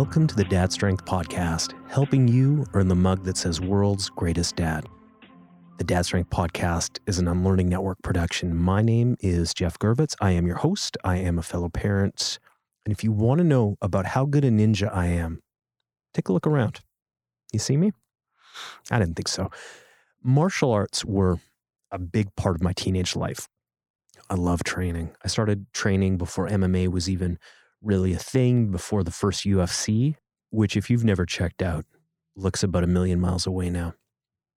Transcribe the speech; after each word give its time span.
Welcome 0.00 0.26
to 0.28 0.34
the 0.34 0.44
Dad 0.44 0.72
Strength 0.72 1.04
Podcast, 1.04 1.74
helping 1.90 2.26
you 2.26 2.64
earn 2.72 2.88
the 2.88 2.94
mug 2.94 3.22
that 3.24 3.36
says 3.36 3.60
World's 3.60 4.08
Greatest 4.08 4.56
Dad. 4.56 4.86
The 5.76 5.84
Dad 5.84 6.06
Strength 6.06 6.30
Podcast 6.30 6.98
is 7.06 7.18
an 7.18 7.28
Unlearning 7.28 7.68
Network 7.68 8.00
production. 8.02 8.56
My 8.56 8.80
name 8.80 9.18
is 9.20 9.52
Jeff 9.52 9.78
Girvitz. 9.78 10.16
I 10.18 10.30
am 10.30 10.46
your 10.46 10.56
host. 10.56 10.96
I 11.04 11.18
am 11.18 11.38
a 11.38 11.42
fellow 11.42 11.68
parent. 11.68 12.38
And 12.86 12.92
if 12.92 13.04
you 13.04 13.12
want 13.12 13.40
to 13.40 13.44
know 13.44 13.76
about 13.82 14.06
how 14.06 14.24
good 14.24 14.42
a 14.42 14.48
ninja 14.48 14.90
I 14.90 15.08
am, 15.08 15.42
take 16.14 16.30
a 16.30 16.32
look 16.32 16.46
around. 16.46 16.80
You 17.52 17.58
see 17.58 17.76
me? 17.76 17.92
I 18.90 18.98
didn't 18.98 19.16
think 19.16 19.28
so. 19.28 19.50
Martial 20.24 20.72
arts 20.72 21.04
were 21.04 21.40
a 21.90 21.98
big 21.98 22.34
part 22.36 22.56
of 22.56 22.62
my 22.62 22.72
teenage 22.72 23.16
life. 23.16 23.48
I 24.30 24.34
love 24.36 24.64
training. 24.64 25.10
I 25.22 25.28
started 25.28 25.66
training 25.74 26.16
before 26.16 26.48
MMA 26.48 26.88
was 26.88 27.10
even 27.10 27.38
really 27.82 28.12
a 28.12 28.18
thing, 28.18 28.70
before 28.70 29.02
the 29.02 29.10
first 29.10 29.44
UFC, 29.44 30.16
which, 30.50 30.76
if 30.76 30.90
you've 30.90 31.04
never 31.04 31.24
checked 31.24 31.62
out, 31.62 31.84
looks 32.36 32.62
about 32.62 32.84
a 32.84 32.88
million 32.88 33.20
miles 33.20 33.46
away 33.46 33.70
now. 33.70 33.94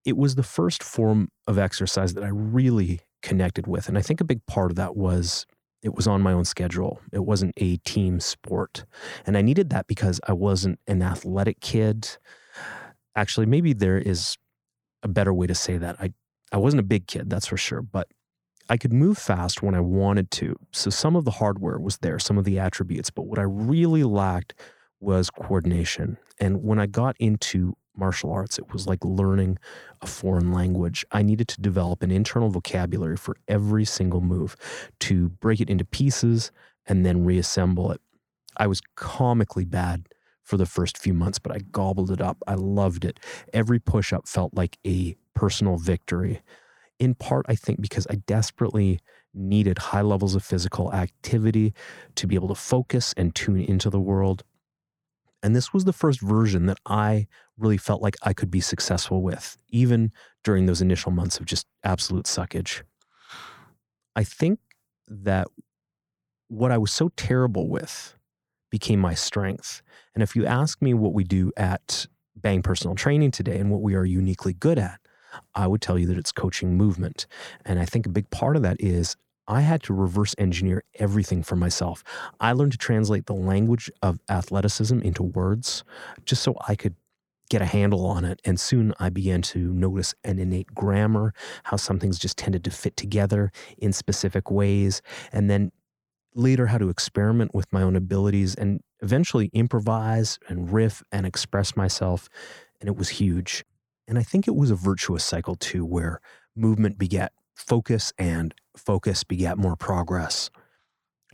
It 0.04 0.16
was 0.16 0.34
the 0.34 0.42
first 0.42 0.82
form 0.82 1.28
of 1.46 1.58
exercise 1.58 2.14
that 2.14 2.24
I 2.24 2.28
really 2.28 3.00
connected 3.22 3.66
with. 3.66 3.88
And 3.88 3.96
I 3.96 4.02
think 4.02 4.20
a 4.20 4.24
big 4.24 4.44
part 4.46 4.70
of 4.70 4.76
that 4.76 4.96
was 4.96 5.46
it 5.82 5.94
was 5.94 6.06
on 6.06 6.22
my 6.22 6.32
own 6.32 6.44
schedule. 6.44 7.00
It 7.12 7.24
wasn't 7.24 7.52
a 7.58 7.76
team 7.78 8.18
sport. 8.20 8.84
And 9.26 9.36
I 9.36 9.42
needed 9.42 9.70
that 9.70 9.86
because 9.86 10.20
I 10.26 10.32
wasn't 10.32 10.78
an 10.86 11.02
athletic 11.02 11.60
kid. 11.60 12.08
Actually, 13.14 13.46
maybe 13.46 13.72
there 13.74 13.98
is 13.98 14.36
a 15.02 15.08
better 15.08 15.32
way 15.32 15.46
to 15.46 15.54
say 15.54 15.76
that. 15.76 15.96
I, 16.00 16.12
I 16.52 16.56
wasn't 16.56 16.80
a 16.80 16.84
big 16.84 17.06
kid, 17.06 17.28
that's 17.28 17.46
for 17.46 17.58
sure, 17.58 17.82
but 17.82 18.08
I 18.68 18.76
could 18.76 18.92
move 18.92 19.18
fast 19.18 19.62
when 19.62 19.74
I 19.74 19.80
wanted 19.80 20.30
to. 20.32 20.56
So 20.72 20.90
some 20.90 21.16
of 21.16 21.24
the 21.24 21.32
hardware 21.32 21.78
was 21.78 21.98
there, 21.98 22.18
some 22.18 22.38
of 22.38 22.44
the 22.44 22.58
attributes, 22.58 23.10
but 23.10 23.26
what 23.26 23.38
I 23.38 23.42
really 23.42 24.04
lacked 24.04 24.54
was 25.00 25.28
coordination. 25.30 26.16
And 26.40 26.62
when 26.62 26.78
I 26.78 26.86
got 26.86 27.16
into 27.18 27.76
martial 27.96 28.32
arts, 28.32 28.58
it 28.58 28.72
was 28.72 28.86
like 28.86 29.04
learning 29.04 29.58
a 30.00 30.06
foreign 30.06 30.50
language. 30.52 31.04
I 31.12 31.22
needed 31.22 31.48
to 31.48 31.60
develop 31.60 32.02
an 32.02 32.10
internal 32.10 32.48
vocabulary 32.48 33.16
for 33.16 33.36
every 33.48 33.84
single 33.84 34.20
move 34.20 34.56
to 35.00 35.28
break 35.28 35.60
it 35.60 35.70
into 35.70 35.84
pieces 35.84 36.50
and 36.86 37.04
then 37.04 37.24
reassemble 37.24 37.92
it. 37.92 38.00
I 38.56 38.66
was 38.66 38.80
comically 38.96 39.64
bad 39.64 40.08
for 40.42 40.56
the 40.56 40.66
first 40.66 40.98
few 40.98 41.14
months, 41.14 41.38
but 41.38 41.52
I 41.52 41.58
gobbled 41.58 42.10
it 42.10 42.20
up. 42.20 42.38
I 42.46 42.54
loved 42.54 43.04
it. 43.04 43.20
Every 43.52 43.78
push 43.78 44.12
up 44.12 44.26
felt 44.26 44.54
like 44.54 44.78
a 44.86 45.16
personal 45.34 45.76
victory 45.76 46.42
in 47.04 47.14
part, 47.14 47.46
I 47.48 47.54
think, 47.54 47.80
because 47.80 48.06
I 48.08 48.16
desperately 48.26 48.98
needed 49.34 49.78
high 49.78 50.02
levels 50.02 50.34
of 50.34 50.42
physical 50.42 50.92
activity 50.92 51.74
to 52.16 52.26
be 52.26 52.34
able 52.34 52.48
to 52.48 52.54
focus 52.54 53.12
and 53.16 53.34
tune 53.34 53.60
into 53.60 53.90
the 53.90 54.00
world. 54.00 54.42
And 55.42 55.54
this 55.54 55.74
was 55.74 55.84
the 55.84 55.92
first 55.92 56.20
version 56.20 56.66
that 56.66 56.78
I 56.86 57.26
really 57.58 57.76
felt 57.76 58.00
like 58.00 58.16
I 58.22 58.32
could 58.32 58.50
be 58.50 58.60
successful 58.60 59.22
with, 59.22 59.58
even 59.68 60.10
during 60.42 60.66
those 60.66 60.80
initial 60.80 61.12
months 61.12 61.38
of 61.38 61.44
just 61.44 61.66
absolute 61.84 62.24
suckage. 62.24 62.82
I 64.16 64.24
think 64.24 64.58
that 65.06 65.48
what 66.48 66.70
I 66.70 66.78
was 66.78 66.92
so 66.92 67.10
terrible 67.16 67.68
with 67.68 68.16
became 68.70 69.00
my 69.00 69.14
strength. 69.14 69.82
And 70.14 70.22
if 70.22 70.34
you 70.34 70.46
ask 70.46 70.80
me 70.80 70.94
what 70.94 71.12
we 71.12 71.24
do 71.24 71.52
at 71.56 72.06
Bang 72.36 72.62
Personal 72.62 72.94
Training 72.94 73.30
today 73.30 73.58
and 73.58 73.70
what 73.70 73.82
we 73.82 73.94
are 73.94 74.04
uniquely 74.04 74.54
good 74.54 74.78
at, 74.78 75.00
I 75.54 75.66
would 75.66 75.80
tell 75.80 75.98
you 75.98 76.06
that 76.06 76.18
it's 76.18 76.32
coaching 76.32 76.76
movement. 76.76 77.26
And 77.64 77.78
I 77.78 77.84
think 77.84 78.06
a 78.06 78.10
big 78.10 78.30
part 78.30 78.56
of 78.56 78.62
that 78.62 78.76
is 78.80 79.16
I 79.46 79.60
had 79.60 79.82
to 79.84 79.94
reverse 79.94 80.34
engineer 80.38 80.84
everything 80.94 81.42
for 81.42 81.56
myself. 81.56 82.02
I 82.40 82.52
learned 82.52 82.72
to 82.72 82.78
translate 82.78 83.26
the 83.26 83.34
language 83.34 83.90
of 84.02 84.18
athleticism 84.28 85.00
into 85.00 85.22
words 85.22 85.84
just 86.24 86.42
so 86.42 86.56
I 86.66 86.74
could 86.74 86.94
get 87.50 87.60
a 87.60 87.66
handle 87.66 88.06
on 88.06 88.24
it. 88.24 88.40
And 88.44 88.58
soon 88.58 88.94
I 88.98 89.10
began 89.10 89.42
to 89.42 89.72
notice 89.74 90.14
an 90.24 90.38
innate 90.38 90.74
grammar, 90.74 91.34
how 91.64 91.76
some 91.76 91.98
things 91.98 92.18
just 92.18 92.38
tended 92.38 92.64
to 92.64 92.70
fit 92.70 92.96
together 92.96 93.52
in 93.76 93.92
specific 93.92 94.50
ways. 94.50 95.02
And 95.30 95.50
then 95.50 95.70
later, 96.34 96.66
how 96.66 96.78
to 96.78 96.88
experiment 96.88 97.54
with 97.54 97.70
my 97.72 97.82
own 97.82 97.96
abilities 97.96 98.54
and 98.54 98.80
eventually 99.02 99.50
improvise 99.52 100.38
and 100.48 100.72
riff 100.72 101.02
and 101.12 101.26
express 101.26 101.76
myself. 101.76 102.28
And 102.80 102.88
it 102.88 102.96
was 102.96 103.10
huge. 103.10 103.64
And 104.06 104.18
I 104.18 104.22
think 104.22 104.46
it 104.46 104.54
was 104.54 104.70
a 104.70 104.76
virtuous 104.76 105.24
cycle 105.24 105.54
too, 105.54 105.84
where 105.84 106.20
movement 106.54 106.98
begat 106.98 107.32
focus 107.54 108.12
and 108.18 108.54
focus 108.76 109.24
begat 109.24 109.56
more 109.58 109.76
progress. 109.76 110.50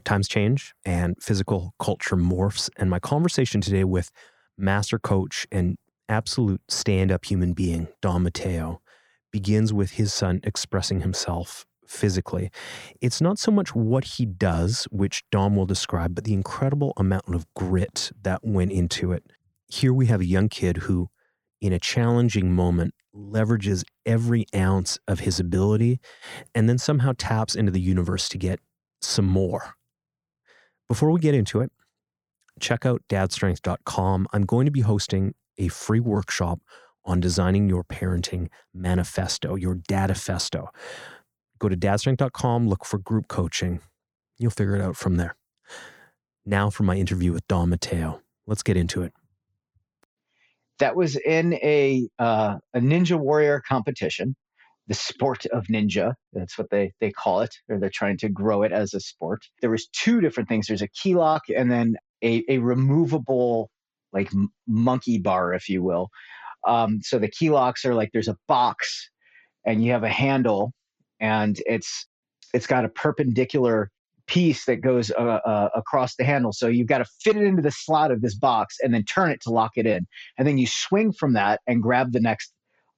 Times 0.04 0.28
change 0.28 0.74
and 0.84 1.16
physical 1.20 1.74
culture 1.78 2.16
morphs. 2.16 2.70
And 2.76 2.90
my 2.90 2.98
conversation 2.98 3.60
today 3.60 3.84
with 3.84 4.10
master 4.56 4.98
coach 4.98 5.46
and 5.50 5.76
absolute 6.08 6.60
stand 6.68 7.12
up 7.12 7.24
human 7.24 7.52
being, 7.52 7.88
Dom 8.00 8.24
Matteo, 8.24 8.80
begins 9.30 9.72
with 9.72 9.92
his 9.92 10.12
son 10.12 10.40
expressing 10.42 11.00
himself 11.00 11.66
physically. 11.86 12.50
It's 13.00 13.20
not 13.20 13.38
so 13.38 13.50
much 13.50 13.74
what 13.74 14.04
he 14.04 14.24
does, 14.24 14.86
which 14.90 15.24
Dom 15.30 15.56
will 15.56 15.66
describe, 15.66 16.14
but 16.14 16.24
the 16.24 16.34
incredible 16.34 16.92
amount 16.96 17.34
of 17.34 17.52
grit 17.54 18.12
that 18.22 18.40
went 18.44 18.72
into 18.72 19.12
it. 19.12 19.24
Here 19.68 19.92
we 19.92 20.06
have 20.06 20.20
a 20.20 20.26
young 20.26 20.48
kid 20.48 20.78
who 20.78 21.10
in 21.60 21.72
a 21.72 21.78
challenging 21.78 22.52
moment 22.52 22.94
leverages 23.14 23.84
every 24.06 24.46
ounce 24.54 24.98
of 25.08 25.20
his 25.20 25.40
ability 25.40 26.00
and 26.54 26.68
then 26.68 26.78
somehow 26.78 27.12
taps 27.18 27.54
into 27.54 27.72
the 27.72 27.80
universe 27.80 28.28
to 28.28 28.38
get 28.38 28.60
some 29.00 29.26
more. 29.26 29.74
Before 30.88 31.10
we 31.10 31.20
get 31.20 31.34
into 31.34 31.60
it, 31.60 31.70
check 32.60 32.84
out 32.86 33.02
dadstrength.com. 33.08 34.26
I'm 34.32 34.44
going 34.44 34.66
to 34.66 34.72
be 34.72 34.80
hosting 34.80 35.34
a 35.58 35.68
free 35.68 36.00
workshop 36.00 36.60
on 37.04 37.20
designing 37.20 37.68
your 37.68 37.84
parenting 37.84 38.48
manifesto, 38.74 39.54
your 39.56 39.76
dadifesto. 39.76 40.68
Go 41.58 41.68
to 41.68 41.76
dadstrength.com, 41.76 42.68
look 42.68 42.84
for 42.84 42.98
group 42.98 43.28
coaching. 43.28 43.80
You'll 44.38 44.50
figure 44.50 44.76
it 44.76 44.82
out 44.82 44.96
from 44.96 45.16
there. 45.16 45.36
Now 46.46 46.70
for 46.70 46.84
my 46.84 46.96
interview 46.96 47.32
with 47.32 47.46
Dom 47.48 47.70
Matteo. 47.70 48.22
Let's 48.46 48.62
get 48.62 48.76
into 48.76 49.02
it 49.02 49.12
that 50.80 50.96
was 50.96 51.16
in 51.16 51.54
a 51.54 52.08
uh, 52.18 52.56
a 52.74 52.80
ninja 52.80 53.18
warrior 53.18 53.62
competition 53.66 54.34
the 54.90 54.94
sport 54.94 55.46
of 55.46 55.66
ninja 55.68 56.14
that's 56.32 56.58
what 56.58 56.68
they 56.70 56.92
they 57.00 57.12
call 57.12 57.42
it 57.42 57.54
or 57.68 57.78
they're 57.78 57.90
trying 57.94 58.16
to 58.18 58.28
grow 58.28 58.62
it 58.64 58.72
as 58.72 58.92
a 58.92 58.98
sport. 58.98 59.40
There 59.60 59.70
was 59.70 59.86
two 59.86 60.20
different 60.20 60.48
things. 60.48 60.66
There's 60.66 60.82
a 60.82 60.88
key 60.88 61.14
lock 61.14 61.42
and 61.54 61.70
then 61.70 61.96
a, 62.24 62.42
a 62.48 62.58
removable 62.58 63.70
like 64.12 64.32
monkey 64.66 65.18
bar 65.18 65.54
if 65.54 65.68
you 65.68 65.82
will. 65.84 66.08
Um, 66.66 67.00
so 67.02 67.20
the 67.20 67.30
key 67.30 67.50
locks 67.50 67.84
are 67.84 67.94
like 67.94 68.10
there's 68.12 68.28
a 68.28 68.36
box 68.48 69.10
and 69.64 69.82
you 69.82 69.92
have 69.92 70.02
a 70.02 70.08
handle 70.08 70.72
and 71.20 71.60
it's 71.66 72.08
it's 72.52 72.66
got 72.66 72.84
a 72.84 72.88
perpendicular 72.88 73.90
piece 74.30 74.64
that 74.64 74.76
goes 74.76 75.10
uh, 75.10 75.40
uh, 75.44 75.68
across 75.74 76.14
the 76.14 76.24
handle. 76.24 76.52
So 76.52 76.68
you've 76.68 76.86
got 76.86 76.98
to 76.98 77.04
fit 77.22 77.36
it 77.36 77.42
into 77.42 77.62
the 77.62 77.72
slot 77.72 78.12
of 78.12 78.22
this 78.22 78.36
box 78.36 78.76
and 78.80 78.94
then 78.94 79.04
turn 79.04 79.30
it 79.30 79.40
to 79.42 79.50
lock 79.50 79.72
it 79.74 79.86
in. 79.86 80.06
And 80.38 80.46
then 80.46 80.56
you 80.56 80.68
swing 80.68 81.12
from 81.12 81.32
that 81.32 81.60
and 81.66 81.82
grab 81.82 82.12
the 82.12 82.20
next 82.20 82.52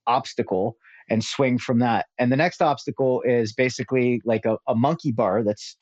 obstacle 0.07 0.77
and 1.09 1.25
swing 1.25 1.59
from 1.59 1.79
that. 1.79 2.07
And 2.19 2.31
the 2.31 2.37
next 2.37 2.61
obstacle 2.61 3.23
is 3.23 3.55
basically 3.55 4.21
like 4.27 4.45
a, 4.45 4.59
a 4.69 4.75
monkey 4.75 5.11
bar 5.11 5.43
that's 5.43 5.77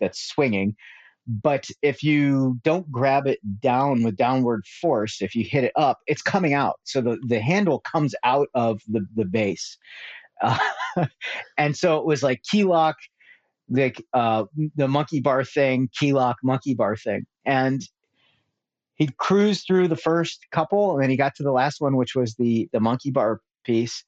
that's 0.00 0.20
swinging. 0.20 0.74
But 1.26 1.66
if 1.82 2.02
you 2.02 2.58
don't 2.64 2.90
grab 2.90 3.26
it 3.26 3.40
down 3.60 4.02
with 4.02 4.16
downward 4.16 4.64
force, 4.80 5.20
if 5.20 5.34
you 5.34 5.44
hit 5.44 5.64
it 5.64 5.72
up, 5.76 5.98
it's 6.06 6.22
coming 6.22 6.54
out. 6.54 6.76
So 6.84 7.00
the, 7.02 7.18
the 7.26 7.40
handle 7.40 7.80
comes 7.80 8.14
out 8.24 8.48
of 8.54 8.80
the, 8.88 9.06
the 9.14 9.24
base. 9.24 9.76
Uh, 10.40 10.58
and 11.58 11.76
so 11.76 11.98
it 11.98 12.06
was 12.06 12.22
like 12.22 12.42
key 12.44 12.64
lock, 12.64 12.96
the 13.68 13.94
uh, 14.12 14.44
the 14.76 14.88
monkey 14.88 15.20
bar 15.20 15.44
thing, 15.44 15.88
key 15.92 16.12
lock 16.12 16.36
monkey 16.42 16.74
bar 16.74 16.96
thing, 16.96 17.26
and 17.44 17.82
he 18.94 19.08
cruised 19.18 19.66
through 19.66 19.88
the 19.88 19.96
first 19.96 20.46
couple, 20.50 20.94
and 20.94 21.02
then 21.02 21.10
he 21.10 21.16
got 21.16 21.34
to 21.36 21.42
the 21.42 21.52
last 21.52 21.80
one, 21.80 21.96
which 21.96 22.14
was 22.14 22.34
the 22.34 22.68
the 22.72 22.80
monkey 22.80 23.10
bar 23.10 23.40
piece, 23.64 24.04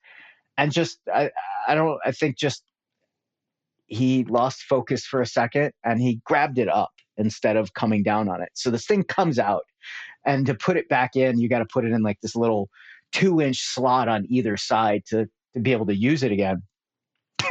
and 0.57 0.73
just 0.73 1.01
I 1.13 1.31
I 1.67 1.75
don't 1.75 1.99
I 2.05 2.13
think 2.13 2.39
just 2.39 2.63
he 3.87 4.25
lost 4.25 4.63
focus 4.63 5.07
for 5.07 5.23
a 5.23 5.27
second 5.27 5.73
and 5.83 5.99
he 5.99 6.21
grabbed 6.25 6.59
it 6.59 6.69
up 6.69 6.93
instead 7.17 7.57
of 7.57 7.73
coming 7.73 8.03
down 8.03 8.29
on 8.29 8.43
it. 8.43 8.51
So 8.53 8.71
this 8.71 8.87
thing 8.87 9.03
comes 9.03 9.39
out, 9.39 9.65
and 10.25 10.47
to 10.47 10.55
put 10.55 10.77
it 10.77 10.89
back 10.89 11.17
in, 11.17 11.39
you 11.39 11.49
got 11.49 11.61
to 11.61 11.67
put 11.67 11.85
it 11.85 11.93
in 11.93 12.03
like 12.03 12.21
this 12.21 12.37
little 12.37 12.69
two 13.13 13.41
inch 13.41 13.61
slot 13.61 14.09
on 14.09 14.27
either 14.29 14.57
side 14.57 15.03
to 15.07 15.29
to 15.55 15.61
be 15.61 15.73
able 15.73 15.87
to 15.87 15.97
use 15.97 16.23
it 16.23 16.33
again. 16.33 16.63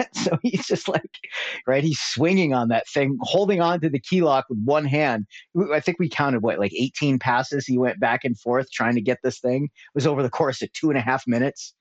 so 0.14 0.38
he's 0.42 0.66
just 0.66 0.88
like, 0.88 1.18
right? 1.66 1.84
He's 1.84 2.00
swinging 2.00 2.54
on 2.54 2.70
that 2.70 2.88
thing, 2.88 3.18
holding 3.22 3.62
on 3.62 3.80
to 3.82 3.90
the 3.90 4.00
key 4.00 4.22
lock 4.22 4.46
with 4.50 4.60
one 4.64 4.86
hand. 4.86 5.26
I 5.74 5.80
think 5.80 6.00
we 6.00 6.10
counted 6.10 6.42
what, 6.42 6.60
like 6.60 6.74
18 6.74 7.20
passes. 7.20 7.66
He 7.66 7.78
went 7.78 8.00
back 8.00 8.24
and 8.24 8.40
forth 8.40 8.72
trying 8.72 8.96
to 8.96 9.02
get 9.02 9.20
this 9.24 9.40
thing. 9.40 9.66
It 9.66 9.96
was 9.96 10.08
over 10.08 10.24
the 10.24 10.30
course 10.30 10.62
of 10.62 10.72
two 10.74 10.90
and 10.90 10.98
a 10.98 11.02
half 11.02 11.26
minutes. 11.28 11.74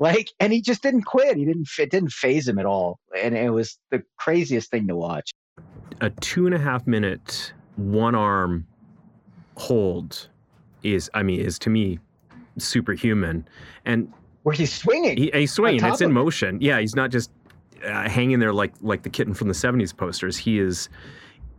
Like, 0.00 0.30
and 0.40 0.52
he 0.52 0.60
just 0.60 0.82
didn't 0.82 1.02
quit. 1.02 1.36
He 1.36 1.44
didn't, 1.44 1.68
it 1.78 1.90
didn't 1.90 2.10
phase 2.10 2.48
him 2.48 2.58
at 2.58 2.66
all. 2.66 2.98
And 3.16 3.36
it 3.36 3.50
was 3.50 3.78
the 3.90 4.02
craziest 4.18 4.70
thing 4.70 4.88
to 4.88 4.96
watch. 4.96 5.30
A 6.00 6.10
two 6.10 6.46
and 6.46 6.54
a 6.54 6.58
half 6.58 6.86
minute, 6.86 7.52
one 7.76 8.14
arm 8.14 8.66
hold 9.56 10.28
is, 10.82 11.10
I 11.14 11.22
mean, 11.22 11.40
is 11.40 11.58
to 11.60 11.70
me 11.70 12.00
superhuman. 12.58 13.46
And 13.84 14.12
where 14.42 14.54
he's 14.54 14.72
swinging, 14.72 15.16
he, 15.16 15.30
he's 15.32 15.52
swinging. 15.52 15.84
It's 15.84 16.00
in 16.00 16.12
motion. 16.12 16.58
Yeah, 16.60 16.80
he's 16.80 16.96
not 16.96 17.10
just 17.10 17.30
uh, 17.84 18.08
hanging 18.08 18.38
there 18.38 18.52
like 18.52 18.72
like 18.80 19.02
the 19.02 19.10
kitten 19.10 19.34
from 19.34 19.48
the 19.48 19.54
'70s 19.54 19.96
posters. 19.96 20.36
He 20.36 20.58
is 20.58 20.88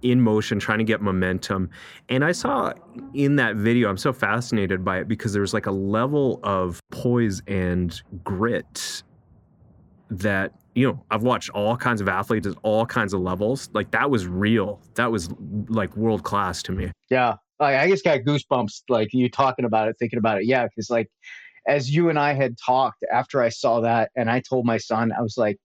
in 0.01 0.21
motion, 0.21 0.59
trying 0.59 0.77
to 0.77 0.83
get 0.83 1.01
momentum. 1.01 1.69
And 2.09 2.23
I 2.23 2.31
saw 2.31 2.73
in 3.13 3.37
that 3.37 3.55
video, 3.55 3.89
I'm 3.89 3.97
so 3.97 4.13
fascinated 4.13 4.85
by 4.85 4.99
it 4.99 5.07
because 5.07 5.33
there's 5.33 5.53
like 5.53 5.65
a 5.65 5.71
level 5.71 6.39
of 6.43 6.79
poise 6.91 7.41
and 7.47 7.99
grit 8.23 9.03
that 10.11 10.53
you 10.75 10.87
know 10.87 11.03
i've 11.09 11.23
watched 11.23 11.49
all 11.49 11.75
kinds 11.75 11.99
of 11.99 12.07
athletes 12.07 12.45
at 12.45 12.55
all 12.61 12.85
kinds 12.85 13.13
of 13.13 13.21
levels. 13.21 13.69
Like 13.73 13.91
that 13.91 14.09
was 14.09 14.27
real. 14.27 14.79
That 14.95 15.11
was 15.11 15.29
like 15.67 15.95
world 15.97 16.23
class 16.23 16.61
to 16.63 16.71
me. 16.71 16.91
Yeah. 17.09 17.35
I 17.59 17.87
just 17.87 18.03
got 18.03 18.19
goosebumps 18.19 18.83
like 18.89 19.13
you 19.13 19.29
talking 19.29 19.63
about 19.65 19.87
it 19.87 19.95
thinking 19.97 20.19
about 20.19 20.39
it. 20.39 20.45
Yeah 20.45 20.65
because 20.65 20.89
like 20.89 21.09
as 21.67 21.89
you 21.89 22.09
and 22.09 22.19
i 22.19 22.33
had 22.33 22.55
talked 22.63 23.03
after 23.11 23.41
i 23.41 23.49
saw 23.49 23.79
that 23.79 24.11
and 24.15 24.29
i 24.29 24.39
told 24.39 24.65
my 24.65 24.77
son 24.77 25.11
i 25.17 25.21
was 25.21 25.35
like 25.37 25.57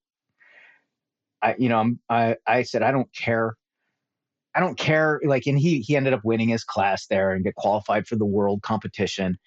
i 1.42 1.54
you 1.58 1.68
know 1.68 1.78
I'm, 1.78 2.00
i 2.08 2.36
i 2.46 2.62
said 2.62 2.82
i 2.82 2.90
don't 2.90 3.12
care 3.14 3.54
i 4.54 4.60
don't 4.60 4.78
care 4.78 5.20
like 5.24 5.46
and 5.46 5.58
he 5.58 5.80
he 5.80 5.96
ended 5.96 6.12
up 6.12 6.20
winning 6.24 6.48
his 6.48 6.64
class 6.64 7.06
there 7.06 7.32
and 7.32 7.44
get 7.44 7.54
qualified 7.54 8.06
for 8.06 8.16
the 8.16 8.26
world 8.26 8.62
competition 8.62 9.38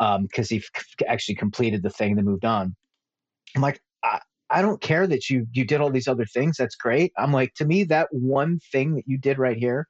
um 0.00 0.22
because 0.22 0.48
he 0.48 0.62
actually 1.06 1.34
completed 1.34 1.82
the 1.82 1.90
thing 1.90 2.16
and 2.16 2.26
moved 2.26 2.44
on 2.44 2.74
i'm 3.54 3.62
like 3.62 3.80
I, 4.02 4.20
I 4.50 4.62
don't 4.62 4.80
care 4.80 5.06
that 5.06 5.28
you 5.28 5.46
you 5.52 5.64
did 5.64 5.80
all 5.80 5.90
these 5.90 6.08
other 6.08 6.26
things. 6.26 6.56
That's 6.56 6.76
great. 6.76 7.12
I'm 7.18 7.32
like, 7.32 7.54
to 7.54 7.64
me, 7.64 7.84
that 7.84 8.08
one 8.12 8.60
thing 8.70 8.94
that 8.94 9.04
you 9.06 9.18
did 9.18 9.38
right 9.38 9.56
here, 9.56 9.88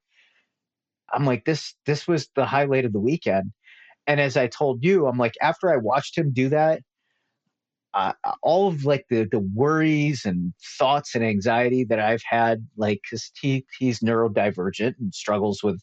I'm 1.12 1.24
like, 1.24 1.44
this 1.44 1.74
this 1.84 2.08
was 2.08 2.28
the 2.34 2.46
highlight 2.46 2.84
of 2.84 2.92
the 2.92 3.00
weekend. 3.00 3.52
And 4.06 4.20
as 4.20 4.36
I 4.36 4.46
told 4.46 4.84
you, 4.84 5.06
I'm 5.06 5.18
like, 5.18 5.34
after 5.42 5.70
I 5.70 5.76
watched 5.76 6.16
him 6.16 6.32
do 6.32 6.48
that, 6.50 6.82
uh, 7.96 8.12
all 8.42 8.68
of 8.68 8.84
like 8.84 9.06
the 9.08 9.26
the 9.30 9.40
worries 9.54 10.26
and 10.26 10.52
thoughts 10.78 11.14
and 11.14 11.24
anxiety 11.24 11.82
that 11.84 11.98
I've 11.98 12.22
had, 12.28 12.66
like, 12.76 13.00
because 13.02 13.30
he 13.40 13.64
he's 13.78 14.00
neurodivergent 14.00 14.96
and 15.00 15.14
struggles 15.14 15.62
with, 15.62 15.80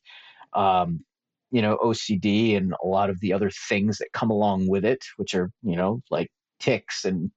um, 0.54 1.04
you 1.50 1.62
know, 1.63 1.77
OCD 1.83 2.56
and 2.56 2.75
a 2.83 2.88
lot 2.88 3.10
of 3.10 3.19
the 3.19 3.33
other 3.33 3.50
things 3.68 3.98
that 3.98 4.13
come 4.13 4.30
along 4.30 4.68
with 4.68 4.86
it, 4.86 5.04
which 5.18 5.33
are 5.33 5.51
you 5.63 5.75
know 5.75 6.04
like 6.12 6.30
tics 6.60 7.04
and 7.04 7.31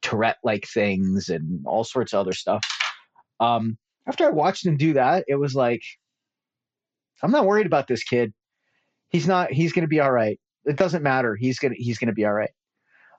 Tourette 0.00 0.38
like 0.42 0.66
things 0.66 1.28
and 1.28 1.62
all 1.66 1.84
sorts 1.84 2.14
of 2.14 2.20
other 2.20 2.32
stuff. 2.32 2.64
Um, 3.40 3.76
after 4.06 4.26
I 4.26 4.30
watched 4.30 4.64
him 4.64 4.78
do 4.78 4.94
that, 4.94 5.24
it 5.28 5.36
was 5.36 5.54
like, 5.54 5.82
I'm 7.22 7.30
not 7.30 7.46
worried 7.46 7.66
about 7.66 7.88
this 7.88 8.04
kid. 8.04 8.32
He's 9.10 9.28
not. 9.28 9.52
He's 9.52 9.74
going 9.74 9.84
to 9.84 9.88
be 9.88 10.00
all 10.00 10.10
right. 10.10 10.40
It 10.64 10.76
doesn't 10.76 11.02
matter. 11.02 11.36
He's 11.36 11.58
gonna. 11.58 11.74
He's 11.76 11.98
going 11.98 12.08
to 12.08 12.14
be 12.14 12.24
all 12.24 12.32
right. 12.32 12.52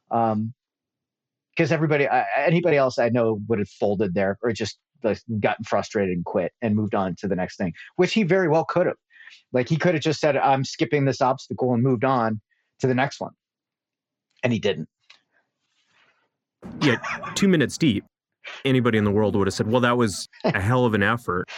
Um, 0.09 0.55
because 1.55 1.71
everybody, 1.71 2.07
anybody 2.37 2.77
else 2.77 2.99
I 2.99 3.09
know 3.09 3.39
would 3.47 3.59
have 3.59 3.69
folded 3.69 4.13
there 4.13 4.37
or 4.41 4.51
just 4.51 4.77
like, 5.03 5.19
gotten 5.39 5.63
frustrated 5.63 6.15
and 6.15 6.25
quit 6.25 6.51
and 6.61 6.75
moved 6.75 6.95
on 6.95 7.15
to 7.19 7.27
the 7.27 7.35
next 7.35 7.57
thing, 7.57 7.73
which 7.95 8.13
he 8.13 8.23
very 8.23 8.47
well 8.47 8.65
could 8.65 8.87
have. 8.87 8.97
Like 9.51 9.69
he 9.69 9.77
could 9.77 9.93
have 9.93 10.03
just 10.03 10.19
said, 10.19 10.37
"I'm 10.37 10.63
skipping 10.63 11.05
this 11.05 11.21
obstacle" 11.21 11.73
and 11.73 11.81
moved 11.83 12.03
on 12.03 12.41
to 12.79 12.87
the 12.87 12.93
next 12.93 13.19
one, 13.19 13.31
and 14.43 14.51
he 14.51 14.59
didn't 14.59 14.87
yeah, 16.81 16.97
two 17.35 17.47
minutes 17.47 17.77
deep, 17.77 18.05
anybody 18.63 18.97
in 18.97 19.03
the 19.03 19.11
world 19.11 19.35
would 19.35 19.47
have 19.47 19.53
said, 19.53 19.67
well, 19.67 19.81
that 19.81 19.97
was 19.97 20.27
a 20.43 20.61
hell 20.61 20.85
of 20.85 20.93
an 20.93 21.03
effort. 21.03 21.49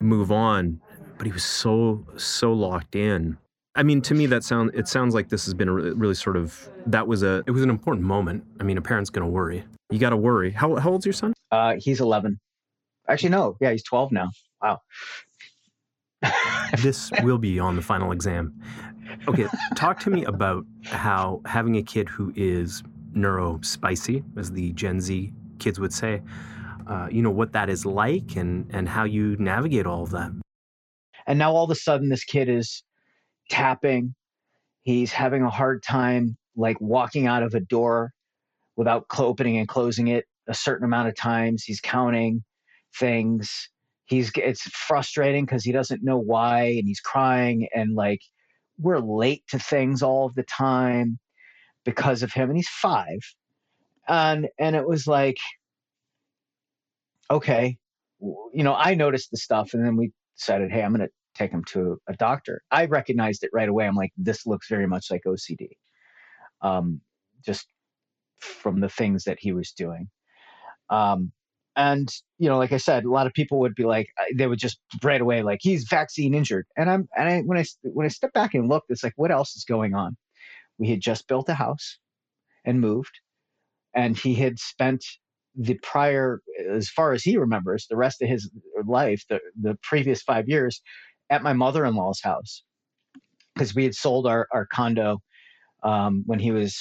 Move 0.00 0.32
on. 0.32 0.80
But 1.18 1.26
he 1.26 1.32
was 1.32 1.44
so, 1.44 2.06
so 2.16 2.52
locked 2.52 2.96
in. 2.96 3.38
I 3.76 3.82
mean, 3.82 4.00
to 4.02 4.14
me, 4.14 4.26
that 4.26 4.44
sound 4.44 4.70
it 4.74 4.86
sounds 4.86 5.14
like 5.14 5.28
this 5.28 5.44
has 5.46 5.54
been 5.54 5.68
a 5.68 5.72
really, 5.72 5.92
really 5.92 6.14
sort 6.14 6.36
of 6.36 6.68
that 6.86 7.06
was 7.06 7.22
a 7.22 7.42
it 7.46 7.50
was 7.50 7.62
an 7.62 7.70
important 7.70 8.06
moment. 8.06 8.44
I 8.60 8.62
mean, 8.62 8.78
a 8.78 8.82
parent's 8.82 9.10
going 9.10 9.26
to 9.26 9.30
worry. 9.30 9.64
You 9.90 9.98
got 9.98 10.10
to 10.10 10.16
worry. 10.16 10.50
How 10.50 10.76
how 10.76 10.90
old's 10.90 11.04
your 11.04 11.12
son? 11.12 11.32
Uh, 11.50 11.74
he's 11.78 12.00
eleven. 12.00 12.38
Actually, 13.08 13.30
no. 13.30 13.56
Yeah, 13.60 13.72
he's 13.72 13.82
twelve 13.82 14.12
now. 14.12 14.30
Wow. 14.62 14.80
this 16.78 17.10
will 17.22 17.38
be 17.38 17.58
on 17.58 17.74
the 17.74 17.82
final 17.82 18.12
exam. 18.12 18.54
Okay, 19.28 19.46
talk 19.74 19.98
to 20.00 20.10
me 20.10 20.24
about 20.24 20.64
how 20.84 21.40
having 21.44 21.76
a 21.76 21.82
kid 21.82 22.08
who 22.08 22.32
is 22.36 22.82
neuro 23.12 23.60
spicy, 23.62 24.22
as 24.36 24.52
the 24.52 24.72
Gen 24.72 25.00
Z 25.00 25.32
kids 25.58 25.80
would 25.80 25.92
say. 25.92 26.22
Uh, 26.86 27.08
you 27.10 27.22
know 27.22 27.30
what 27.30 27.52
that 27.52 27.68
is 27.68 27.84
like 27.84 28.36
and 28.36 28.70
and 28.72 28.88
how 28.88 29.02
you 29.04 29.36
navigate 29.38 29.86
all 29.86 30.04
of 30.04 30.10
that. 30.10 30.30
And 31.26 31.38
now 31.38 31.52
all 31.52 31.64
of 31.64 31.70
a 31.70 31.74
sudden, 31.74 32.08
this 32.08 32.24
kid 32.24 32.48
is 32.48 32.84
tapping. 33.50 34.14
He's 34.82 35.12
having 35.12 35.42
a 35.42 35.50
hard 35.50 35.82
time 35.82 36.36
like 36.56 36.80
walking 36.80 37.26
out 37.26 37.42
of 37.42 37.54
a 37.54 37.60
door 37.60 38.12
without 38.76 39.06
opening 39.18 39.56
and 39.58 39.68
closing 39.68 40.08
it 40.08 40.26
a 40.46 40.54
certain 40.54 40.84
amount 40.84 41.08
of 41.08 41.16
times. 41.16 41.64
He's 41.64 41.80
counting 41.80 42.44
things. 42.98 43.70
He's 44.06 44.30
it's 44.36 44.62
frustrating 44.62 45.46
because 45.46 45.64
he 45.64 45.72
doesn't 45.72 46.02
know 46.02 46.18
why, 46.18 46.64
and 46.64 46.86
he's 46.86 47.00
crying 47.00 47.68
and 47.74 47.94
like 47.94 48.20
we're 48.78 48.98
late 48.98 49.44
to 49.48 49.58
things 49.58 50.02
all 50.02 50.26
of 50.26 50.34
the 50.34 50.42
time 50.42 51.18
because 51.84 52.22
of 52.22 52.32
him 52.32 52.48
and 52.48 52.56
he's 52.56 52.68
five 52.68 53.18
and 54.08 54.48
and 54.58 54.76
it 54.76 54.86
was 54.86 55.06
like 55.06 55.38
okay 57.30 57.76
you 58.20 58.62
know 58.62 58.74
i 58.74 58.94
noticed 58.94 59.30
the 59.30 59.36
stuff 59.36 59.74
and 59.74 59.84
then 59.84 59.96
we 59.96 60.12
decided 60.36 60.70
hey 60.70 60.82
i'm 60.82 60.94
going 60.94 61.06
to 61.06 61.12
take 61.34 61.50
him 61.50 61.64
to 61.64 61.98
a 62.08 62.14
doctor. 62.14 62.62
I 62.70 62.86
recognized 62.86 63.44
it 63.44 63.50
right 63.52 63.68
away. 63.68 63.86
I'm 63.86 63.96
like 63.96 64.12
this 64.16 64.46
looks 64.46 64.68
very 64.68 64.86
much 64.86 65.06
like 65.10 65.22
ocd 65.26 65.68
um, 66.62 67.00
just 67.44 67.66
from 68.38 68.80
the 68.80 68.88
things 68.88 69.24
that 69.24 69.38
he 69.40 69.52
was 69.52 69.72
doing. 69.72 70.08
Um, 70.90 71.32
and 71.76 72.08
you 72.38 72.48
know 72.48 72.56
like 72.56 72.70
i 72.70 72.76
said 72.76 73.04
a 73.04 73.10
lot 73.10 73.26
of 73.26 73.32
people 73.32 73.58
would 73.58 73.74
be 73.74 73.82
like 73.82 74.06
they 74.36 74.46
would 74.46 74.60
just 74.60 74.78
right 75.02 75.20
away 75.20 75.42
like 75.42 75.58
he's 75.60 75.88
vaccine 75.88 76.32
injured. 76.32 76.66
And 76.76 76.88
i'm 76.88 77.08
and 77.16 77.28
i 77.28 77.40
when 77.40 77.58
i 77.58 77.64
when 77.82 78.06
i 78.06 78.08
step 78.08 78.32
back 78.32 78.54
and 78.54 78.68
look 78.68 78.84
it's 78.88 79.02
like 79.02 79.14
what 79.16 79.32
else 79.32 79.56
is 79.56 79.64
going 79.64 79.94
on? 79.94 80.16
We 80.78 80.88
had 80.90 81.00
just 81.00 81.26
built 81.26 81.48
a 81.48 81.54
house 81.54 81.98
and 82.64 82.80
moved, 82.80 83.20
and 83.94 84.16
he 84.16 84.34
had 84.34 84.58
spent 84.58 85.04
the 85.56 85.74
prior, 85.82 86.40
as 86.70 86.88
far 86.88 87.12
as 87.12 87.22
he 87.22 87.36
remembers, 87.36 87.86
the 87.88 87.96
rest 87.96 88.22
of 88.22 88.28
his 88.28 88.50
life, 88.86 89.24
the, 89.28 89.40
the 89.60 89.76
previous 89.82 90.22
five 90.22 90.48
years, 90.48 90.82
at 91.30 91.42
my 91.42 91.52
mother 91.52 91.84
in 91.84 91.94
law's 91.94 92.20
house. 92.20 92.62
Because 93.54 93.74
we 93.74 93.84
had 93.84 93.94
sold 93.94 94.26
our, 94.26 94.48
our 94.52 94.66
condo 94.66 95.20
um, 95.82 96.24
when 96.26 96.38
he 96.38 96.50
was 96.50 96.76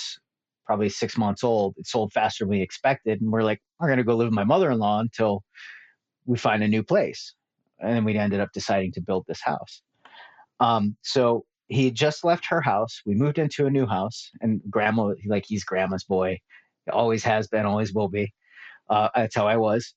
probably 0.65 0.89
six 0.89 1.17
months 1.17 1.43
old. 1.43 1.75
It 1.77 1.87
sold 1.87 2.11
faster 2.13 2.45
than 2.45 2.49
we 2.49 2.61
expected. 2.61 3.21
And 3.21 3.31
we're 3.31 3.43
like, 3.43 3.61
we're 3.79 3.87
going 3.87 3.97
to 3.97 4.03
go 4.03 4.15
live 4.15 4.27
with 4.27 4.33
my 4.33 4.43
mother 4.43 4.71
in 4.71 4.79
law 4.79 4.99
until 4.99 5.43
we 6.25 6.37
find 6.37 6.63
a 6.63 6.67
new 6.67 6.83
place. 6.83 7.33
And 7.79 7.95
then 7.95 8.05
we 8.05 8.17
ended 8.17 8.39
up 8.39 8.49
deciding 8.53 8.93
to 8.93 9.01
build 9.01 9.25
this 9.27 9.41
house. 9.41 9.81
Um, 10.59 10.95
so 11.01 11.45
he 11.67 11.91
just 11.91 12.23
left 12.23 12.45
her 12.45 12.61
house. 12.61 13.01
We 13.05 13.15
moved 13.15 13.39
into 13.39 13.65
a 13.65 13.69
new 13.69 13.85
house, 13.85 14.29
and 14.41 14.61
grandma, 14.69 15.13
like 15.27 15.45
he's 15.45 15.63
grandma's 15.63 16.03
boy, 16.03 16.39
always 16.91 17.23
has 17.23 17.47
been, 17.47 17.65
always 17.65 17.93
will 17.93 18.09
be. 18.09 18.33
Uh, 18.89 19.09
that's 19.15 19.35
how 19.35 19.47
I 19.47 19.57
was. 19.57 19.93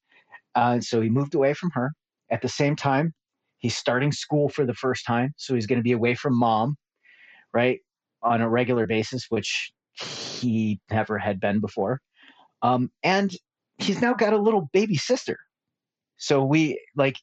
Uh, 0.55 0.81
so 0.81 1.00
he 1.00 1.09
moved 1.09 1.35
away 1.35 1.55
from 1.55 1.71
her. 1.75 1.93
At 2.31 2.43
the 2.43 2.49
same 2.49 2.76
time, 2.76 3.15
he's 3.66 3.76
starting 3.76 4.12
school 4.12 4.49
for 4.49 4.66
the 4.66 4.75
first 4.75 5.06
time, 5.06 5.35
so 5.37 5.54
he's 5.54 5.66
going 5.66 5.78
to 5.78 5.85
be 5.85 5.92
away 5.92 6.14
from 6.14 6.37
mom, 6.37 6.76
right, 7.52 7.80
on 8.23 8.40
a 8.40 8.49
regular 8.49 8.87
basis, 8.87 9.26
which 9.28 9.73
he 9.92 10.80
never 10.90 11.18
had 11.18 11.40
been 11.40 11.61
before. 11.61 12.00
Um, 12.62 12.90
and 13.02 13.32
he's 13.78 14.00
now 14.00 14.14
got 14.14 14.32
a 14.32 14.38
little 14.38 14.68
baby 14.73 14.96
sister. 14.96 15.38
So 16.16 16.44
we 16.44 16.80
like 16.96 17.16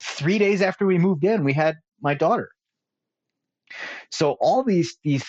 three 0.00 0.38
days 0.38 0.62
after 0.62 0.86
we 0.86 0.98
moved 0.98 1.24
in, 1.24 1.44
we 1.44 1.52
had 1.52 1.76
my 2.00 2.14
daughter 2.14 2.50
so 4.10 4.36
all 4.40 4.62
these 4.62 4.96
these 5.02 5.24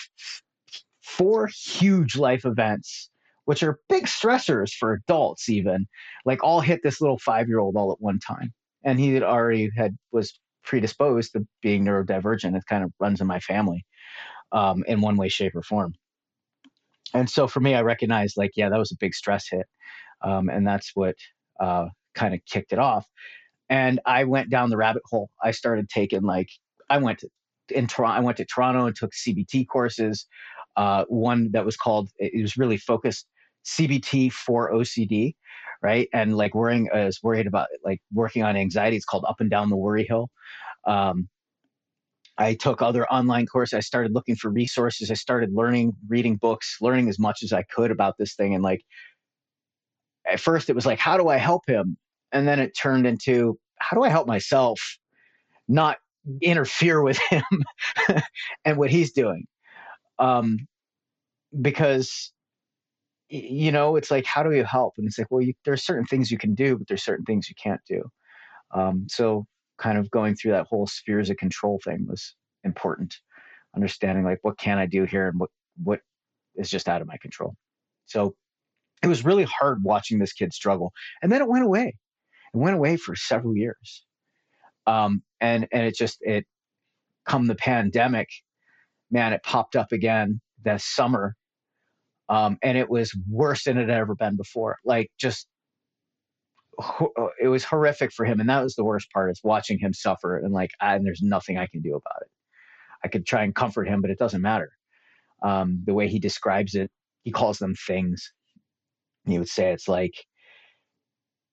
four 1.02 1.48
huge 1.48 2.16
life 2.16 2.44
events, 2.44 3.10
which 3.44 3.62
are 3.62 3.80
big 3.88 4.06
stressors 4.06 4.72
for 4.72 4.92
adults, 4.92 5.48
even 5.48 5.86
like 6.24 6.42
all 6.42 6.60
hit 6.60 6.80
this 6.82 7.00
little 7.00 7.18
five 7.18 7.48
year 7.48 7.58
old 7.58 7.76
all 7.76 7.92
at 7.92 8.00
one 8.00 8.18
time, 8.18 8.52
and 8.84 8.98
he 9.00 9.14
had 9.14 9.22
already 9.22 9.70
had 9.76 9.96
was 10.12 10.38
predisposed 10.64 11.32
to 11.32 11.46
being 11.62 11.84
neurodivergent. 11.84 12.56
It 12.56 12.64
kind 12.68 12.84
of 12.84 12.92
runs 12.98 13.20
in 13.20 13.26
my 13.26 13.40
family 13.40 13.84
um, 14.52 14.84
in 14.86 15.00
one 15.00 15.16
way, 15.16 15.28
shape, 15.28 15.54
or 15.54 15.62
form. 15.62 15.94
And 17.12 17.30
so 17.30 17.46
for 17.46 17.60
me, 17.60 17.74
I 17.74 17.82
recognized 17.82 18.36
like, 18.36 18.52
yeah, 18.56 18.68
that 18.68 18.78
was 18.78 18.92
a 18.92 18.96
big 18.98 19.14
stress 19.14 19.46
hit, 19.48 19.66
um, 20.22 20.48
and 20.48 20.66
that's 20.66 20.90
what 20.94 21.14
uh, 21.60 21.86
kind 22.14 22.34
of 22.34 22.40
kicked 22.46 22.72
it 22.72 22.78
off. 22.78 23.06
And 23.68 24.00
I 24.04 24.24
went 24.24 24.50
down 24.50 24.70
the 24.70 24.76
rabbit 24.76 25.02
hole. 25.06 25.30
I 25.42 25.52
started 25.52 25.88
taking 25.88 26.22
like 26.22 26.48
I 26.90 26.98
went 26.98 27.20
to 27.20 27.28
in 27.70 27.86
Toronto, 27.86 28.20
I 28.20 28.20
went 28.20 28.36
to 28.38 28.44
Toronto 28.44 28.86
and 28.86 28.96
took 28.96 29.12
CBT 29.12 29.66
courses. 29.68 30.26
Uh, 30.76 31.04
one 31.08 31.50
that 31.52 31.64
was 31.64 31.76
called, 31.76 32.10
it 32.18 32.42
was 32.42 32.56
really 32.56 32.76
focused 32.76 33.26
CBT 33.64 34.32
for 34.32 34.72
OCD, 34.72 35.34
right? 35.84 36.08
And 36.14 36.34
like 36.34 36.54
worrying, 36.54 36.88
I 36.94 37.04
was 37.04 37.20
worried 37.22 37.46
about 37.46 37.68
like 37.84 38.00
working 38.10 38.42
on 38.42 38.56
anxiety. 38.56 38.96
It's 38.96 39.04
called 39.04 39.26
Up 39.28 39.36
and 39.40 39.50
Down 39.50 39.68
the 39.68 39.76
Worry 39.76 40.06
Hill. 40.08 40.30
Um, 40.86 41.28
I 42.38 42.54
took 42.54 42.80
other 42.80 43.06
online 43.12 43.46
courses. 43.46 43.74
I 43.76 43.80
started 43.80 44.14
looking 44.14 44.34
for 44.34 44.50
resources. 44.50 45.10
I 45.10 45.14
started 45.14 45.50
learning, 45.52 45.92
reading 46.08 46.36
books, 46.36 46.78
learning 46.80 47.10
as 47.10 47.18
much 47.18 47.42
as 47.44 47.52
I 47.52 47.64
could 47.64 47.90
about 47.90 48.14
this 48.18 48.34
thing. 48.34 48.54
And 48.54 48.64
like, 48.64 48.80
at 50.26 50.40
first 50.40 50.70
it 50.70 50.74
was 50.74 50.86
like, 50.86 50.98
how 50.98 51.18
do 51.18 51.28
I 51.28 51.36
help 51.36 51.62
him? 51.68 51.98
And 52.32 52.48
then 52.48 52.58
it 52.58 52.72
turned 52.76 53.06
into, 53.06 53.58
how 53.78 53.94
do 53.94 54.02
I 54.04 54.08
help 54.08 54.26
myself 54.26 54.80
not 55.68 55.98
interfere 56.40 57.02
with 57.02 57.18
him 57.30 57.44
and 58.64 58.78
what 58.78 58.90
he's 58.90 59.12
doing? 59.12 59.44
Um, 60.18 60.56
because, 61.60 62.32
you 63.28 63.72
know, 63.72 63.96
it's 63.96 64.10
like, 64.10 64.26
how 64.26 64.42
do 64.42 64.52
you 64.52 64.64
help? 64.64 64.94
And 64.98 65.06
it's 65.06 65.18
like, 65.18 65.30
well, 65.30 65.40
you, 65.40 65.54
there's 65.64 65.84
certain 65.84 66.04
things 66.06 66.30
you 66.30 66.38
can 66.38 66.54
do, 66.54 66.76
but 66.76 66.88
there's 66.88 67.04
certain 67.04 67.24
things 67.24 67.48
you 67.48 67.54
can't 67.62 67.80
do. 67.88 68.02
Um, 68.74 69.06
so 69.08 69.46
kind 69.78 69.98
of 69.98 70.10
going 70.10 70.34
through 70.34 70.52
that 70.52 70.66
whole 70.68 70.86
spheres 70.86 71.30
of 71.30 71.36
control 71.36 71.80
thing 71.84 72.06
was 72.08 72.34
important. 72.64 73.16
Understanding 73.74 74.24
like 74.24 74.38
what 74.42 74.58
can 74.58 74.78
I 74.78 74.86
do 74.86 75.04
here 75.04 75.28
and 75.28 75.38
what 75.38 75.50
what 75.82 76.00
is 76.54 76.70
just 76.70 76.88
out 76.88 77.00
of 77.00 77.08
my 77.08 77.16
control. 77.20 77.54
So 78.06 78.34
it 79.02 79.08
was 79.08 79.24
really 79.24 79.44
hard 79.44 79.82
watching 79.82 80.18
this 80.18 80.32
kid 80.32 80.52
struggle. 80.52 80.92
And 81.22 81.32
then 81.32 81.42
it 81.42 81.48
went 81.48 81.64
away. 81.64 81.96
It 82.54 82.56
went 82.56 82.76
away 82.76 82.96
for 82.96 83.16
several 83.16 83.56
years. 83.56 84.04
Um, 84.86 85.22
and 85.40 85.66
and 85.72 85.86
it 85.86 85.96
just 85.96 86.18
it 86.20 86.46
come 87.26 87.46
the 87.46 87.54
pandemic, 87.54 88.28
man, 89.10 89.32
it 89.32 89.42
popped 89.42 89.76
up 89.76 89.92
again 89.92 90.40
that 90.64 90.80
summer. 90.80 91.34
Um, 92.28 92.58
and 92.62 92.78
it 92.78 92.88
was 92.88 93.14
worse 93.28 93.64
than 93.64 93.76
it 93.76 93.88
had 93.88 93.98
ever 93.98 94.14
been 94.14 94.36
before. 94.36 94.78
Like 94.84 95.10
just 95.18 95.46
uh, 96.78 97.28
it 97.40 97.48
was 97.48 97.64
horrific 97.64 98.12
for 98.12 98.24
him 98.24 98.40
and 98.40 98.48
that 98.48 98.62
was 98.62 98.74
the 98.74 98.84
worst 98.84 99.10
part 99.12 99.30
is 99.30 99.40
watching 99.44 99.78
him 99.78 99.92
suffer 99.92 100.38
and 100.38 100.52
like 100.52 100.70
and 100.80 101.06
there's 101.06 101.22
nothing 101.22 101.58
i 101.58 101.66
can 101.66 101.80
do 101.80 101.90
about 101.90 102.22
it 102.22 102.28
i 103.04 103.08
could 103.08 103.26
try 103.26 103.42
and 103.42 103.54
comfort 103.54 103.86
him 103.86 104.00
but 104.00 104.10
it 104.10 104.18
doesn't 104.18 104.42
matter 104.42 104.70
um, 105.42 105.82
the 105.84 105.94
way 105.94 106.08
he 106.08 106.18
describes 106.18 106.74
it 106.74 106.90
he 107.22 107.30
calls 107.30 107.58
them 107.58 107.74
things 107.74 108.32
he 109.26 109.38
would 109.38 109.48
say 109.48 109.72
it's 109.72 109.88
like 109.88 110.14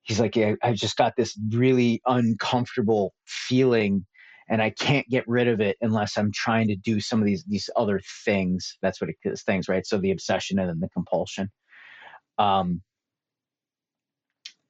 he's 0.02 0.20
like 0.20 0.36
yeah, 0.36 0.54
i've 0.64 0.76
just 0.76 0.98
got 0.98 1.14
this 1.18 1.38
really 1.52 2.02
uncomfortable 2.08 3.14
feeling 3.26 4.06
and 4.50 4.62
i 4.62 4.70
can't 4.70 5.08
get 5.10 5.28
rid 5.28 5.48
of 5.48 5.60
it 5.62 5.78
unless 5.82 6.18
i'm 6.18 6.32
trying 6.32 6.68
to 6.68 6.76
do 6.76 7.00
some 7.00 7.20
of 7.20 7.26
these 7.26 7.44
these 7.52 7.70
other 7.76 8.02
things. 8.26 8.78
That's 8.82 9.02
what 9.02 9.10
it 9.10 9.18
is 9.24 9.44
things 9.44 9.68
right? 9.68 9.86
So 9.86 9.98
the 9.98 10.12
obsession 10.12 10.60
and 10.60 10.70
then 10.70 10.80
the 10.80 10.90
compulsion. 10.90 11.52
Um 12.38 12.82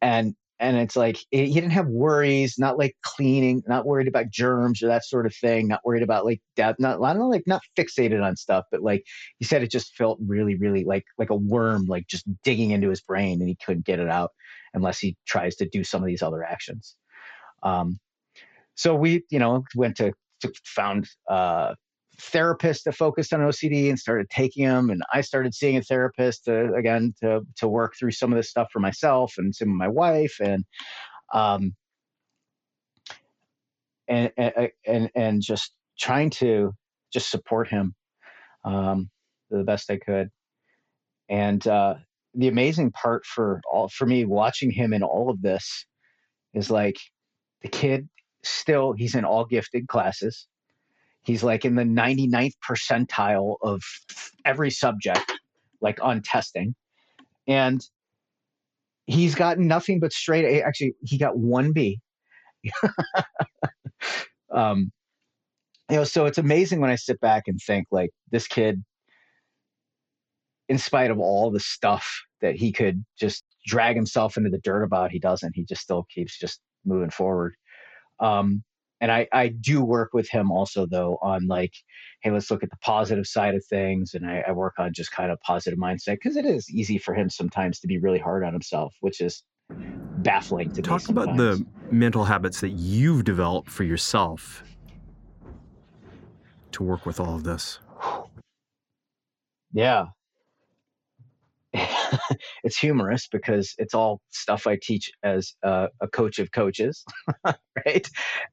and 0.02 0.36
and 0.60 0.78
it's 0.78 0.96
like 0.96 1.18
he 1.32 1.52
didn't 1.54 1.72
have 1.72 1.88
worries 1.88 2.56
not 2.58 2.78
like 2.78 2.96
cleaning 3.04 3.64
not 3.68 3.86
worried 3.86 4.08
about 4.08 4.30
germs 4.30 4.84
or 4.84 4.88
that 4.88 5.06
sort 5.06 5.26
of 5.26 5.36
thing 5.36 5.68
not 5.68 5.82
worried 5.84 6.04
about 6.04 6.26
like 6.26 6.42
death 6.56 6.76
not 6.80 7.02
i 7.02 7.14
don't 7.14 7.20
know 7.20 7.28
like 7.28 7.48
not 7.48 7.62
fixated 7.78 8.24
on 8.24 8.36
stuff 8.36 8.66
but 8.72 8.82
like 8.82 9.04
he 9.40 9.46
said 9.46 9.64
it 9.64 9.72
just 9.72 9.96
felt 9.96 10.20
really 10.26 10.56
really 10.56 10.84
like 10.84 11.06
like 11.18 11.32
a 11.32 11.36
worm 11.36 11.86
like 11.86 12.06
just 12.08 12.26
digging 12.44 12.72
into 12.72 12.90
his 12.90 13.02
brain 13.02 13.40
and 13.40 13.50
he 13.50 13.58
couldn't 13.66 13.86
get 13.86 14.00
it 14.00 14.10
out 14.10 14.32
unless 14.74 15.00
he 15.00 15.16
tries 15.26 15.56
to 15.56 15.68
do 15.68 15.84
some 15.84 16.02
of 16.02 16.08
these 16.08 16.22
other 16.22 16.44
actions. 16.44 16.96
Um 17.64 18.00
so 18.76 18.96
we 18.96 19.24
you 19.30 19.40
know 19.40 19.64
went 19.76 19.98
to, 19.98 20.14
to 20.42 20.52
found 20.66 21.08
uh 21.30 21.74
therapist 22.22 22.86
that 22.86 22.96
focused 22.96 23.34
on 23.34 23.40
OCD 23.40 23.90
and 23.90 23.98
started 23.98 24.30
taking 24.30 24.66
them. 24.66 24.90
And 24.90 25.02
I 25.12 25.22
started 25.22 25.56
seeing 25.56 25.78
a 25.78 25.82
therapist 25.82 26.46
to, 26.46 26.74
again 26.74 27.14
to 27.22 27.42
to 27.58 27.68
work 27.68 27.94
through 27.98 28.12
some 28.12 28.32
of 28.32 28.38
this 28.38 28.50
stuff 28.50 28.68
for 28.72 28.80
myself 28.80 29.34
and 29.38 29.54
some 29.54 29.70
of 29.70 29.76
my 29.76 29.88
wife 29.88 30.36
and 30.40 30.64
um 31.34 31.74
and 34.08 34.32
and 34.86 35.10
and 35.16 35.42
just 35.42 35.74
trying 36.00 36.30
to 36.30 36.74
just 37.12 37.32
support 37.32 37.68
him 37.68 37.96
um 38.66 39.10
the 39.50 39.64
best 39.64 39.90
I 39.90 39.98
could. 39.98 40.30
And 41.30 41.66
uh 41.68 41.96
the 42.34 42.48
amazing 42.48 42.92
part 42.92 43.26
for 43.26 43.62
all 43.72 43.90
for 43.90 44.06
me 44.06 44.26
watching 44.26 44.72
him 44.72 44.94
in 44.94 45.04
all 45.04 45.30
of 45.30 45.42
this 45.42 45.86
is 46.54 46.70
like 46.70 46.98
the 47.62 47.68
kid 47.68 48.08
still 48.44 48.94
he's 48.94 49.16
in 49.16 49.26
all 49.26 49.46
gifted 49.46 49.88
classes 49.88 50.48
He's 51.24 51.44
like 51.44 51.66
in 51.66 51.76
the 51.76 51.84
99th 51.84 52.54
percentile 52.68 53.58
of 53.62 53.82
every 54.44 54.72
subject, 54.72 55.32
like 55.80 56.00
on 56.02 56.22
testing. 56.22 56.74
And 57.48 57.82
he's 59.06 59.36
gotten 59.36 59.68
nothing 59.68 60.00
but 60.00 60.14
straight 60.14 60.46
A. 60.46 60.64
Actually, 60.64 60.96
he 61.04 61.18
got 61.18 61.38
one 61.38 61.74
B. 61.74 62.00
um, 64.52 64.92
you 65.90 65.98
know, 65.98 66.04
so 66.04 66.26
it's 66.26 66.38
amazing 66.38 66.80
when 66.80 66.90
I 66.90 66.96
sit 66.96 67.20
back 67.20 67.44
and 67.48 67.60
think 67.60 67.88
like 67.92 68.10
this 68.32 68.48
kid, 68.48 68.84
in 70.70 70.78
spite 70.78 71.12
of 71.12 71.20
all 71.20 71.52
the 71.52 71.60
stuff 71.60 72.10
that 72.42 72.56
he 72.56 72.72
could 72.72 73.04
just 73.20 73.44
drag 73.68 73.96
himself 73.96 74.38
into 74.38 74.50
the 74.50 74.60
dirt 74.60 74.84
about, 74.84 75.12
he 75.12 75.20
doesn't. 75.20 75.52
He 75.54 75.66
just 75.66 75.82
still 75.82 76.08
keeps 76.10 76.40
just 76.40 76.62
moving 76.84 77.10
forward. 77.12 77.54
Um, 78.22 78.64
and 79.02 79.12
I, 79.12 79.28
I 79.34 79.48
do 79.48 79.84
work 79.84 80.12
with 80.14 80.30
him 80.30 80.52
also 80.52 80.86
though 80.86 81.18
on 81.22 81.48
like 81.48 81.74
hey 82.22 82.32
let's 82.32 82.52
look 82.52 82.64
at 82.64 82.70
the 82.70 82.78
positive 82.78 83.26
side 83.26 83.56
of 83.56 83.66
things. 83.66 84.14
And 84.14 84.30
i, 84.30 84.44
I 84.48 84.52
work 84.52 84.76
on 84.78 84.94
just 84.94 85.12
kind 85.12 85.32
of 85.32 85.40
positive 85.42 85.80
mindset 85.80 86.14
because 86.14 86.38
it 86.38 86.46
is 86.46 86.70
easy 86.70 86.98
for 86.98 87.14
him 87.14 87.30
sometimes 87.30 87.80
to 87.80 87.88
be 87.88 87.98
really 87.98 88.20
hard 88.20 88.44
on 88.44 88.54
himself 88.54 88.96
which 89.02 89.20
is 89.20 89.44
baffling 90.18 90.72
to 90.74 90.82
talk 90.82 91.10
about 91.10 91.36
the 91.38 91.66
mental 91.90 92.26
habits 92.26 92.62
that 92.62 92.70
you've 92.70 93.24
developed 93.24 93.70
for 93.70 93.84
yourself 93.84 94.64
to 96.72 96.84
work 96.84 97.06
with 97.06 97.20
all 97.20 97.36
of 97.36 97.44
this. 97.44 97.80
Yeah 99.74 100.08
it's 102.64 102.78
humorous 102.78 103.28
because 103.28 103.74
it's 103.78 103.94
all 103.94 104.22
stuff 104.30 104.68
I 104.68 104.78
teach 104.82 105.12
as 105.24 105.54
a, 105.64 105.88
a 106.00 106.08
coach 106.08 106.40
of 106.40 106.52
coaches, 106.52 107.04
right? 107.86 108.08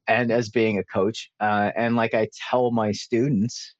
And 0.06 0.30
as 0.30 0.48
being 0.48 0.78
a 0.78 0.84
coach. 0.84 1.30
Uh, 1.40 1.70
and 1.76 1.96
like 1.96 2.14
I 2.14 2.28
tell 2.50 2.70
my 2.70 2.92
students, 2.92 3.74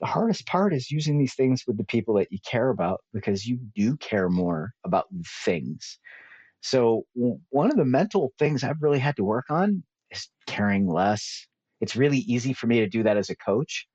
the 0.00 0.06
hardest 0.06 0.46
part 0.46 0.72
is 0.72 0.90
using 0.90 1.18
these 1.18 1.34
things 1.34 1.64
with 1.66 1.76
the 1.76 1.84
people 1.84 2.14
that 2.14 2.32
you 2.32 2.38
care 2.46 2.70
about 2.70 3.00
because 3.12 3.46
you 3.46 3.58
do 3.74 3.96
care 3.98 4.30
more 4.30 4.72
about 4.84 5.06
things. 5.44 5.98
So, 6.62 7.04
one 7.14 7.70
of 7.70 7.76
the 7.76 7.84
mental 7.84 8.32
things 8.38 8.64
I've 8.64 8.82
really 8.82 8.98
had 8.98 9.16
to 9.16 9.24
work 9.24 9.46
on 9.50 9.82
is 10.10 10.28
caring 10.46 10.86
less. 10.86 11.46
It's 11.80 11.96
really 11.96 12.18
easy 12.18 12.52
for 12.52 12.66
me 12.66 12.80
to 12.80 12.86
do 12.86 13.02
that 13.02 13.16
as 13.16 13.30
a 13.30 13.36
coach 13.36 13.86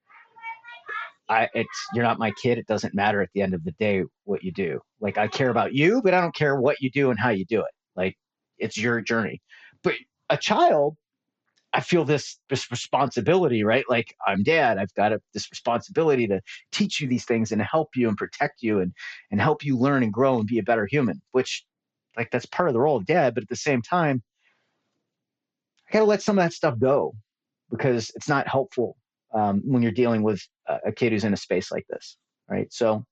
I 1.29 1.49
it's 1.53 1.87
you're 1.93 2.03
not 2.03 2.19
my 2.19 2.31
kid. 2.41 2.57
It 2.57 2.67
doesn't 2.67 2.93
matter 2.93 3.21
at 3.21 3.29
the 3.33 3.41
end 3.41 3.53
of 3.53 3.63
the 3.63 3.71
day 3.73 4.03
what 4.25 4.43
you 4.43 4.51
do. 4.51 4.79
Like 4.99 5.17
I 5.17 5.27
care 5.27 5.49
about 5.49 5.73
you, 5.73 6.01
but 6.01 6.13
I 6.13 6.21
don't 6.21 6.35
care 6.35 6.59
what 6.59 6.81
you 6.81 6.89
do 6.91 7.09
and 7.09 7.19
how 7.19 7.29
you 7.29 7.45
do 7.45 7.59
it. 7.61 7.71
Like 7.95 8.15
it's 8.57 8.77
your 8.77 9.01
journey. 9.01 9.41
But 9.83 9.95
a 10.29 10.37
child, 10.37 10.97
I 11.73 11.81
feel 11.81 12.05
this 12.05 12.39
this 12.49 12.69
responsibility, 12.71 13.63
right? 13.63 13.85
Like 13.89 14.15
I'm 14.25 14.43
dad. 14.43 14.77
I've 14.77 14.93
got 14.93 15.13
a, 15.13 15.21
this 15.33 15.49
responsibility 15.51 16.27
to 16.27 16.41
teach 16.71 17.01
you 17.01 17.07
these 17.07 17.25
things 17.25 17.51
and 17.51 17.61
help 17.61 17.89
you 17.95 18.07
and 18.07 18.17
protect 18.17 18.61
you 18.61 18.79
and 18.79 18.93
and 19.31 19.41
help 19.41 19.63
you 19.63 19.77
learn 19.77 20.03
and 20.03 20.13
grow 20.13 20.37
and 20.39 20.47
be 20.47 20.59
a 20.59 20.63
better 20.63 20.85
human. 20.85 21.21
Which, 21.31 21.65
like, 22.17 22.31
that's 22.31 22.45
part 22.45 22.69
of 22.69 22.73
the 22.73 22.79
role 22.79 22.97
of 22.97 23.05
dad. 23.05 23.33
But 23.33 23.43
at 23.43 23.49
the 23.49 23.55
same 23.55 23.81
time, 23.81 24.21
I 25.89 25.93
gotta 25.93 26.05
let 26.05 26.21
some 26.21 26.37
of 26.37 26.45
that 26.45 26.53
stuff 26.53 26.79
go 26.79 27.13
because 27.69 28.11
it's 28.15 28.29
not 28.29 28.47
helpful 28.47 28.95
um, 29.33 29.61
when 29.65 29.81
you're 29.81 29.91
dealing 29.91 30.23
with 30.23 30.41
a, 30.67 30.91
kid 30.91 31.11
who's 31.11 31.23
in 31.23 31.33
a 31.33 31.37
space 31.37 31.71
like 31.71 31.85
this, 31.89 32.17
right? 32.49 32.71
So, 32.71 33.03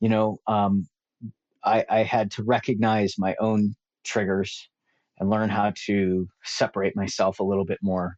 you 0.00 0.08
know, 0.08 0.38
um, 0.46 0.88
I, 1.64 1.84
I 1.88 2.02
had 2.02 2.30
to 2.32 2.42
recognize 2.44 3.14
my 3.18 3.34
own 3.40 3.74
triggers 4.04 4.68
and 5.18 5.30
learn 5.30 5.48
how 5.48 5.72
to 5.86 6.28
separate 6.44 6.96
myself 6.96 7.40
a 7.40 7.44
little 7.44 7.64
bit 7.64 7.78
more 7.82 8.16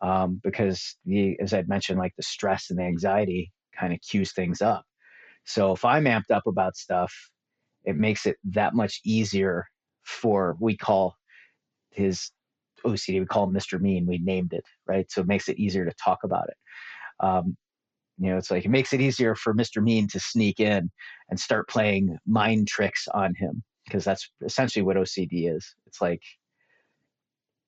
um, 0.00 0.40
because 0.42 0.96
the 1.04 1.38
as 1.40 1.54
I'd 1.54 1.68
mentioned, 1.68 1.98
like 1.98 2.14
the 2.16 2.22
stress 2.22 2.70
and 2.70 2.78
the 2.78 2.84
anxiety 2.84 3.52
kind 3.78 3.92
of 3.92 4.00
cues 4.00 4.32
things 4.32 4.60
up. 4.60 4.84
So 5.44 5.72
if 5.72 5.84
I'm 5.84 6.04
amped 6.04 6.30
up 6.30 6.46
about 6.46 6.76
stuff, 6.76 7.12
it 7.84 7.96
makes 7.96 8.26
it 8.26 8.36
that 8.44 8.74
much 8.74 9.00
easier 9.04 9.64
for 10.04 10.56
we 10.60 10.76
call 10.76 11.14
his 11.90 12.30
OCD. 12.86 13.20
We 13.20 13.26
call 13.26 13.44
him 13.44 13.54
Mr. 13.54 13.80
Mean. 13.80 14.06
We 14.06 14.18
named 14.18 14.52
it, 14.52 14.64
right? 14.86 15.10
So 15.10 15.20
it 15.20 15.26
makes 15.26 15.48
it 15.48 15.58
easier 15.58 15.84
to 15.84 15.92
talk 16.02 16.18
about 16.24 16.48
it. 16.48 16.56
Um, 17.20 17.56
you 18.18 18.30
know, 18.30 18.38
it's 18.38 18.50
like 18.50 18.64
it 18.64 18.70
makes 18.70 18.92
it 18.92 19.00
easier 19.00 19.34
for 19.34 19.54
Mr. 19.54 19.82
Mean 19.82 20.08
to 20.08 20.20
sneak 20.20 20.60
in 20.60 20.90
and 21.28 21.38
start 21.38 21.68
playing 21.68 22.16
mind 22.26 22.68
tricks 22.68 23.06
on 23.12 23.34
him 23.34 23.62
because 23.84 24.04
that's 24.04 24.30
essentially 24.44 24.82
what 24.82 24.96
OCD 24.96 25.54
is. 25.54 25.74
It's 25.86 26.00
like 26.00 26.22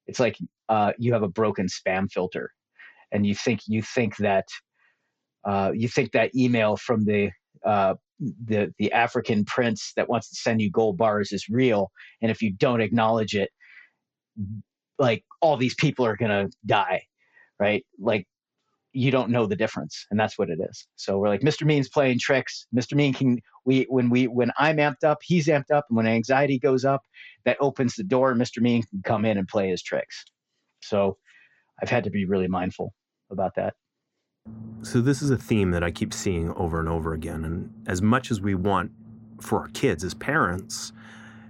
it's 0.06 0.20
like 0.20 0.38
uh, 0.68 0.92
you 0.98 1.12
have 1.12 1.22
a 1.22 1.28
broken 1.28 1.66
spam 1.66 2.10
filter, 2.10 2.50
and 3.12 3.26
you 3.26 3.34
think 3.34 3.60
you 3.66 3.82
think 3.82 4.16
that 4.16 4.46
uh, 5.44 5.72
you 5.74 5.88
think 5.88 6.12
that 6.12 6.34
email 6.34 6.76
from 6.76 7.04
the 7.04 7.30
uh, 7.64 7.94
the 8.18 8.72
the 8.78 8.90
African 8.92 9.44
prince 9.44 9.92
that 9.96 10.08
wants 10.08 10.30
to 10.30 10.36
send 10.36 10.62
you 10.62 10.70
gold 10.70 10.96
bars 10.96 11.30
is 11.30 11.48
real, 11.50 11.90
and 12.22 12.30
if 12.30 12.40
you 12.40 12.52
don't 12.52 12.80
acknowledge 12.80 13.34
it, 13.34 13.50
like 14.98 15.24
all 15.40 15.56
these 15.56 15.74
people 15.74 16.04
are 16.04 16.16
going 16.16 16.30
to 16.30 16.50
die 16.66 17.02
right? 17.58 17.84
Like 17.98 18.26
you 18.92 19.10
don't 19.10 19.30
know 19.30 19.46
the 19.46 19.56
difference, 19.56 20.06
and 20.10 20.18
that's 20.18 20.38
what 20.38 20.50
it 20.50 20.58
is. 20.70 20.86
So 20.96 21.18
we're 21.18 21.28
like, 21.28 21.42
Mr. 21.42 21.66
Mean's 21.66 21.88
playing 21.88 22.18
tricks. 22.18 22.66
Mr. 22.74 22.94
Mean 22.94 23.12
can 23.12 23.40
we 23.64 23.86
when 23.88 24.10
we 24.10 24.26
when 24.26 24.52
I'm 24.58 24.76
amped 24.76 25.04
up, 25.04 25.18
he's 25.22 25.46
amped 25.46 25.70
up, 25.72 25.86
and 25.88 25.96
when 25.96 26.06
anxiety 26.06 26.58
goes 26.58 26.84
up, 26.84 27.02
that 27.44 27.58
opens 27.60 27.94
the 27.94 28.04
door. 28.04 28.34
Mr. 28.34 28.60
Mean 28.60 28.82
can 28.82 29.02
come 29.04 29.24
in 29.24 29.38
and 29.38 29.46
play 29.46 29.68
his 29.68 29.82
tricks. 29.82 30.24
So 30.80 31.18
I've 31.82 31.90
had 31.90 32.04
to 32.04 32.10
be 32.10 32.24
really 32.24 32.48
mindful 32.48 32.92
about 33.30 33.54
that. 33.56 33.74
So 34.82 35.00
this 35.00 35.20
is 35.20 35.30
a 35.30 35.36
theme 35.36 35.72
that 35.72 35.84
I 35.84 35.90
keep 35.90 36.14
seeing 36.14 36.52
over 36.54 36.80
and 36.80 36.88
over 36.88 37.12
again. 37.12 37.44
And 37.44 37.70
as 37.86 38.00
much 38.00 38.30
as 38.30 38.40
we 38.40 38.54
want 38.54 38.92
for 39.40 39.60
our 39.60 39.68
kids 39.68 40.02
as 40.02 40.14
parents, 40.14 40.92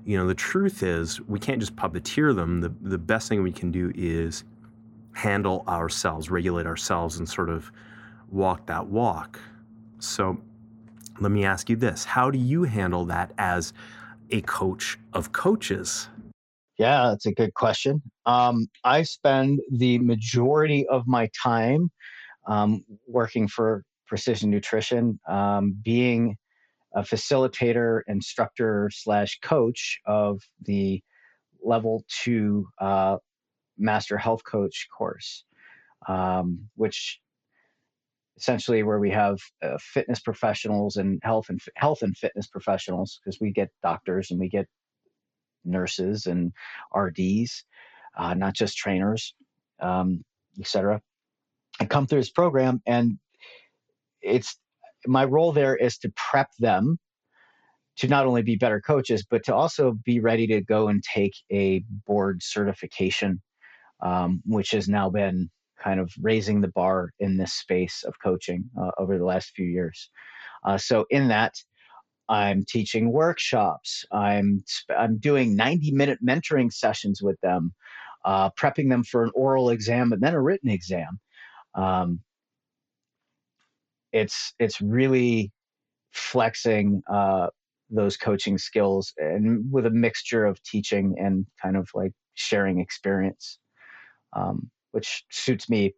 you 0.05 0.17
know, 0.17 0.27
the 0.27 0.35
truth 0.35 0.83
is 0.83 1.21
we 1.23 1.39
can't 1.39 1.61
just 1.61 1.77
puppeteer 1.77 2.35
them. 2.35 2.61
The 2.61 2.73
the 2.81 2.99
best 2.99 3.29
thing 3.29 3.43
we 3.43 3.53
can 3.53 3.71
do 3.71 3.93
is 3.95 4.45
handle 5.13 5.65
ourselves, 5.67 6.31
regulate 6.31 6.67
ourselves, 6.67 7.19
and 7.19 7.29
sort 7.29 7.51
of 7.51 7.71
walk 8.31 8.67
that 8.67 8.87
walk. 8.87 9.39
So 9.99 10.39
let 11.21 11.33
me 11.33 11.45
ask 11.45 11.69
you 11.69 11.77
this 11.77 12.05
How 12.05 12.31
do 12.31 12.39
you 12.39 12.65
handle 12.65 13.05
that 13.07 13.33
as 13.39 13.73
a 14.31 14.41
coach 14.43 14.99
of 15.13 15.33
coaches? 15.33 16.09
Yeah, 16.79 17.09
that's 17.11 17.27
a 17.27 17.33
good 17.33 17.55
question. 17.55 18.01
Um, 18.25 18.69
I 18.85 19.03
spend 19.03 19.61
the 19.73 19.99
majority 19.99 20.87
of 20.87 21.09
my 21.09 21.29
time 21.43 21.91
um, 22.47 22.85
working 23.07 23.49
for 23.49 23.83
Precision 24.07 24.49
Nutrition, 24.51 25.19
um, 25.29 25.77
being 25.85 26.37
a 26.95 27.03
facilitator, 27.03 28.01
instructor, 28.07 28.91
slash 28.93 29.39
coach 29.41 30.01
of 30.07 30.41
the 30.63 31.03
level 31.63 32.05
two 32.09 32.69
uh, 32.81 33.17
master 33.77 34.17
health 34.17 34.43
coach 34.45 34.89
course, 34.97 35.45
um, 36.09 36.69
which 36.77 37.21
essentially 38.37 38.83
where 38.85 39.01
we 39.01 39.11
have 39.11 39.39
uh, 39.63 39.77
fitness 39.81 40.21
professionals 40.21 40.97
and 40.97 41.21
health 41.23 41.47
and 41.49 41.61
health 41.75 42.03
and 42.03 42.17
fitness 42.17 42.47
professionals 42.47 43.21
because 43.23 43.41
we 43.41 43.51
get 43.51 43.71
doctors 43.83 44.31
and 44.31 44.39
we 44.39 44.49
get 44.49 44.67
nurses 45.65 46.27
and 46.27 46.53
RDs, 46.95 47.65
uh, 48.17 48.35
not 48.35 48.55
just 48.55 48.77
trainers, 48.77 49.35
um, 49.81 50.25
etc. 50.59 51.01
I 51.81 51.87
come 51.87 52.07
through 52.07 52.21
this 52.21 52.31
program 52.31 52.81
and 52.87 53.19
it's 54.23 54.57
my 55.09 55.25
role 55.25 55.53
there 55.53 55.77
is 55.77 55.99
to 55.99 56.13
prep 56.17 56.51
them 56.59 56.99
to 57.99 58.09
not 58.09 58.27
only 58.27 58.43
be 58.43 58.57
better 58.57 58.81
coaches, 58.81 59.27
but 59.29 59.45
to 59.45 59.55
also 59.55 59.99
be 60.05 60.21
ready 60.21 60.47
to 60.47 60.61
go 60.61 60.89
and 60.89 61.03
take 61.03 61.35
a 61.53 61.85
board 62.07 62.43
certification 62.43 63.41
um, 64.03 64.43
which 64.47 64.71
has 64.71 64.89
now 64.89 65.11
been 65.11 65.51
kind 65.83 66.01
of 66.01 66.13
raising 66.21 66.61
the 66.61 66.69
bar 66.69 67.11
in 67.21 67.37
this 67.37 67.55
space 67.55 68.05
of 68.05 68.15
coaching 68.23 68.65
uh, 68.81 68.91
over 68.99 69.19
the 69.19 69.25
last 69.25 69.53
few 69.55 69.67
years. 69.67 70.11
Uh, 70.65 70.79
so 70.79 71.07
in 71.11 71.29
that, 71.29 71.55
I'm 72.29 72.65
teaching 72.69 73.11
workshops. 73.13 74.05
I'm 74.13 74.65
I'm 74.97 75.19
doing 75.19 75.57
90 75.57 75.93
minute 75.93 76.19
mentoring 76.25 76.73
sessions 76.73 77.23
with 77.23 77.41
them, 77.43 77.75
uh, 78.25 78.51
prepping 78.51 78.91
them 78.91 79.03
for 79.03 79.25
an 79.25 79.31
oral 79.35 79.71
exam 79.71 80.13
and 80.13 80.21
then 80.21 80.35
a 80.35 80.43
written 80.43 80.71
exam. 80.71 81.21
Um, 81.75 82.21
it's 84.13 84.55
it's 84.59 84.81
really 84.81 85.53
flexing 86.13 87.03
uh, 87.13 87.49
those 87.91 88.17
coaching 88.17 88.59
skills 88.59 89.13
and 89.19 89.71
with 89.73 89.87
a 89.87 89.91
mixture 89.91 90.45
of 90.45 90.63
teaching 90.63 91.17
and 91.19 91.47
kind 91.63 91.77
of 91.77 91.89
like 91.95 92.13
sharing 92.35 92.81
experience 92.81 93.59
um, 94.35 94.71
which 94.93 95.25
suits 95.31 95.69
me 95.69 95.95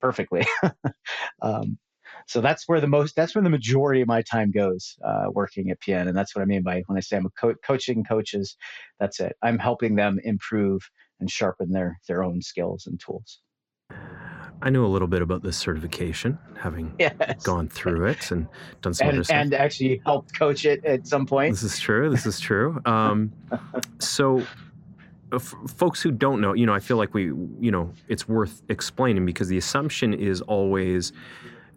perfectly. 0.00 0.46
um, 1.42 1.78
so 2.26 2.40
that's 2.40 2.68
where 2.68 2.80
the 2.80 2.86
most 2.86 3.16
that's 3.16 3.34
where 3.34 3.44
the 3.44 3.50
majority 3.50 4.00
of 4.00 4.08
my 4.08 4.22
time 4.22 4.50
goes 4.50 4.96
uh, 5.04 5.26
working 5.32 5.70
at 5.70 5.80
PN, 5.80 6.08
and 6.08 6.16
that's 6.16 6.34
what 6.34 6.42
I 6.42 6.46
mean 6.46 6.62
by 6.62 6.82
when 6.86 6.96
I 6.96 7.00
say 7.00 7.16
I'm 7.16 7.28
co- 7.38 7.54
coaching 7.66 8.04
coaches. 8.04 8.56
That's 9.00 9.20
it. 9.20 9.36
I'm 9.42 9.58
helping 9.58 9.96
them 9.96 10.20
improve 10.24 10.82
and 11.20 11.30
sharpen 11.30 11.72
their 11.72 11.98
their 12.08 12.22
own 12.22 12.40
skills 12.40 12.86
and 12.86 13.00
tools. 13.00 13.40
I 14.62 14.70
knew 14.70 14.84
a 14.84 14.88
little 14.88 15.08
bit 15.08 15.22
about 15.22 15.42
this 15.42 15.56
certification, 15.56 16.38
having 16.58 16.94
yes. 16.98 17.42
gone 17.42 17.68
through 17.68 18.06
it 18.06 18.30
and 18.30 18.46
done 18.80 18.94
some 18.94 19.08
and, 19.08 19.30
and 19.30 19.54
actually 19.54 20.00
helped 20.04 20.38
coach 20.38 20.64
it 20.64 20.84
at 20.84 21.06
some 21.06 21.26
point. 21.26 21.52
This 21.52 21.62
is 21.62 21.78
true. 21.78 22.10
This 22.10 22.26
is 22.26 22.40
true. 22.40 22.80
Um, 22.86 23.32
so 23.98 24.42
f- 25.32 25.54
folks 25.68 26.00
who 26.00 26.10
don't 26.10 26.40
know, 26.40 26.54
you 26.54 26.66
know, 26.66 26.74
I 26.74 26.80
feel 26.80 26.96
like 26.96 27.14
we, 27.14 27.24
you 27.24 27.70
know, 27.70 27.92
it's 28.08 28.28
worth 28.28 28.62
explaining 28.68 29.26
because 29.26 29.48
the 29.48 29.58
assumption 29.58 30.14
is 30.14 30.40
always 30.42 31.12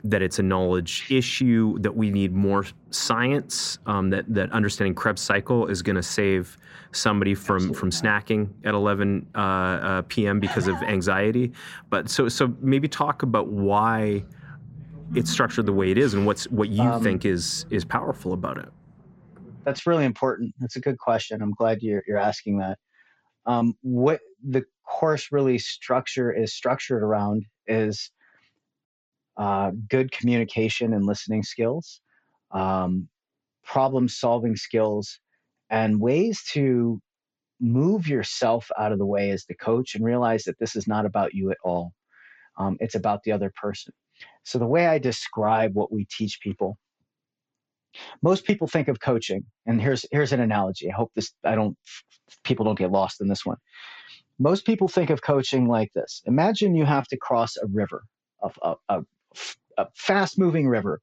that 0.04 0.22
it's 0.22 0.40
a 0.40 0.44
knowledge 0.44 1.06
issue, 1.10 1.78
that 1.80 1.96
we 1.96 2.10
need 2.10 2.34
more 2.34 2.66
science, 2.92 3.80
um, 3.86 4.10
that 4.10 4.26
that 4.34 4.52
understanding 4.52 4.94
Krebs 4.94 5.22
cycle 5.22 5.68
is 5.68 5.82
going 5.82 5.96
to 5.96 6.04
save 6.04 6.58
somebody 6.92 7.36
from 7.36 7.56
Absolutely 7.56 7.80
from 7.80 7.92
snacking 7.92 8.50
at 8.64 8.74
11 8.74 9.28
uh, 9.36 9.40
uh, 9.40 10.02
p.m. 10.04 10.40
because 10.40 10.68
of 10.68 10.76
anxiety. 10.84 11.52
But 11.90 12.10
so 12.10 12.30
so 12.30 12.54
maybe 12.62 12.88
talk 12.88 13.24
about 13.24 13.48
why 13.48 14.24
it's 15.16 15.32
structured 15.32 15.66
the 15.66 15.74
way 15.74 15.92
it 15.92 15.98
is 15.98 16.14
and 16.14 16.26
what's 16.26 16.46
what 16.46 16.70
you 16.70 16.84
um, 16.84 17.04
think 17.04 17.26
is 17.26 17.66
is 17.70 17.86
powerful 17.86 18.34
about 18.34 18.58
it. 18.58 18.70
That's 19.64 19.86
really 19.86 20.06
important. 20.06 20.54
That's 20.60 20.78
a 20.78 20.82
good 20.82 20.98
question. 20.98 21.42
I'm 21.42 21.54
glad 21.54 21.82
you're 21.82 22.04
you're 22.08 22.18
asking 22.18 22.60
that. 22.60 22.78
Um, 23.46 23.74
what 23.82 24.20
the 24.46 24.64
course 24.88 25.30
really 25.32 25.58
structure 25.58 26.32
is 26.32 26.54
structured 26.54 27.04
around 27.04 27.46
is 27.68 28.12
uh, 29.38 29.72
good 29.90 30.12
communication 30.12 30.94
and 30.94 31.06
listening 31.06 31.44
skills, 31.44 32.02
um, 32.52 33.08
problem 33.64 34.08
solving 34.08 34.56
skills, 34.56 35.20
and 35.70 36.00
ways 36.00 36.44
to 36.52 37.00
move 37.60 38.08
yourself 38.08 38.70
out 38.78 38.92
of 38.92 39.00
the 39.00 39.06
way 39.06 39.32
as 39.32 39.46
the 39.46 39.56
coach 39.56 39.96
and 39.96 40.06
realize 40.06 40.44
that 40.44 40.60
this 40.60 40.76
is 40.76 40.88
not 40.88 41.06
about 41.06 41.34
you 41.34 41.52
at 41.52 41.58
all. 41.64 41.92
Um, 42.58 42.78
it's 42.80 42.96
about 42.96 43.24
the 43.24 43.32
other 43.32 43.52
person. 43.62 43.94
So, 44.44 44.60
the 44.60 44.68
way 44.68 44.88
I 44.88 44.98
describe 44.98 45.76
what 45.76 45.92
we 45.92 46.06
teach 46.06 46.40
people 46.42 46.78
most 48.22 48.46
people 48.46 48.68
think 48.68 48.88
of 48.88 49.00
coaching 49.00 49.44
and 49.66 49.82
here's 49.82 50.06
here's 50.12 50.34
an 50.34 50.40
analogy 50.40 50.90
i 50.90 50.94
hope 50.94 51.12
this 51.16 51.34
i 51.44 51.56
don't 51.56 51.78
people 52.44 52.66
don't 52.66 52.78
get 52.78 52.92
lost 52.92 53.22
in 53.22 53.28
this 53.28 53.46
one 53.46 53.58
most 54.40 54.66
people 54.66 54.88
think 54.88 55.10
of 55.10 55.22
coaching 55.22 55.68
like 55.68 55.92
this 55.94 56.22
imagine 56.26 56.76
you 56.76 56.86
have 56.86 57.08
to 57.08 57.18
cross 57.18 57.58
a 57.58 57.68
river 57.68 58.04
a, 58.44 58.50
a, 58.62 58.76
a, 58.90 59.02
a 59.78 59.88
fast 59.96 60.38
moving 60.40 60.68
river. 60.68 61.02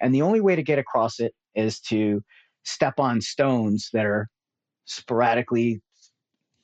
And 0.00 0.14
the 0.14 0.22
only 0.22 0.40
way 0.40 0.56
to 0.56 0.62
get 0.62 0.78
across 0.78 1.20
it 1.20 1.34
is 1.54 1.80
to 1.80 2.22
step 2.64 2.98
on 2.98 3.20
stones 3.20 3.90
that 3.92 4.06
are 4.06 4.28
sporadically 4.86 5.80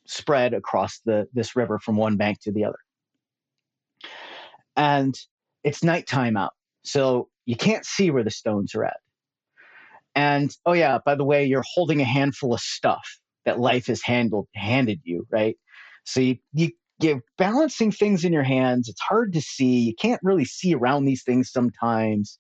spread 0.07 0.55
across 0.55 1.01
the 1.05 1.29
this 1.33 1.55
river 1.55 1.79
from 1.79 1.97
one 1.97 2.17
bank 2.17 2.41
to 2.41 2.53
the 2.53 2.65
other. 2.65 2.79
And 4.77 5.15
it's 5.63 5.85
nighttime 5.85 6.37
out 6.37 6.53
so 6.83 7.29
you 7.47 7.57
can't 7.57 7.85
see 7.85 8.11
where 8.11 8.25
the 8.25 8.31
stones 8.31 8.75
are 8.75 8.85
at. 8.85 8.97
And 10.15 10.55
oh 10.67 10.73
yeah, 10.73 10.99
by 11.05 11.15
the 11.15 11.25
way, 11.25 11.45
you're 11.45 11.65
holding 11.75 12.01
a 12.01 12.05
handful 12.05 12.53
of 12.53 12.61
stuff 12.61 13.21
that 13.45 13.61
life 13.61 13.87
has 13.87 14.03
handled 14.03 14.49
handed 14.55 15.01
you, 15.05 15.27
right? 15.31 15.57
So 16.05 16.21
you, 16.21 16.39
you 16.53 16.71
you're 17.03 17.23
balancing 17.39 17.91
things 17.91 18.25
in 18.25 18.33
your 18.33 18.43
hands. 18.43 18.89
It's 18.89 19.01
hard 19.01 19.33
to 19.33 19.41
see. 19.41 19.81
You 19.81 19.95
can't 19.95 20.21
really 20.23 20.45
see 20.45 20.75
around 20.75 21.05
these 21.05 21.23
things 21.23 21.51
sometimes. 21.51 22.39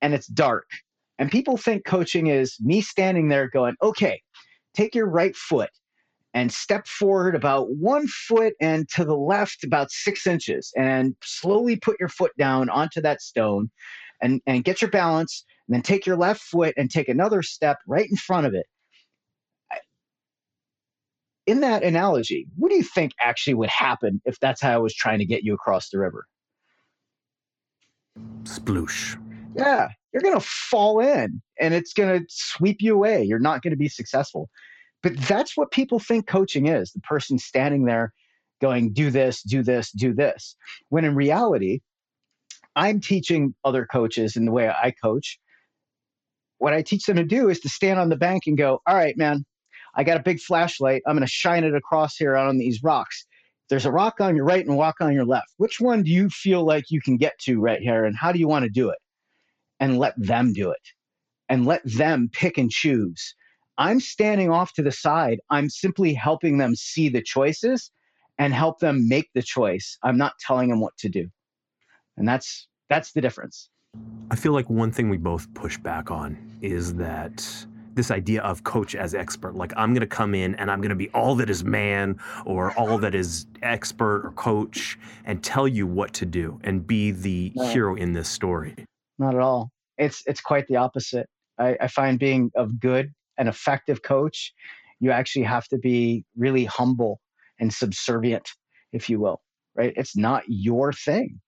And 0.00 0.14
it's 0.14 0.26
dark. 0.26 0.68
And 1.18 1.30
people 1.30 1.56
think 1.56 1.84
coaching 1.84 2.26
is 2.26 2.56
me 2.60 2.80
standing 2.80 3.28
there 3.28 3.48
going, 3.48 3.76
okay, 3.82 4.20
take 4.74 4.94
your 4.94 5.08
right 5.08 5.36
foot 5.36 5.70
and 6.34 6.52
step 6.52 6.86
forward 6.86 7.34
about 7.34 7.70
one 7.70 8.06
foot 8.08 8.54
and 8.60 8.88
to 8.88 9.04
the 9.04 9.16
left 9.16 9.64
about 9.64 9.90
six 9.90 10.26
inches 10.26 10.72
and 10.76 11.14
slowly 11.22 11.76
put 11.76 11.96
your 12.00 12.08
foot 12.08 12.32
down 12.38 12.70
onto 12.70 13.00
that 13.02 13.20
stone 13.20 13.70
and, 14.20 14.40
and 14.46 14.64
get 14.64 14.80
your 14.80 14.90
balance 14.90 15.44
and 15.68 15.74
then 15.74 15.82
take 15.82 16.06
your 16.06 16.16
left 16.16 16.40
foot 16.40 16.74
and 16.76 16.90
take 16.90 17.08
another 17.08 17.42
step 17.42 17.78
right 17.86 18.08
in 18.10 18.16
front 18.16 18.46
of 18.46 18.54
it. 18.54 18.66
In 21.46 21.60
that 21.60 21.82
analogy, 21.82 22.46
what 22.56 22.70
do 22.70 22.76
you 22.76 22.84
think 22.84 23.12
actually 23.20 23.54
would 23.54 23.68
happen 23.68 24.20
if 24.24 24.38
that's 24.38 24.60
how 24.60 24.72
I 24.72 24.78
was 24.78 24.94
trying 24.94 25.18
to 25.18 25.24
get 25.24 25.42
you 25.42 25.54
across 25.54 25.90
the 25.90 25.98
river? 25.98 26.26
Sploosh. 28.44 29.18
Yeah, 29.56 29.88
you're 30.12 30.22
going 30.22 30.38
to 30.38 30.46
fall 30.46 31.00
in 31.00 31.42
and 31.58 31.74
it's 31.74 31.92
going 31.92 32.20
to 32.20 32.26
sweep 32.28 32.78
you 32.80 32.94
away. 32.94 33.24
You're 33.24 33.38
not 33.38 33.62
going 33.62 33.72
to 33.72 33.76
be 33.76 33.88
successful. 33.88 34.48
But 35.02 35.16
that's 35.16 35.56
what 35.56 35.72
people 35.72 35.98
think 35.98 36.26
coaching 36.28 36.66
is 36.66 36.92
the 36.92 37.00
person 37.00 37.38
standing 37.38 37.86
there 37.86 38.12
going, 38.60 38.92
do 38.92 39.10
this, 39.10 39.42
do 39.42 39.64
this, 39.64 39.90
do 39.90 40.14
this. 40.14 40.54
When 40.90 41.04
in 41.04 41.16
reality, 41.16 41.80
I'm 42.76 43.00
teaching 43.00 43.54
other 43.64 43.84
coaches 43.84 44.36
in 44.36 44.44
the 44.44 44.52
way 44.52 44.68
I 44.68 44.92
coach 44.92 45.40
what 46.62 46.72
I 46.72 46.80
teach 46.80 47.06
them 47.06 47.16
to 47.16 47.24
do 47.24 47.48
is 47.48 47.58
to 47.60 47.68
stand 47.68 47.98
on 47.98 48.08
the 48.08 48.16
bank 48.16 48.44
and 48.46 48.56
go, 48.56 48.80
all 48.86 48.94
right, 48.94 49.18
man, 49.18 49.44
I 49.94 50.04
got 50.04 50.16
a 50.16 50.22
big 50.22 50.40
flashlight. 50.40 51.02
I'm 51.06 51.14
going 51.14 51.26
to 51.26 51.30
shine 51.30 51.64
it 51.64 51.74
across 51.74 52.16
here 52.16 52.36
on 52.36 52.58
these 52.58 52.82
rocks. 52.82 53.26
there's 53.68 53.86
a 53.86 53.92
rock 53.92 54.20
on 54.20 54.36
your 54.36 54.44
right 54.44 54.64
and 54.64 54.74
a 54.74 54.78
rock 54.78 54.96
on 55.00 55.12
your 55.12 55.24
left. 55.24 55.48
Which 55.56 55.80
one 55.80 56.02
do 56.02 56.10
you 56.10 56.28
feel 56.28 56.64
like 56.64 56.90
you 56.90 57.00
can 57.00 57.16
get 57.16 57.38
to 57.40 57.60
right 57.60 57.80
here? 57.80 58.04
And 58.04 58.16
how 58.16 58.32
do 58.32 58.38
you 58.38 58.48
want 58.48 58.64
to 58.64 58.70
do 58.70 58.90
it? 58.90 58.98
And 59.80 59.98
let 59.98 60.14
them 60.16 60.52
do 60.52 60.70
it 60.70 60.82
and 61.52 61.66
let 61.66 61.82
them 61.84 62.30
pick 62.32 62.56
and 62.56 62.70
choose. 62.70 63.34
I'm 63.76 64.00
standing 64.00 64.50
off 64.50 64.72
to 64.74 64.82
the 64.82 64.92
side. 64.92 65.38
I'm 65.50 65.68
simply 65.68 66.14
helping 66.14 66.56
them 66.56 66.74
see 66.74 67.10
the 67.10 67.22
choices 67.22 67.90
and 68.38 68.54
help 68.54 68.80
them 68.80 69.06
make 69.06 69.28
the 69.34 69.42
choice. 69.42 69.98
I'm 70.02 70.16
not 70.16 70.32
telling 70.40 70.70
them 70.70 70.80
what 70.80 70.96
to 70.98 71.10
do. 71.10 71.28
And 72.16 72.26
that's 72.26 72.68
that's 72.88 73.12
the 73.12 73.20
difference. 73.20 73.68
I 74.30 74.36
feel 74.36 74.52
like 74.52 74.70
one 74.70 74.92
thing 74.92 75.10
we 75.10 75.18
both 75.18 75.52
push 75.52 75.76
back 75.76 76.10
on 76.10 76.38
is 76.62 76.94
that 76.94 77.66
this 77.94 78.10
idea 78.10 78.42
of 78.42 78.64
coach 78.64 78.94
as 78.94 79.14
expert. 79.14 79.54
Like 79.54 79.72
I'm 79.76 79.92
going 79.92 80.00
to 80.00 80.06
come 80.06 80.34
in 80.34 80.54
and 80.56 80.70
I'm 80.70 80.80
going 80.80 80.90
to 80.90 80.96
be 80.96 81.10
all 81.10 81.34
that 81.36 81.50
is 81.50 81.64
man 81.64 82.18
or 82.44 82.76
all 82.78 82.98
that 82.98 83.14
is 83.14 83.46
expert 83.62 84.24
or 84.24 84.32
coach 84.32 84.98
and 85.24 85.42
tell 85.42 85.68
you 85.68 85.86
what 85.86 86.12
to 86.14 86.26
do 86.26 86.60
and 86.64 86.86
be 86.86 87.10
the 87.10 87.52
no. 87.54 87.66
hero 87.66 87.94
in 87.94 88.12
this 88.12 88.28
story. 88.28 88.74
Not 89.18 89.34
at 89.34 89.40
all. 89.40 89.70
It's 89.98 90.22
it's 90.26 90.40
quite 90.40 90.66
the 90.68 90.76
opposite. 90.76 91.28
I, 91.58 91.76
I 91.80 91.88
find 91.88 92.18
being 92.18 92.50
a 92.56 92.66
good 92.66 93.10
and 93.38 93.48
effective 93.48 94.02
coach, 94.02 94.52
you 95.00 95.10
actually 95.10 95.44
have 95.44 95.66
to 95.68 95.78
be 95.78 96.24
really 96.36 96.64
humble 96.64 97.20
and 97.60 97.72
subservient, 97.72 98.48
if 98.92 99.08
you 99.08 99.20
will. 99.20 99.40
Right? 99.74 99.92
It's 99.96 100.16
not 100.16 100.44
your 100.46 100.92
thing. 100.92 101.40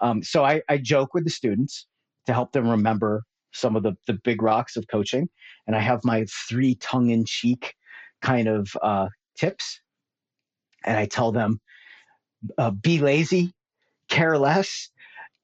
Um, 0.00 0.22
so 0.22 0.44
I, 0.44 0.62
I 0.68 0.78
joke 0.78 1.14
with 1.14 1.24
the 1.24 1.30
students 1.30 1.86
to 2.26 2.32
help 2.32 2.52
them 2.52 2.68
remember 2.68 3.22
some 3.54 3.76
of 3.76 3.82
the, 3.82 3.96
the 4.06 4.18
big 4.24 4.42
rocks 4.42 4.76
of 4.76 4.86
coaching. 4.88 5.28
And 5.66 5.74
I 5.74 5.80
have 5.80 6.04
my 6.04 6.26
three 6.48 6.74
tongue 6.76 7.10
in 7.10 7.24
cheek 7.24 7.74
kind 8.20 8.48
of 8.48 8.68
uh, 8.82 9.08
tips. 9.38 9.80
And 10.84 10.98
I 10.98 11.06
tell 11.06 11.32
them 11.32 11.60
uh, 12.58 12.70
be 12.70 12.98
lazy, 12.98 13.52
care 14.10 14.36
less, 14.36 14.90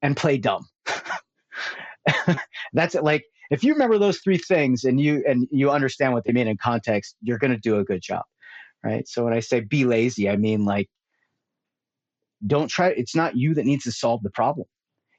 and 0.03 0.17
play 0.17 0.37
dumb. 0.37 0.67
That's 2.73 2.95
it. 2.95 3.05
Like, 3.05 3.25
if 3.51 3.65
you 3.65 3.73
remember 3.73 3.99
those 3.99 4.19
three 4.19 4.39
things 4.39 4.85
and 4.85 5.01
you 5.01 5.25
and 5.27 5.49
you 5.51 5.71
understand 5.71 6.13
what 6.13 6.25
they 6.25 6.33
mean 6.33 6.47
in 6.47 6.57
context, 6.57 7.17
you're 7.23 7.39
going 7.39 7.53
to 7.53 7.59
do 7.59 7.79
a 7.79 7.85
good 7.85 8.01
job, 8.03 8.23
right? 8.85 9.07
So 9.09 9.25
when 9.25 9.33
I 9.33 9.41
say 9.41 9.61
be 9.61 9.85
lazy, 9.85 10.29
I 10.29 10.37
mean 10.37 10.65
like 10.65 10.89
don't 12.47 12.69
try. 12.69 12.89
It's 12.89 13.17
not 13.17 13.37
you 13.37 13.55
that 13.55 13.67
needs 13.67 13.85
to 13.85 13.93
solve 13.93 14.23
the 14.23 14.31
problem. 14.31 14.67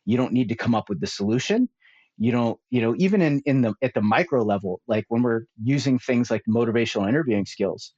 You 0.05 0.17
don't 0.17 0.33
need 0.33 0.49
to 0.49 0.55
come 0.55 0.73
up 0.73 0.87
with 0.87 1.01
the 1.01 1.07
solution 1.07 1.67
you 2.17 2.31
don't 2.31 2.59
you 2.69 2.81
know 2.81 2.93
even 2.97 3.21
in 3.21 3.41
in 3.45 3.61
the 3.61 3.73
at 3.81 3.93
the 3.93 4.01
micro 4.01 4.43
level 4.43 4.81
like 4.87 5.05
when 5.09 5.23
we're 5.23 5.43
using 5.63 5.97
things 5.99 6.29
like 6.29 6.43
motivational 6.47 7.07
interviewing 7.07 7.45
skills 7.45 7.93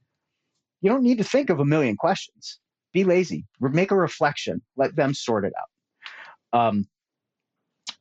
you 0.84 0.90
don't 0.90 1.02
need 1.02 1.18
to 1.18 1.24
think 1.24 1.50
of 1.50 1.62
a 1.62 1.66
million 1.66 1.96
questions. 1.96 2.60
Be 2.94 3.06
lazy. 3.06 3.46
Make 3.62 3.92
a 3.92 3.96
reflection. 3.96 4.62
Let 4.76 4.96
them 4.98 5.14
sort 5.14 5.46
it 5.46 5.54
out. 5.58 6.60
Um, 6.60 6.88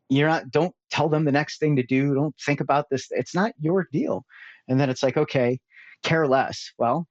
you're 0.09 0.29
not 0.29 0.51
don't 0.51 0.75
tell 0.91 1.09
them 1.09 1.25
the 1.25 1.33
next 1.33 1.59
thing 1.59 1.77
to 1.77 1.85
do. 1.85 2.13
Don't 2.13 2.35
think 2.45 2.61
about 2.61 2.91
this. 2.91 3.07
It's 3.11 3.35
not 3.35 3.53
your 3.61 3.87
deal. 3.93 4.25
And 4.69 4.79
then 4.79 4.91
it's 4.91 5.03
like 5.03 5.17
okay 5.17 5.59
care 6.03 6.27
less. 6.27 6.73
Well 6.77 7.07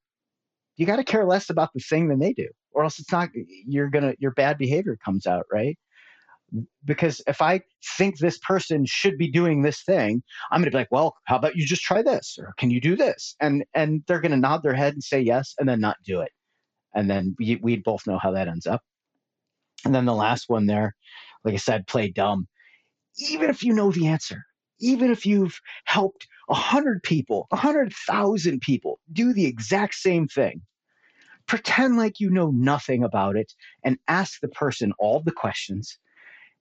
you 0.77 0.85
got 0.85 0.95
to 0.95 1.03
care 1.03 1.25
less 1.25 1.49
about 1.49 1.69
the 1.73 1.79
thing 1.79 2.07
than 2.07 2.19
they 2.19 2.33
do 2.33 2.47
or 2.71 2.83
else 2.83 2.99
it's 2.99 3.11
not 3.11 3.29
you're 3.35 3.89
gonna 3.89 4.13
your 4.19 4.31
bad 4.31 4.57
behavior 4.57 4.97
comes 5.03 5.27
out 5.27 5.45
right 5.51 5.77
because 6.83 7.21
if 7.27 7.41
I 7.41 7.61
think 7.97 8.17
this 8.17 8.37
person 8.39 8.85
should 8.85 9.17
be 9.17 9.29
doing 9.29 9.61
this 9.61 9.83
thing, 9.83 10.21
I'm 10.51 10.59
going 10.59 10.65
to 10.65 10.71
be 10.71 10.77
like, 10.77 10.91
well, 10.91 11.15
how 11.25 11.37
about 11.37 11.55
you 11.55 11.65
just 11.65 11.83
try 11.83 12.01
this 12.01 12.37
or 12.39 12.53
can 12.57 12.71
you 12.71 12.81
do 12.81 12.95
this? 12.95 13.35
And 13.39 13.63
and 13.73 14.03
they're 14.07 14.21
going 14.21 14.31
to 14.31 14.37
nod 14.37 14.63
their 14.63 14.73
head 14.73 14.93
and 14.93 15.03
say 15.03 15.21
yes 15.21 15.53
and 15.57 15.67
then 15.67 15.79
not 15.79 15.97
do 16.05 16.21
it. 16.21 16.31
And 16.93 17.09
then 17.09 17.35
we 17.39 17.57
we 17.61 17.77
both 17.77 18.05
know 18.07 18.19
how 18.19 18.31
that 18.31 18.47
ends 18.47 18.67
up. 18.67 18.81
And 19.85 19.95
then 19.95 20.05
the 20.05 20.13
last 20.13 20.45
one 20.47 20.65
there, 20.65 20.95
like 21.43 21.53
I 21.53 21.57
said, 21.57 21.87
play 21.87 22.09
dumb. 22.09 22.47
Even 23.17 23.49
if 23.49 23.63
you 23.63 23.73
know 23.73 23.91
the 23.91 24.07
answer, 24.07 24.43
even 24.79 25.11
if 25.11 25.25
you've 25.25 25.59
helped 25.85 26.27
a 26.49 26.53
hundred 26.53 27.03
people, 27.03 27.47
a 27.51 27.55
hundred 27.55 27.93
thousand 27.93 28.61
people 28.61 28.99
do 29.11 29.33
the 29.33 29.45
exact 29.45 29.95
same 29.95 30.27
thing, 30.27 30.61
pretend 31.47 31.97
like 31.97 32.19
you 32.19 32.29
know 32.29 32.51
nothing 32.51 33.03
about 33.03 33.35
it 33.35 33.53
and 33.83 33.97
ask 34.07 34.39
the 34.41 34.47
person 34.49 34.93
all 34.99 35.21
the 35.21 35.31
questions 35.31 35.97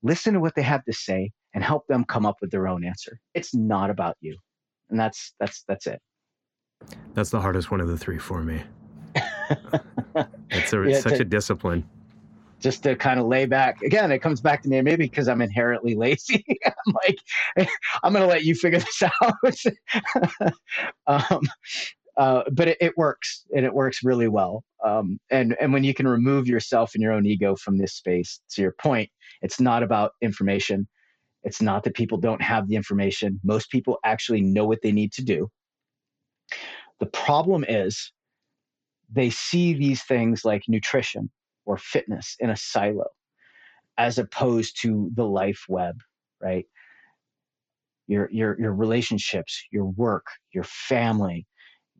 listen 0.02 0.34
to 0.34 0.40
what 0.40 0.54
they 0.54 0.62
have 0.62 0.84
to 0.84 0.92
say 0.92 1.30
and 1.54 1.64
help 1.64 1.86
them 1.86 2.04
come 2.04 2.26
up 2.26 2.36
with 2.40 2.50
their 2.50 2.68
own 2.68 2.84
answer. 2.84 3.18
It's 3.34 3.54
not 3.54 3.90
about 3.90 4.16
you. 4.20 4.36
And 4.88 4.98
that's 4.98 5.34
that's 5.38 5.64
that's 5.68 5.86
it. 5.86 6.00
That's 7.14 7.30
the 7.30 7.40
hardest 7.40 7.70
one 7.70 7.80
of 7.80 7.88
the 7.88 7.98
three 7.98 8.18
for 8.18 8.42
me. 8.42 8.62
it's, 10.50 10.72
a, 10.72 10.84
yeah, 10.88 11.00
such 11.00 11.16
to, 11.16 11.22
a 11.22 11.24
discipline. 11.24 11.88
Just 12.60 12.82
to 12.84 12.94
kind 12.96 13.18
of 13.18 13.26
lay 13.26 13.46
back. 13.46 13.82
Again, 13.82 14.12
it 14.12 14.20
comes 14.20 14.40
back 14.40 14.62
to 14.62 14.68
me 14.68 14.80
maybe 14.82 15.04
because 15.04 15.28
I'm 15.28 15.42
inherently 15.42 15.94
lazy. 15.94 16.44
I'm 16.66 16.94
like, 17.06 17.68
I'm 18.02 18.12
going 18.12 18.22
to 18.22 18.28
let 18.28 18.44
you 18.44 18.54
figure 18.54 18.80
this 18.80 19.02
out. 19.22 19.34
um, 21.06 21.42
uh, 22.20 22.42
but 22.52 22.68
it, 22.68 22.76
it, 22.82 22.98
works 22.98 23.46
and 23.56 23.64
it 23.64 23.72
works 23.72 24.04
really 24.04 24.28
well. 24.28 24.62
Um, 24.84 25.18
and 25.30 25.56
and 25.58 25.72
when 25.72 25.84
you 25.84 25.94
can 25.94 26.06
remove 26.06 26.46
yourself 26.46 26.90
and 26.94 27.02
your 27.02 27.12
own 27.12 27.24
ego 27.24 27.56
from 27.56 27.78
this 27.78 27.94
space, 27.94 28.42
to 28.50 28.60
your 28.60 28.74
point, 28.78 29.08
it's 29.40 29.58
not 29.58 29.82
about 29.82 30.12
information. 30.20 30.86
It's 31.44 31.62
not 31.62 31.82
that 31.84 31.94
people 31.94 32.18
don't 32.18 32.42
have 32.42 32.68
the 32.68 32.76
information. 32.76 33.40
Most 33.42 33.70
people 33.70 33.98
actually 34.04 34.42
know 34.42 34.66
what 34.66 34.80
they 34.82 34.92
need 34.92 35.14
to 35.14 35.24
do. 35.24 35.48
The 36.98 37.06
problem 37.06 37.64
is 37.66 38.12
they 39.10 39.30
see 39.30 39.72
these 39.72 40.02
things 40.02 40.44
like 40.44 40.64
nutrition 40.68 41.30
or 41.64 41.78
fitness 41.78 42.36
in 42.38 42.50
a 42.50 42.56
silo 42.56 43.06
as 43.96 44.18
opposed 44.18 44.76
to 44.82 45.10
the 45.14 45.24
life 45.24 45.64
web, 45.70 45.98
right? 46.38 46.66
Your, 48.08 48.28
your, 48.30 48.60
your 48.60 48.74
relationships, 48.74 49.62
your 49.72 49.86
work, 49.86 50.26
your 50.52 50.64
family, 50.64 51.46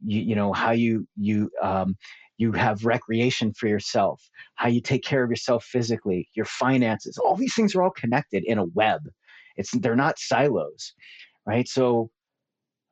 you, 0.04 0.20
you 0.20 0.34
know 0.34 0.52
how 0.52 0.70
you 0.72 1.06
you 1.16 1.50
um, 1.62 1.96
you 2.38 2.52
have 2.52 2.84
recreation 2.84 3.52
for 3.52 3.68
yourself 3.68 4.22
how 4.54 4.68
you 4.68 4.80
take 4.80 5.04
care 5.04 5.22
of 5.22 5.30
yourself 5.30 5.64
physically 5.64 6.28
your 6.34 6.46
finances 6.46 7.18
all 7.18 7.36
these 7.36 7.54
things 7.54 7.74
are 7.74 7.82
all 7.82 7.90
connected 7.90 8.44
in 8.44 8.58
a 8.58 8.64
web. 8.74 9.00
It's 9.56 9.72
they're 9.72 9.96
not 9.96 10.18
silos 10.18 10.94
right? 11.46 11.68
So 11.68 12.10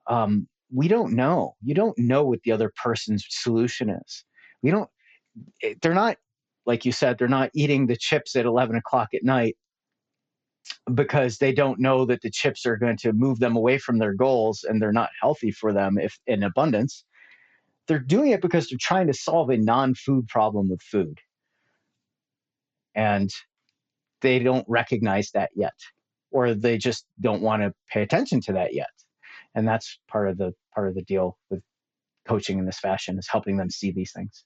um, 0.08 0.48
we 0.72 0.88
don't 0.88 1.14
know. 1.14 1.54
You 1.62 1.74
don't 1.74 1.98
know 1.98 2.24
what 2.24 2.42
the 2.42 2.52
other 2.52 2.72
person's 2.82 3.24
solution 3.28 3.90
is. 3.90 4.24
We 4.62 4.70
don't 4.70 4.90
eh, 5.62 5.74
they're 5.80 5.94
not 5.94 6.16
like 6.66 6.84
you 6.84 6.92
said 6.92 7.18
they're 7.18 7.28
not 7.28 7.50
eating 7.54 7.86
the 7.86 7.96
chips 7.96 8.36
at 8.36 8.44
11 8.44 8.76
o'clock 8.76 9.08
at 9.14 9.24
night 9.24 9.56
because 10.94 11.38
they 11.38 11.52
don't 11.52 11.78
know 11.78 12.04
that 12.06 12.22
the 12.22 12.30
chips 12.30 12.66
are 12.66 12.76
going 12.76 12.96
to 12.98 13.12
move 13.12 13.38
them 13.38 13.56
away 13.56 13.78
from 13.78 13.98
their 13.98 14.14
goals 14.14 14.64
and 14.64 14.80
they're 14.80 14.92
not 14.92 15.10
healthy 15.20 15.50
for 15.50 15.72
them 15.72 15.98
if 15.98 16.18
in 16.26 16.42
abundance. 16.42 17.04
They're 17.86 17.98
doing 17.98 18.32
it 18.32 18.42
because 18.42 18.68
they're 18.68 18.78
trying 18.80 19.06
to 19.06 19.14
solve 19.14 19.50
a 19.50 19.56
non-food 19.56 20.28
problem 20.28 20.68
with 20.68 20.82
food. 20.82 21.18
And 22.94 23.30
they 24.20 24.38
don't 24.40 24.66
recognize 24.68 25.30
that 25.32 25.50
yet 25.54 25.74
or 26.30 26.54
they 26.54 26.76
just 26.76 27.06
don't 27.20 27.42
want 27.42 27.62
to 27.62 27.72
pay 27.90 28.02
attention 28.02 28.40
to 28.42 28.52
that 28.52 28.74
yet. 28.74 28.90
And 29.54 29.66
that's 29.66 29.98
part 30.08 30.28
of 30.28 30.36
the 30.36 30.52
part 30.74 30.88
of 30.88 30.94
the 30.94 31.02
deal 31.02 31.38
with 31.50 31.62
coaching 32.26 32.58
in 32.58 32.66
this 32.66 32.78
fashion 32.78 33.18
is 33.18 33.28
helping 33.30 33.56
them 33.56 33.70
see 33.70 33.90
these 33.90 34.12
things 34.12 34.44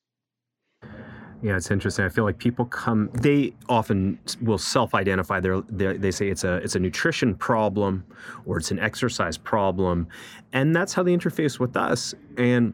yeah, 1.42 1.56
it's 1.56 1.72
interesting. 1.72 2.04
I 2.04 2.08
feel 2.08 2.22
like 2.22 2.38
people 2.38 2.64
come; 2.66 3.10
they 3.14 3.52
often 3.68 4.16
will 4.40 4.58
self-identify. 4.58 5.40
They're, 5.40 5.60
they're, 5.68 5.98
they 5.98 6.12
say 6.12 6.28
it's 6.28 6.44
a 6.44 6.54
it's 6.58 6.76
a 6.76 6.78
nutrition 6.78 7.34
problem 7.34 8.04
or 8.46 8.58
it's 8.58 8.70
an 8.70 8.78
exercise 8.78 9.36
problem, 9.36 10.06
and 10.52 10.74
that's 10.74 10.94
how 10.94 11.02
they 11.02 11.16
interface 11.16 11.58
with 11.58 11.76
us. 11.76 12.14
And 12.36 12.72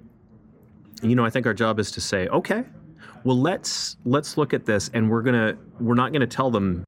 you 1.03 1.15
know, 1.15 1.25
I 1.25 1.31
think 1.31 1.47
our 1.47 1.55
job 1.55 1.79
is 1.79 1.91
to 1.93 2.03
say, 2.03 2.29
okay, 2.29 2.65
well, 3.25 3.41
let's 3.41 3.97
let's 4.05 4.37
look 4.37 4.53
at 4.53 4.67
this, 4.67 4.91
and 4.93 5.11
we're 5.11 5.23
gonna 5.23 5.57
we're 5.81 5.95
not 5.95 6.13
gonna 6.13 6.27
tell 6.27 6.51
them 6.51 6.85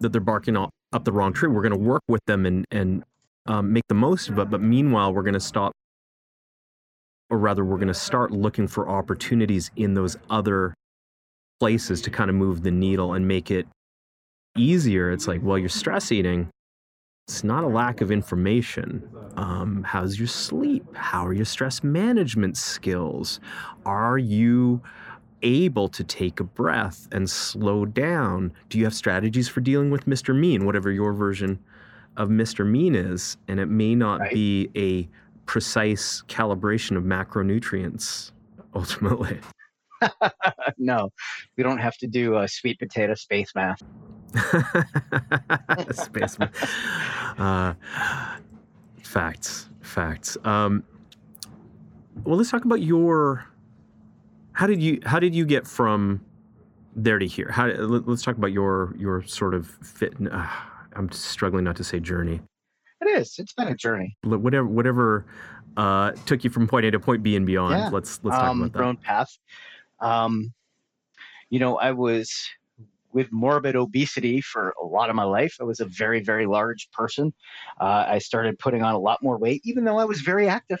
that 0.00 0.12
they're 0.12 0.22
barking 0.22 0.56
up, 0.56 0.70
the 1.04 1.12
wrong 1.12 1.34
tree. 1.34 1.50
We're 1.50 1.62
gonna 1.62 1.76
work 1.76 2.02
with 2.08 2.24
them 2.24 2.46
and 2.46 2.64
and 2.70 3.04
um, 3.44 3.70
make 3.70 3.84
the 3.88 3.94
most 3.94 4.30
of 4.30 4.38
it. 4.38 4.48
But 4.48 4.62
meanwhile, 4.62 5.12
we're 5.12 5.24
gonna 5.24 5.40
stop, 5.40 5.72
or 7.28 7.36
rather, 7.36 7.66
we're 7.66 7.78
gonna 7.78 7.92
start 7.92 8.30
looking 8.30 8.66
for 8.66 8.88
opportunities 8.88 9.70
in 9.76 9.92
those 9.92 10.16
other 10.30 10.74
places 11.60 12.00
to 12.02 12.10
kind 12.10 12.30
of 12.30 12.36
move 12.36 12.62
the 12.62 12.70
needle 12.70 13.14
and 13.14 13.26
make 13.26 13.50
it 13.50 13.66
easier. 14.56 15.10
It's 15.10 15.28
like, 15.28 15.40
well, 15.42 15.58
you're 15.58 15.68
stress 15.68 16.12
eating. 16.12 16.50
It's 17.26 17.44
not 17.44 17.64
a 17.64 17.68
lack 17.68 18.00
of 18.00 18.10
information. 18.10 19.08
Um, 19.36 19.84
how's 19.86 20.18
your 20.18 20.28
sleep? 20.28 20.84
How 20.94 21.26
are 21.26 21.32
your 21.32 21.44
stress 21.44 21.84
management 21.84 22.56
skills? 22.56 23.40
Are 23.84 24.18
you 24.18 24.80
able 25.42 25.88
to 25.88 26.02
take 26.02 26.40
a 26.40 26.44
breath 26.44 27.06
and 27.12 27.28
slow 27.28 27.84
down? 27.84 28.52
Do 28.70 28.78
you 28.78 28.84
have 28.84 28.94
strategies 28.94 29.48
for 29.48 29.60
dealing 29.60 29.90
with 29.90 30.06
Mr. 30.06 30.34
Mean, 30.34 30.64
whatever 30.64 30.90
your 30.90 31.12
version 31.12 31.58
of 32.16 32.30
Mr. 32.30 32.66
Mean 32.66 32.94
is? 32.94 33.36
And 33.46 33.60
it 33.60 33.66
may 33.66 33.94
not 33.94 34.20
right. 34.20 34.32
be 34.32 34.70
a 34.74 35.08
precise 35.44 36.22
calibration 36.28 36.96
of 36.96 37.04
macronutrients 37.04 38.32
ultimately. 38.74 39.38
no, 40.78 41.10
we 41.56 41.62
don't 41.62 41.78
have 41.78 41.96
to 41.98 42.06
do 42.06 42.38
a 42.38 42.48
sweet 42.48 42.78
potato 42.78 43.14
space 43.14 43.52
math. 43.54 43.82
space 45.92 46.38
math. 46.38 47.38
Uh, 47.38 47.74
facts, 49.02 49.68
facts. 49.80 50.36
Um, 50.44 50.84
well, 52.24 52.36
let's 52.36 52.50
talk 52.50 52.64
about 52.64 52.82
your. 52.82 53.46
How 54.52 54.66
did 54.66 54.82
you 54.82 55.00
How 55.04 55.18
did 55.18 55.34
you 55.34 55.46
get 55.46 55.66
from 55.66 56.20
there 56.96 57.18
to 57.18 57.26
here? 57.26 57.50
How 57.50 57.66
let's 57.66 58.22
talk 58.22 58.36
about 58.36 58.52
your 58.52 58.94
your 58.98 59.22
sort 59.22 59.54
of 59.54 59.68
fit. 59.68 60.14
Uh, 60.30 60.46
I'm 60.94 61.10
struggling 61.12 61.64
not 61.64 61.76
to 61.76 61.84
say 61.84 62.00
journey. 62.00 62.40
It 63.00 63.06
is. 63.20 63.36
It's 63.38 63.52
been 63.52 63.68
a 63.68 63.76
journey. 63.76 64.16
Whatever 64.24 64.66
whatever 64.66 65.26
uh, 65.76 66.10
took 66.26 66.42
you 66.42 66.50
from 66.50 66.66
point 66.66 66.84
A 66.86 66.90
to 66.90 67.00
point 67.00 67.22
B 67.22 67.36
and 67.36 67.46
beyond. 67.46 67.78
Yeah. 67.78 67.88
Let's 67.90 68.20
let's 68.24 68.36
talk 68.36 68.48
um, 68.48 68.62
about 68.62 68.72
that. 68.78 68.84
Own 68.84 68.96
path. 68.96 69.38
Um, 70.00 70.52
you 71.50 71.58
know, 71.58 71.78
I 71.78 71.92
was 71.92 72.32
with 73.12 73.32
morbid 73.32 73.74
obesity 73.74 74.40
for 74.40 74.74
a 74.82 74.84
lot 74.84 75.10
of 75.10 75.16
my 75.16 75.24
life. 75.24 75.56
I 75.60 75.64
was 75.64 75.80
a 75.80 75.86
very, 75.86 76.22
very 76.22 76.46
large 76.46 76.90
person. 76.92 77.32
Uh, 77.80 78.04
I 78.06 78.18
started 78.18 78.58
putting 78.58 78.82
on 78.82 78.94
a 78.94 78.98
lot 78.98 79.22
more 79.22 79.38
weight, 79.38 79.62
even 79.64 79.84
though 79.84 79.98
I 79.98 80.04
was 80.04 80.20
very 80.20 80.48
active. 80.48 80.80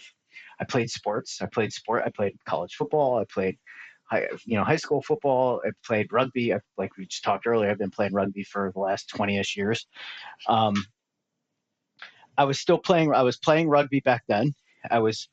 I 0.60 0.64
played 0.64 0.90
sports. 0.90 1.40
I 1.40 1.46
played 1.46 1.72
sport. 1.72 2.02
I 2.04 2.10
played 2.10 2.36
college 2.44 2.74
football. 2.74 3.18
I 3.18 3.24
played, 3.24 3.56
high, 4.04 4.28
you 4.44 4.56
know, 4.56 4.64
high 4.64 4.76
school 4.76 5.02
football. 5.02 5.62
I 5.64 5.70
played 5.84 6.12
rugby. 6.12 6.52
I, 6.52 6.60
like 6.76 6.96
we 6.96 7.06
just 7.06 7.24
talked 7.24 7.46
earlier, 7.46 7.70
I've 7.70 7.78
been 7.78 7.90
playing 7.90 8.12
rugby 8.12 8.44
for 8.44 8.70
the 8.74 8.80
last 8.80 9.10
20ish 9.14 9.56
years. 9.56 9.86
Um, 10.48 10.74
I 12.36 12.44
was 12.44 12.60
still 12.60 12.78
playing. 12.78 13.12
I 13.12 13.22
was 13.22 13.36
playing 13.36 13.68
rugby 13.68 14.00
back 14.00 14.22
then. 14.28 14.54
I 14.90 15.00
was. 15.00 15.28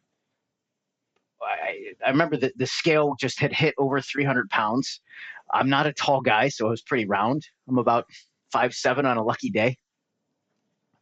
I, 1.41 1.93
I 2.05 2.09
remember 2.09 2.37
that 2.37 2.57
the 2.57 2.67
scale 2.67 3.15
just 3.19 3.39
had 3.39 3.53
hit 3.53 3.75
over 3.77 4.01
300 4.01 4.49
pounds. 4.49 5.01
I'm 5.51 5.69
not 5.69 5.87
a 5.87 5.93
tall 5.93 6.21
guy, 6.21 6.49
so 6.49 6.67
I 6.67 6.69
was 6.69 6.81
pretty 6.81 7.05
round. 7.05 7.47
I'm 7.67 7.77
about 7.77 8.05
five 8.51 8.73
seven 8.73 9.05
on 9.05 9.17
a 9.17 9.23
lucky 9.23 9.49
day. 9.49 9.77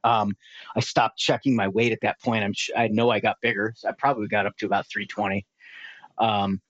Um, 0.03 0.35
I 0.75 0.81
stopped 0.81 1.17
checking 1.17 1.55
my 1.55 1.67
weight 1.67 1.93
at 1.93 2.01
that 2.01 2.21
point. 2.21 2.43
I'm 2.43 2.53
I 2.75 2.87
know 2.89 3.09
I 3.09 3.19
got 3.19 3.37
bigger. 3.41 3.73
So 3.75 3.87
I 3.89 3.93
probably 3.97 4.27
got 4.27 4.45
up 4.45 4.57
to 4.57 4.65
about 4.65 4.87
320. 4.87 5.45
Um, 6.17 6.61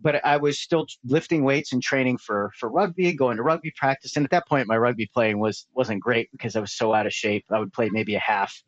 but 0.00 0.24
I 0.24 0.36
was 0.36 0.58
still 0.58 0.86
lifting 1.04 1.44
weights 1.44 1.72
and 1.72 1.82
training 1.82 2.18
for 2.18 2.50
for 2.58 2.68
rugby, 2.68 3.12
going 3.14 3.36
to 3.36 3.42
rugby 3.42 3.72
practice. 3.76 4.16
And 4.16 4.24
at 4.24 4.30
that 4.32 4.48
point, 4.48 4.66
my 4.66 4.76
rugby 4.76 5.08
playing 5.14 5.38
was 5.38 5.66
wasn't 5.74 6.02
great 6.02 6.28
because 6.32 6.56
I 6.56 6.60
was 6.60 6.72
so 6.72 6.92
out 6.92 7.06
of 7.06 7.12
shape. 7.12 7.44
I 7.50 7.60
would 7.60 7.72
play 7.72 7.88
maybe 7.88 8.16
a 8.16 8.20
half, 8.20 8.62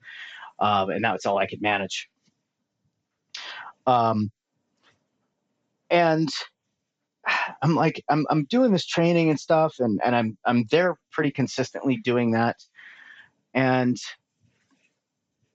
um, 0.61 0.91
and 0.91 1.05
that 1.05 1.13
was 1.13 1.27
all 1.27 1.39
I 1.39 1.47
could 1.47 1.61
manage. 1.61 2.09
Um, 3.87 4.31
and 5.91 6.29
I'm 7.63 7.75
like, 7.75 8.03
I'm 8.09 8.27
I'm 8.31 8.45
doing 8.45 8.73
this 8.73 8.87
training 8.87 9.31
and 9.31 9.39
stuff, 9.39 9.77
and 9.79 10.01
and 10.05 10.15
I'm 10.15 10.39
I'm 10.45 10.65
there 10.71 10.97
pretty 11.11 11.31
consistently 11.31 11.97
doing 11.97 12.33
that. 12.33 12.57
And 13.55 13.97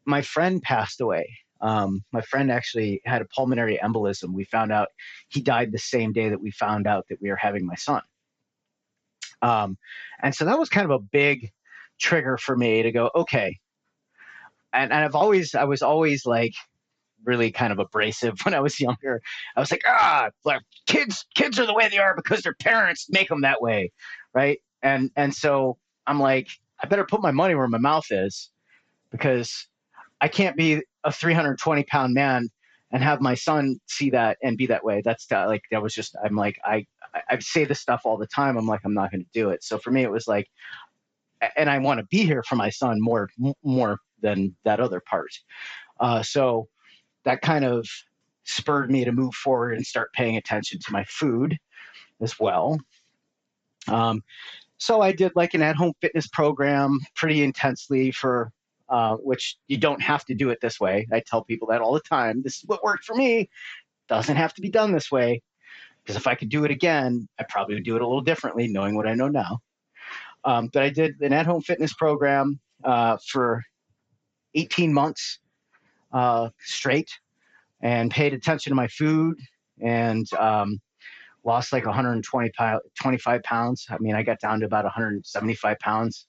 my 0.06 0.22
friend 0.22 0.62
passed 0.62 1.02
away. 1.02 1.38
Um, 1.62 2.04
my 2.12 2.22
friend 2.22 2.52
actually 2.52 3.02
had 3.06 3.22
a 3.22 3.26
pulmonary 3.26 3.80
embolism. 3.84 4.34
We 4.34 4.46
found 4.46 4.72
out 4.72 4.88
he 5.28 5.42
died 5.42 5.72
the 5.72 5.78
same 5.78 6.14
day 6.14 6.30
that 6.30 6.42
we 6.42 6.52
found 6.52 6.88
out 6.88 7.06
that 7.10 7.22
we 7.22 7.30
were 7.30 7.36
having 7.36 7.66
my 7.66 7.76
son. 7.76 8.02
Um, 9.42 9.78
and 10.22 10.34
so 10.34 10.46
that 10.46 10.58
was 10.58 10.70
kind 10.70 10.86
of 10.86 10.92
a 10.92 11.00
big 11.00 11.52
trigger 12.00 12.38
for 12.38 12.56
me 12.56 12.82
to 12.84 12.92
go, 12.92 13.12
okay. 13.14 13.60
And, 14.74 14.92
and 14.92 15.04
I've 15.04 15.16
always, 15.16 15.56
I 15.56 15.66
was 15.66 15.82
always 15.82 16.26
like, 16.26 16.54
really 17.26 17.52
kind 17.52 17.72
of 17.72 17.80
abrasive 17.80 18.38
when 18.44 18.54
I 18.54 18.60
was 18.60 18.80
younger. 18.80 19.22
I 19.56 19.60
was 19.60 19.72
like, 19.72 19.84
ah, 19.86 20.30
like 20.46 20.62
kids, 20.88 21.26
kids 21.36 21.60
are 21.60 21.66
the 21.66 21.74
way 21.74 21.90
they 21.90 21.98
are 21.98 22.16
because 22.16 22.42
their 22.42 22.56
parents 22.56 23.08
make 23.10 23.30
them 23.30 23.42
that 23.42 23.62
way, 23.62 23.92
right? 24.34 24.60
And 24.82 25.12
and 25.16 25.34
so 25.34 25.78
I'm 26.08 26.20
like, 26.20 26.48
I 26.82 26.88
better 26.88 27.06
put 27.06 27.22
my 27.22 27.32
money 27.32 27.56
where 27.56 27.68
my 27.68 27.78
mouth 27.78 28.06
is, 28.12 28.50
because 29.12 29.68
I 30.22 30.28
can't 30.28 30.56
be 30.56 30.82
a 31.04 31.12
320 31.12 31.84
pound 31.84 32.14
man 32.14 32.50
and 32.92 33.04
have 33.04 33.22
my 33.22 33.36
son 33.36 33.80
see 33.88 34.10
that 34.12 34.38
and 34.44 34.58
be 34.58 34.68
that 34.68 34.84
way. 34.84 35.02
That's 35.04 35.26
that, 35.28 35.48
like 35.48 35.64
that 35.72 35.82
was 35.82 35.94
just 35.94 36.16
I'm 36.24 36.36
like 36.36 36.60
I 36.66 36.86
I 37.30 37.40
say 37.40 37.66
this 37.66 37.80
stuff 37.80 38.02
all 38.06 38.18
the 38.18 38.28
time. 38.28 38.58
I'm 38.58 38.68
like 38.68 38.82
I'm 38.84 38.94
not 38.94 39.12
going 39.12 39.22
to 39.24 39.30
do 39.34 39.50
it. 39.50 39.64
So 39.64 39.78
for 39.78 39.92
me, 39.92 40.04
it 40.04 40.12
was 40.12 40.28
like, 40.28 40.48
and 41.56 41.70
I 41.70 41.78
want 41.80 42.00
to 42.00 42.06
be 42.08 42.26
here 42.26 42.44
for 42.44 42.56
my 42.56 42.70
son 42.70 42.98
more 43.00 43.30
more 43.64 44.00
than 44.22 44.56
that 44.66 44.80
other 44.80 45.02
part. 45.02 45.32
Uh, 46.00 46.24
so 46.24 46.68
that 47.30 47.42
kind 47.42 47.64
of 47.64 47.88
spurred 48.44 48.90
me 48.90 49.06
to 49.06 49.12
move 49.12 49.36
forward 49.36 49.76
and 49.76 49.86
start 49.86 50.12
paying 50.14 50.36
attention 50.36 50.80
to 50.80 50.92
my 50.92 51.04
food 51.04 51.56
as 52.22 52.40
well. 52.40 52.80
Um, 53.88 54.24
so 54.78 55.02
I 55.02 55.12
did 55.12 55.34
like 55.36 55.54
an 55.54 55.62
at-home 55.62 55.94
fitness 56.02 56.26
program 56.26 57.00
pretty 57.16 57.44
intensely 57.44 58.10
for 58.10 58.52
uh, 58.90 59.18
which 59.18 59.58
you 59.68 59.78
don't 59.78 60.02
have 60.02 60.26
to 60.26 60.34
do 60.34 60.50
it 60.50 60.58
this 60.60 60.80
way. 60.80 61.08
I 61.12 61.20
tell 61.20 61.44
people 61.44 61.68
that 61.68 61.82
all 61.82 61.94
the 61.94 62.00
time. 62.00 62.42
This 62.42 62.56
is 62.56 62.64
what 62.66 62.84
worked 62.84 63.06
for 63.06 63.16
me. 63.16 63.48
Doesn't 64.08 64.36
have 64.36 64.56
to 64.56 64.62
be 64.62 64.70
done 64.70 64.92
this 64.92 65.12
way. 65.12 65.44
Because 66.02 66.16
if 66.16 66.26
I 66.26 66.34
could 66.34 66.50
do 66.50 66.66
it 66.66 66.72
again, 66.72 67.28
I 67.40 67.46
probably 67.48 67.76
would 67.76 67.84
do 67.84 67.96
it 67.96 68.02
a 68.02 68.08
little 68.08 68.22
differently, 68.22 68.68
knowing 68.68 68.96
what 68.96 69.06
I 69.06 69.14
know 69.14 69.28
now. 69.28 69.60
Um, 70.44 70.72
but 70.74 70.82
I 70.82 70.90
did 70.90 71.22
an 71.22 71.34
at-home 71.34 71.62
fitness 71.62 71.94
program 71.94 72.60
uh, 72.84 73.18
for 73.28 73.62
18 74.56 74.92
months 74.92 75.38
uh, 76.12 76.50
straight 76.60 77.10
and 77.82 78.12
paid 78.12 78.34
attention 78.34 78.72
to 78.72 78.76
my 78.76 78.88
food 78.88 79.38
and 79.82 80.32
um, 80.34 80.80
lost 81.44 81.72
like 81.72 81.86
120 81.86 82.50
pounds, 82.52 82.82
25 83.02 83.44
pounds. 83.44 83.88
I 83.90 83.98
mean, 84.00 84.16
I 84.16 84.24
got 84.24 84.40
down 84.40 84.60
to 84.60 84.66
about 84.66 84.86
175 84.86 85.80
pounds. 85.80 86.28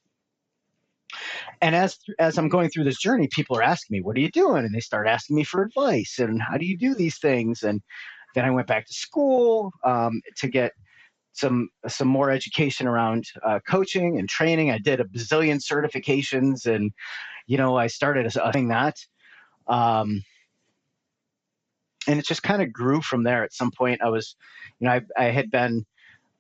And 1.61 1.75
as 1.75 1.99
as 2.21 2.39
I'm 2.39 2.49
going 2.49 2.71
through 2.71 2.85
this 2.85 3.01
journey, 3.01 3.29
people 3.33 3.57
are 3.59 3.63
asking 3.63 3.97
me, 3.97 4.01
"What 4.01 4.17
are 4.17 4.21
you 4.21 4.31
doing?" 4.31 4.65
And 4.65 4.73
they 4.73 4.81
start 4.81 5.09
asking 5.09 5.35
me 5.37 5.43
for 5.43 5.63
advice 5.63 6.21
and 6.21 6.41
how 6.41 6.57
do 6.57 6.65
you 6.65 6.79
do 6.79 6.95
these 6.95 7.19
things? 7.19 7.65
And 7.65 7.83
then 8.35 8.45
I 8.45 8.51
went 8.51 8.69
back 8.69 8.87
to 8.87 8.95
school 8.95 9.73
um, 9.85 10.21
to 10.37 10.49
get 10.49 10.73
some 11.33 11.69
some 11.89 12.09
more 12.09 12.31
education 12.31 12.87
around 12.87 13.25
uh, 13.45 13.61
coaching 13.67 14.19
and 14.19 14.29
training. 14.29 14.71
I 14.71 14.79
did 14.79 15.01
a 15.01 15.05
bazillion 15.05 15.61
certifications, 15.61 16.67
and 16.67 16.93
you 17.47 17.57
know, 17.59 17.77
I 17.77 17.89
started 17.89 18.31
doing 18.53 18.69
that. 18.69 18.97
Um, 19.67 20.23
and 22.07 22.19
it 22.19 22.27
just 22.27 22.43
kind 22.43 22.63
of 22.63 22.73
grew 22.73 23.01
from 23.01 23.23
there. 23.23 23.45
At 23.45 23.53
some 23.53 23.71
point, 23.71 24.03
I 24.03 24.09
was, 24.09 24.37
you 24.79 24.87
know, 24.87 24.93
I, 24.95 25.03
I 25.17 25.25
had 25.31 25.51
been 25.51 25.85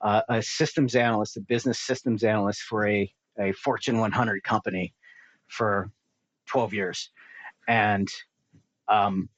uh, 0.00 0.22
a 0.28 0.42
systems 0.42 0.94
analyst, 0.94 1.36
a 1.36 1.40
business 1.40 1.78
systems 1.78 2.24
analyst 2.24 2.62
for 2.62 2.86
a, 2.86 3.12
a 3.38 3.52
Fortune 3.52 3.98
100 3.98 4.42
company 4.42 4.94
for 5.48 5.90
12 6.46 6.74
years. 6.74 7.10
And 7.68 8.08
um, 8.88 9.28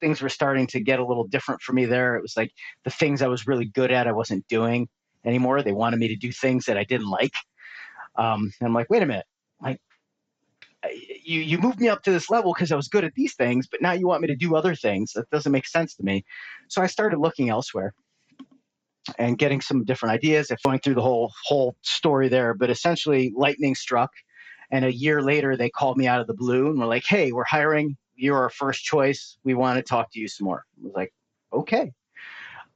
things 0.00 0.22
were 0.22 0.28
starting 0.28 0.66
to 0.68 0.80
get 0.80 0.98
a 0.98 1.04
little 1.04 1.26
different 1.26 1.60
for 1.60 1.72
me 1.72 1.84
there. 1.84 2.16
It 2.16 2.22
was 2.22 2.36
like 2.36 2.52
the 2.84 2.90
things 2.90 3.22
I 3.22 3.28
was 3.28 3.46
really 3.46 3.66
good 3.66 3.92
at, 3.92 4.06
I 4.08 4.12
wasn't 4.12 4.48
doing 4.48 4.88
anymore. 5.24 5.62
They 5.62 5.72
wanted 5.72 5.98
me 6.00 6.08
to 6.08 6.16
do 6.16 6.32
things 6.32 6.64
that 6.66 6.78
I 6.78 6.84
didn't 6.84 7.10
like. 7.10 7.34
Um, 8.16 8.52
and 8.58 8.66
I'm 8.66 8.74
like, 8.74 8.90
wait 8.90 9.02
a 9.02 9.06
minute, 9.06 9.26
like 9.62 9.80
you 11.24 11.40
you 11.40 11.58
moved 11.58 11.80
me 11.80 11.88
up 11.88 12.02
to 12.04 12.12
this 12.12 12.30
level 12.30 12.52
because 12.54 12.72
I 12.72 12.76
was 12.76 12.88
good 12.88 13.04
at 13.04 13.14
these 13.14 13.34
things, 13.34 13.66
but 13.66 13.82
now 13.82 13.92
you 13.92 14.06
want 14.06 14.22
me 14.22 14.28
to 14.28 14.36
do 14.36 14.56
other 14.56 14.74
things. 14.74 15.12
That 15.14 15.28
doesn't 15.30 15.52
make 15.52 15.66
sense 15.66 15.94
to 15.96 16.02
me. 16.02 16.24
So 16.68 16.82
I 16.82 16.86
started 16.86 17.18
looking 17.18 17.48
elsewhere 17.50 17.94
and 19.18 19.38
getting 19.38 19.60
some 19.60 19.84
different 19.84 20.14
ideas. 20.14 20.50
I'm 20.50 20.58
Going 20.64 20.80
through 20.80 20.94
the 20.94 21.02
whole 21.02 21.32
whole 21.44 21.76
story 21.82 22.28
there, 22.28 22.54
but 22.54 22.70
essentially 22.70 23.32
lightning 23.36 23.74
struck, 23.74 24.10
and 24.70 24.84
a 24.84 24.94
year 24.94 25.22
later 25.22 25.56
they 25.56 25.70
called 25.70 25.96
me 25.96 26.06
out 26.06 26.20
of 26.20 26.26
the 26.26 26.34
blue 26.34 26.68
and 26.68 26.78
were 26.78 26.86
like, 26.86 27.04
"Hey, 27.04 27.32
we're 27.32 27.44
hiring. 27.44 27.96
You're 28.16 28.38
our 28.38 28.50
first 28.50 28.84
choice. 28.84 29.38
We 29.44 29.54
want 29.54 29.76
to 29.78 29.82
talk 29.82 30.10
to 30.12 30.20
you 30.20 30.28
some 30.28 30.46
more." 30.46 30.64
I 30.78 30.84
was 30.84 30.94
like, 30.94 31.12
"Okay." 31.52 31.92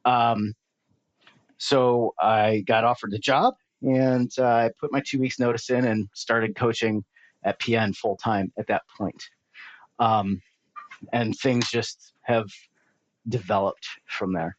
Um, 0.04 0.54
so 1.58 2.14
I 2.20 2.62
got 2.66 2.84
offered 2.84 3.10
the 3.10 3.18
job 3.18 3.54
and 3.82 4.30
uh, 4.38 4.44
I 4.44 4.70
put 4.78 4.92
my 4.92 5.00
two 5.00 5.18
weeks 5.18 5.38
notice 5.38 5.70
in 5.70 5.84
and 5.86 6.08
started 6.14 6.56
coaching 6.56 7.04
at 7.44 7.60
PN 7.60 7.94
full 7.94 8.16
time 8.16 8.52
at 8.58 8.66
that 8.68 8.82
point. 8.96 9.22
Um, 9.98 10.40
and 11.12 11.36
things 11.36 11.70
just 11.70 12.12
have 12.22 12.50
developed 13.28 13.86
from 14.06 14.32
there. 14.32 14.56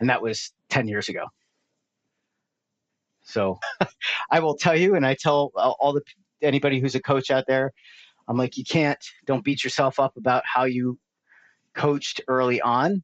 And 0.00 0.08
that 0.08 0.22
was 0.22 0.52
10 0.70 0.88
years 0.88 1.08
ago. 1.08 1.26
So 3.22 3.58
I 4.30 4.40
will 4.40 4.56
tell 4.56 4.76
you, 4.76 4.94
and 4.94 5.06
I 5.06 5.14
tell 5.14 5.52
all 5.56 5.92
the 5.92 6.02
anybody 6.42 6.80
who's 6.80 6.94
a 6.94 7.02
coach 7.02 7.30
out 7.30 7.44
there, 7.46 7.72
I'm 8.28 8.36
like, 8.36 8.56
you 8.56 8.64
can't, 8.64 8.98
don't 9.26 9.44
beat 9.44 9.62
yourself 9.62 10.00
up 10.00 10.16
about 10.16 10.42
how 10.46 10.64
you 10.64 10.98
coached 11.74 12.20
early 12.28 12.60
on. 12.60 13.02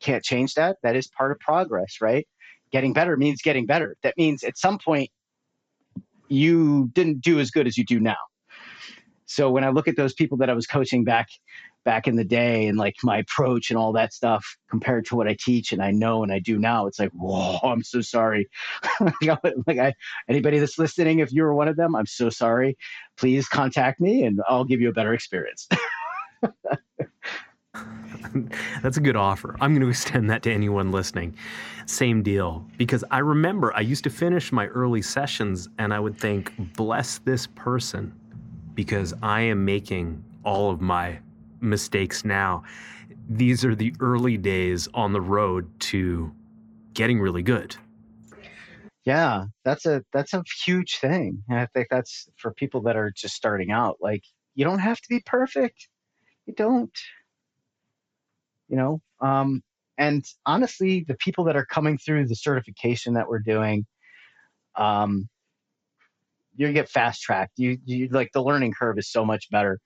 Can't 0.00 0.22
change 0.22 0.54
that. 0.54 0.76
That 0.82 0.96
is 0.96 1.08
part 1.08 1.32
of 1.32 1.38
progress, 1.40 1.98
right? 2.00 2.26
Getting 2.72 2.92
better 2.92 3.16
means 3.16 3.40
getting 3.40 3.66
better. 3.66 3.96
That 4.02 4.16
means 4.16 4.42
at 4.42 4.58
some 4.58 4.78
point 4.78 5.10
you 6.28 6.90
didn't 6.92 7.20
do 7.20 7.40
as 7.40 7.50
good 7.50 7.66
as 7.66 7.76
you 7.76 7.84
do 7.84 8.00
now. 8.00 8.16
So 9.26 9.50
when 9.50 9.64
I 9.64 9.70
look 9.70 9.88
at 9.88 9.96
those 9.96 10.12
people 10.14 10.38
that 10.38 10.50
I 10.50 10.54
was 10.54 10.66
coaching 10.66 11.04
back 11.04 11.28
back 11.84 12.06
in 12.06 12.16
the 12.16 12.24
day 12.24 12.66
and 12.66 12.78
like 12.78 12.94
my 13.02 13.18
approach 13.18 13.70
and 13.70 13.78
all 13.78 13.92
that 13.92 14.12
stuff 14.12 14.44
compared 14.70 15.04
to 15.04 15.16
what 15.16 15.28
I 15.28 15.36
teach 15.38 15.70
and 15.70 15.82
I 15.82 15.90
know 15.90 16.22
and 16.22 16.32
I 16.32 16.38
do 16.38 16.58
now, 16.58 16.86
it's 16.86 16.98
like, 16.98 17.10
whoa, 17.12 17.58
I'm 17.62 17.82
so 17.82 18.00
sorry. 18.00 18.48
like 19.20 19.78
I, 19.78 19.92
anybody 20.28 20.58
that's 20.58 20.78
listening, 20.78 21.18
if 21.18 21.30
you're 21.30 21.52
one 21.52 21.68
of 21.68 21.76
them, 21.76 21.94
I'm 21.94 22.06
so 22.06 22.30
sorry. 22.30 22.76
Please 23.16 23.48
contact 23.48 24.00
me 24.00 24.24
and 24.24 24.40
I'll 24.48 24.64
give 24.64 24.80
you 24.80 24.88
a 24.88 24.92
better 24.92 25.12
experience. 25.12 25.68
That's 28.82 28.96
a 28.96 29.00
good 29.00 29.16
offer. 29.16 29.56
I'm 29.60 29.72
going 29.72 29.82
to 29.82 29.88
extend 29.88 30.30
that 30.30 30.42
to 30.44 30.52
anyone 30.52 30.90
listening. 30.90 31.36
Same 31.86 32.22
deal. 32.22 32.64
Because 32.76 33.04
I 33.10 33.18
remember 33.18 33.74
I 33.76 33.80
used 33.80 34.04
to 34.04 34.10
finish 34.10 34.52
my 34.52 34.66
early 34.68 35.02
sessions 35.02 35.68
and 35.78 35.92
I 35.92 36.00
would 36.00 36.18
think, 36.18 36.52
bless 36.74 37.18
this 37.18 37.46
person 37.46 38.14
because 38.74 39.14
I 39.22 39.42
am 39.42 39.64
making 39.64 40.22
all 40.44 40.70
of 40.70 40.80
my 40.80 41.18
mistakes 41.60 42.24
now. 42.24 42.64
These 43.28 43.64
are 43.64 43.74
the 43.74 43.94
early 44.00 44.36
days 44.36 44.88
on 44.94 45.12
the 45.12 45.20
road 45.20 45.68
to 45.80 46.32
getting 46.92 47.20
really 47.20 47.42
good. 47.42 47.76
Yeah, 49.04 49.44
that's 49.64 49.84
a 49.84 50.02
that's 50.12 50.32
a 50.32 50.42
huge 50.64 50.96
thing. 50.98 51.42
And 51.48 51.58
I 51.58 51.66
think 51.74 51.88
that's 51.90 52.26
for 52.38 52.52
people 52.54 52.82
that 52.82 52.96
are 52.96 53.12
just 53.14 53.34
starting 53.34 53.70
out. 53.70 53.98
Like 54.00 54.22
you 54.54 54.64
don't 54.64 54.78
have 54.78 54.98
to 55.00 55.08
be 55.08 55.20
perfect. 55.24 55.88
You 56.46 56.54
don't. 56.54 56.90
You 58.68 58.76
know, 58.76 59.00
um, 59.20 59.62
and 59.98 60.24
honestly, 60.46 61.04
the 61.06 61.16
people 61.16 61.44
that 61.44 61.56
are 61.56 61.66
coming 61.66 61.98
through 61.98 62.26
the 62.26 62.34
certification 62.34 63.14
that 63.14 63.28
we're 63.28 63.40
doing, 63.40 63.86
um, 64.76 65.28
you 66.56 66.72
get 66.72 66.88
fast 66.88 67.22
tracked. 67.22 67.58
You 67.58 67.78
you 67.84 68.08
like 68.08 68.30
the 68.32 68.42
learning 68.42 68.72
curve 68.78 68.98
is 68.98 69.10
so 69.10 69.24
much 69.24 69.50
better. 69.50 69.78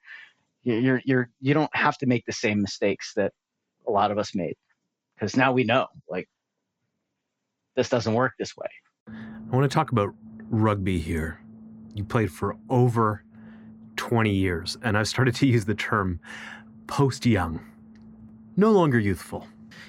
You're 0.62 1.00
you're 1.04 1.30
you 1.40 1.54
don't 1.54 1.74
have 1.74 1.96
to 1.98 2.06
make 2.06 2.24
the 2.26 2.32
same 2.32 2.60
mistakes 2.60 3.12
that 3.16 3.32
a 3.86 3.90
lot 3.90 4.10
of 4.10 4.18
us 4.18 4.34
made 4.34 4.54
because 5.14 5.36
now 5.36 5.52
we 5.52 5.64
know 5.64 5.86
like 6.08 6.28
this 7.76 7.88
doesn't 7.88 8.14
work 8.14 8.32
this 8.38 8.56
way. 8.56 8.68
I 9.08 9.56
want 9.56 9.70
to 9.70 9.74
talk 9.74 9.92
about 9.92 10.14
rugby 10.50 10.98
here. 10.98 11.40
You 11.94 12.04
played 12.04 12.30
for 12.30 12.56
over 12.68 13.24
20 13.96 14.30
years, 14.30 14.76
and 14.82 14.96
I've 14.96 15.08
started 15.08 15.34
to 15.36 15.46
use 15.46 15.64
the 15.64 15.74
term 15.74 16.20
post 16.86 17.24
young, 17.24 17.60
no 18.58 18.72
longer 18.72 18.98
youthful. 18.98 19.46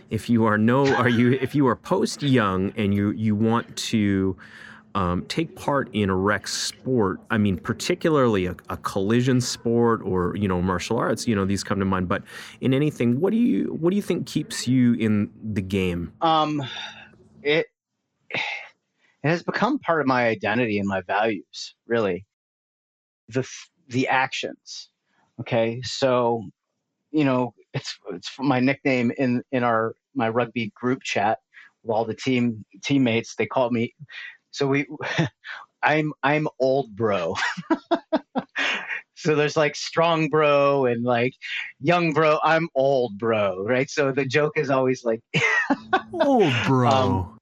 If 0.10 0.30
you 0.30 0.46
are 0.46 0.58
no, 0.58 0.88
are 0.96 1.10
you 1.10 1.34
if 1.34 1.54
you 1.54 1.68
are 1.68 1.76
post 1.76 2.24
young 2.24 2.72
and 2.78 2.94
you 2.94 3.12
you 3.12 3.36
want 3.36 3.76
to 3.78 4.38
um, 4.96 5.26
take 5.26 5.56
part 5.56 5.90
in 5.94 6.10
a 6.10 6.16
rec 6.16 6.48
sport, 6.48 7.20
I 7.30 7.38
mean, 7.38 7.58
particularly 7.58 8.48
a, 8.48 8.56
a, 8.70 8.78
collision 8.78 9.40
sport 9.40 10.02
or 10.04 10.36
you 10.36 10.48
know 10.48 10.62
martial 10.62 10.98
arts, 10.98 11.28
you 11.28 11.36
know 11.36 11.46
these 11.46 11.64
come 11.64 11.80
to 11.80 11.86
mind. 11.86 12.08
But 12.08 12.24
in 12.62 12.74
anything, 12.74 13.20
what 13.20 13.32
do 13.32 13.38
you 13.38 13.78
what 13.80 13.90
do 13.90 13.96
you 13.96 14.02
think 14.02 14.28
keeps 14.28 14.68
you 14.68 14.94
in 14.94 15.32
the 15.44 15.62
game? 15.62 16.14
Um, 16.22 16.64
it 17.42 17.68
it 18.32 18.42
has 19.24 19.44
become 19.44 19.80
part 19.80 20.02
of 20.02 20.08
my 20.08 20.28
identity 20.28 20.80
and 20.80 20.88
my 20.88 21.02
values. 21.02 21.76
Really, 21.88 22.26
the 23.28 23.48
the 23.88 24.08
actions. 24.08 24.90
Okay, 25.40 25.82
so 25.84 26.44
you 27.12 27.26
know 27.26 27.54
it's 27.74 27.98
it's 28.12 28.32
my 28.40 28.60
nickname 28.60 29.12
in 29.18 29.44
in 29.52 29.64
our 29.64 29.94
my 30.16 30.30
rugby 30.30 30.72
group 30.76 31.04
chat 31.04 31.40
with 31.84 31.94
all 31.96 32.06
the 32.06 32.16
team 32.16 32.66
teammates. 32.84 33.36
They 33.36 33.46
call 33.46 33.70
me 33.70 33.94
so 34.52 34.68
we, 34.68 34.88
I'm 35.84 36.14
I'm 36.24 36.48
old 36.60 36.96
bro. 36.96 37.36
so 39.16 39.36
there's 39.36 39.56
like 39.56 39.76
strong 39.76 40.30
bro 40.30 40.86
and 40.86 41.04
like 41.04 41.34
young 41.80 42.14
bro. 42.14 42.40
I'm 42.44 42.70
old 42.76 43.18
bro, 43.18 43.64
right? 43.64 43.90
So 43.90 44.12
the 44.12 44.26
joke 44.26 44.58
is 44.58 44.70
always 44.70 45.04
like 45.04 45.22
old 46.14 46.54
bro. 46.66 46.90
Um, 46.90 47.40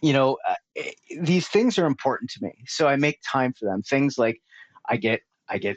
you 0.00 0.12
know, 0.12 0.38
uh, 0.48 0.82
these 1.22 1.48
things 1.48 1.78
are 1.78 1.86
important 1.86 2.30
to 2.30 2.44
me, 2.44 2.52
so 2.66 2.86
I 2.86 2.96
make 2.96 3.18
time 3.28 3.52
for 3.58 3.64
them. 3.64 3.82
Things 3.82 4.16
like 4.16 4.40
I 4.88 4.96
get 4.96 5.20
I 5.48 5.58
get 5.58 5.76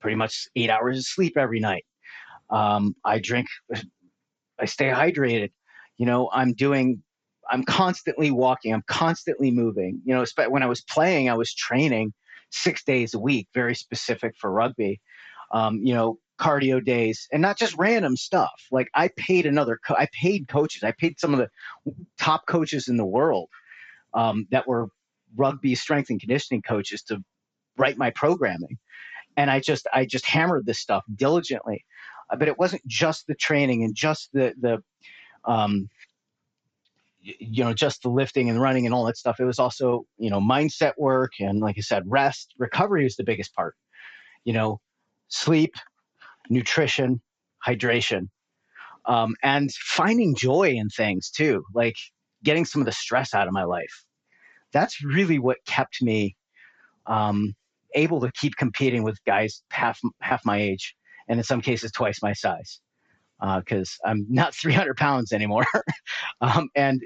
pretty 0.00 0.16
much 0.16 0.48
eight 0.56 0.68
hours 0.68 0.98
of 0.98 1.04
sleep 1.06 1.38
every 1.38 1.60
night. 1.60 1.84
Um, 2.54 2.96
I 3.04 3.20
drink, 3.20 3.48
I 4.60 4.66
stay 4.66 4.88
hydrated. 4.88 5.52
You 5.98 6.06
know, 6.06 6.30
I'm 6.32 6.54
doing 6.54 7.02
I'm 7.50 7.64
constantly 7.64 8.30
walking. 8.32 8.72
I'm 8.74 8.84
constantly 8.88 9.50
moving. 9.52 10.00
You 10.04 10.14
know, 10.14 10.22
when 10.50 10.62
I 10.64 10.66
was 10.66 10.82
playing, 10.82 11.30
I 11.30 11.34
was 11.36 11.54
training 11.54 12.12
six 12.50 12.84
days 12.84 13.14
a 13.14 13.18
week, 13.20 13.48
very 13.54 13.74
specific 13.74 14.34
for 14.40 14.50
rugby. 14.50 15.00
Um, 15.52 15.80
you 15.84 15.94
know, 15.94 16.18
cardio 16.40 16.84
days, 16.84 17.28
and 17.32 17.42
not 17.42 17.58
just 17.58 17.76
random 17.78 18.16
stuff. 18.16 18.52
Like 18.72 18.88
I 18.94 19.10
paid 19.16 19.46
another, 19.46 19.78
co- 19.86 19.94
I 19.96 20.08
paid 20.12 20.48
coaches. 20.48 20.84
I 20.84 20.92
paid 20.92 21.20
some 21.20 21.34
of 21.34 21.40
the 21.40 21.48
top 22.18 22.46
coaches 22.48 22.88
in 22.88 22.96
the 22.98 23.06
world 23.06 23.48
um, 24.14 24.46
that 24.50 24.68
were 24.68 24.88
rugby 25.36 25.74
strength 25.76 26.10
and 26.10 26.20
conditioning 26.20 26.62
coaches 26.62 27.02
to 27.04 27.22
write 27.78 27.98
my 27.98 28.10
programming, 28.10 28.78
and 29.36 29.50
I 29.50 29.60
just, 29.60 29.86
I 29.94 30.06
just 30.06 30.26
hammered 30.26 30.66
this 30.66 30.80
stuff 30.80 31.04
diligently. 31.14 31.84
Uh, 32.34 32.36
but 32.36 32.48
it 32.48 32.58
wasn't 32.58 32.84
just 32.86 33.26
the 33.28 33.34
training 33.34 33.84
and 33.84 33.94
just 33.94 34.30
the 34.32 34.54
the 34.60 34.82
um, 35.44 35.88
you 37.20 37.62
know 37.62 37.72
just 37.72 38.02
the 38.02 38.08
lifting 38.08 38.50
and 38.50 38.60
running 38.60 38.86
and 38.86 38.94
all 38.94 39.04
that 39.04 39.16
stuff. 39.16 39.38
It 39.38 39.44
was 39.44 39.60
also 39.60 40.04
you 40.18 40.30
know 40.30 40.40
mindset 40.40 40.92
work 40.98 41.32
and 41.38 41.60
like 41.60 41.76
i 41.78 41.80
said 41.80 42.02
rest. 42.06 42.52
Recovery 42.58 43.06
is 43.06 43.16
the 43.16 43.24
biggest 43.24 43.54
part. 43.54 43.76
You 44.44 44.52
know 44.52 44.80
sleep 45.28 45.74
nutrition 46.50 47.20
hydration 47.66 48.28
um, 49.06 49.34
and 49.42 49.72
finding 49.72 50.34
joy 50.34 50.70
in 50.70 50.88
things 50.90 51.30
too 51.30 51.64
like 51.72 51.96
getting 52.42 52.64
some 52.64 52.82
of 52.82 52.86
the 52.86 52.92
stress 52.92 53.32
out 53.32 53.46
of 53.46 53.52
my 53.52 53.64
life. 53.64 54.04
That's 54.72 55.02
really 55.02 55.38
what 55.38 55.56
kept 55.66 56.02
me 56.02 56.36
um, 57.06 57.54
able 57.94 58.20
to 58.20 58.30
keep 58.32 58.56
competing 58.56 59.04
with 59.04 59.18
guys 59.24 59.62
half 59.70 60.00
half 60.20 60.44
my 60.44 60.60
age 60.60 60.94
and 61.28 61.38
in 61.38 61.44
some 61.44 61.60
cases 61.60 61.92
twice 61.92 62.22
my 62.22 62.32
size 62.32 62.80
because 63.58 63.98
uh, 64.04 64.08
I'm 64.08 64.26
not 64.30 64.54
300 64.54 64.96
pounds 64.96 65.32
anymore. 65.32 65.64
um, 66.40 66.68
and 66.74 67.02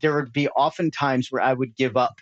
there 0.00 0.14
would 0.14 0.32
be 0.32 0.48
often 0.56 0.90
times 0.90 1.28
where 1.30 1.42
I 1.42 1.52
would 1.52 1.76
give 1.76 1.96
up 1.96 2.14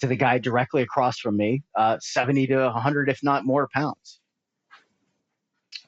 to 0.00 0.06
the 0.06 0.16
guy 0.16 0.38
directly 0.38 0.82
across 0.82 1.18
from 1.18 1.36
me, 1.36 1.62
uh, 1.74 1.96
70 2.00 2.48
to 2.48 2.56
100, 2.56 3.08
if 3.08 3.20
not 3.22 3.44
more 3.44 3.68
pounds. 3.72 4.20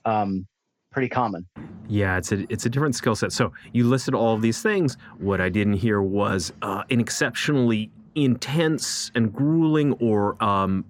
Um, 0.04 0.46
pretty 0.90 1.08
common. 1.08 1.46
Yeah, 1.88 2.16
it's 2.16 2.32
a 2.32 2.50
it's 2.52 2.66
a 2.66 2.70
different 2.70 2.94
skill 2.94 3.14
set. 3.14 3.32
So 3.32 3.52
you 3.72 3.84
listed 3.84 4.14
all 4.14 4.34
of 4.34 4.42
these 4.42 4.62
things. 4.62 4.96
What 5.18 5.40
I 5.40 5.48
didn't 5.48 5.74
hear 5.74 6.02
was 6.02 6.52
uh, 6.62 6.84
an 6.90 7.00
exceptionally 7.00 7.90
intense 8.14 9.10
and 9.14 9.32
grueling 9.32 9.92
or 9.94 10.42
um, 10.42 10.84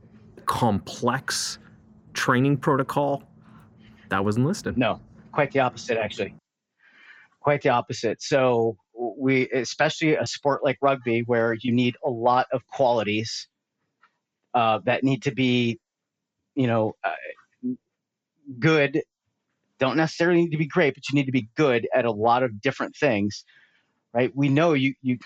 complex 0.47 1.59
training 2.15 2.57
protocol. 2.57 3.23
That 4.09 4.25
wasn't 4.25 4.47
listed. 4.47 4.79
No, 4.79 5.01
quite 5.33 5.53
the 5.53 5.61
opposite, 5.61 5.99
actually. 5.99 6.35
Quite 7.41 7.63
the 7.63 7.69
opposite. 7.71 8.23
So 8.23 8.77
we, 8.95 9.49
especially 9.51 10.17
a 10.17 10.27
sport 10.27 10.65
like 10.65 10.79
rugby, 10.83 11.23
where 11.27 11.55
you 11.61 11.73
need 11.73 11.97
a 12.05 12.11
lot 12.11 12.47
of 12.53 12.67
qualities 12.67 13.49
uh, 14.55 14.81
that 14.85 15.05
need 15.05 15.23
to 15.23 15.31
be, 15.31 15.79
you 16.55 16.67
know, 16.67 16.95
uh, 17.05 17.13
good. 18.59 19.03
Don't 19.79 19.97
necessarily 19.97 20.43
need 20.43 20.51
to 20.51 20.59
be 20.59 20.67
great, 20.67 20.95
but 20.95 21.05
you 21.09 21.15
need 21.15 21.27
to 21.27 21.33
be 21.33 21.49
good 21.55 21.87
at 21.95 22.05
a 22.05 22.11
lot 22.11 22.43
of 22.43 22.61
different 22.61 22.97
things, 22.97 23.45
right? 24.13 24.33
We 24.35 24.49
know 24.49 24.73
you, 24.73 24.95
you, 25.03 25.19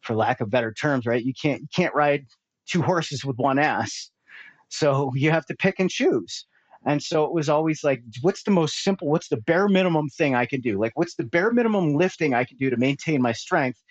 for 0.00 0.14
lack 0.14 0.40
of 0.40 0.48
better 0.48 0.72
terms, 0.72 1.04
right? 1.04 1.22
You 1.22 1.34
can't, 1.34 1.60
you 1.60 1.68
can't 1.74 1.94
ride 1.94 2.26
two 2.66 2.80
horses 2.80 3.24
with 3.24 3.36
one 3.36 3.58
ass. 3.58 4.10
So 4.68 5.12
you 5.14 5.30
have 5.30 5.44
to 5.46 5.54
pick 5.54 5.78
and 5.78 5.90
choose. 5.90 6.46
And 6.84 7.02
so 7.02 7.24
it 7.24 7.32
was 7.32 7.48
always 7.48 7.84
like, 7.84 8.02
what's 8.22 8.42
the 8.42 8.50
most 8.50 8.82
simple, 8.82 9.08
what's 9.08 9.28
the 9.28 9.36
bare 9.36 9.68
minimum 9.68 10.08
thing 10.08 10.34
I 10.34 10.46
can 10.46 10.60
do? 10.60 10.78
Like, 10.78 10.92
what's 10.96 11.14
the 11.14 11.24
bare 11.24 11.52
minimum 11.52 11.94
lifting 11.94 12.34
I 12.34 12.44
can 12.44 12.56
do 12.56 12.70
to 12.70 12.76
maintain 12.76 13.22
my 13.22 13.32
strength 13.32 13.82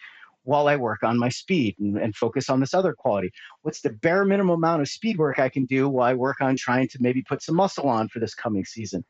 while 0.44 0.68
I 0.68 0.76
work 0.76 1.04
on 1.04 1.20
my 1.20 1.30
speed 1.30 1.76
and, 1.80 1.98
and 1.98 2.16
focus 2.16 2.50
on 2.50 2.60
this 2.60 2.74
other 2.74 2.94
quality? 2.94 3.32
What's 3.62 3.82
the 3.82 3.92
bare 3.92 4.26
minimum 4.26 4.56
amount 4.56 4.82
of 4.82 4.90
speed 4.90 5.18
work 5.18 5.40
I 5.40 5.50
can 5.50 5.66
do 5.66 5.88
while 5.88 6.08
I 6.08 6.14
work 6.14 6.42
on 6.42 6.58
trying 6.58 6.90
to 6.90 6.98
maybe 7.00 7.22
put 7.22 7.42
some 7.42 7.56
muscle 7.56 7.88
on 7.88 8.10
for 8.10 8.20
this 8.20 8.36
coming 8.36 8.66
season? 8.66 9.06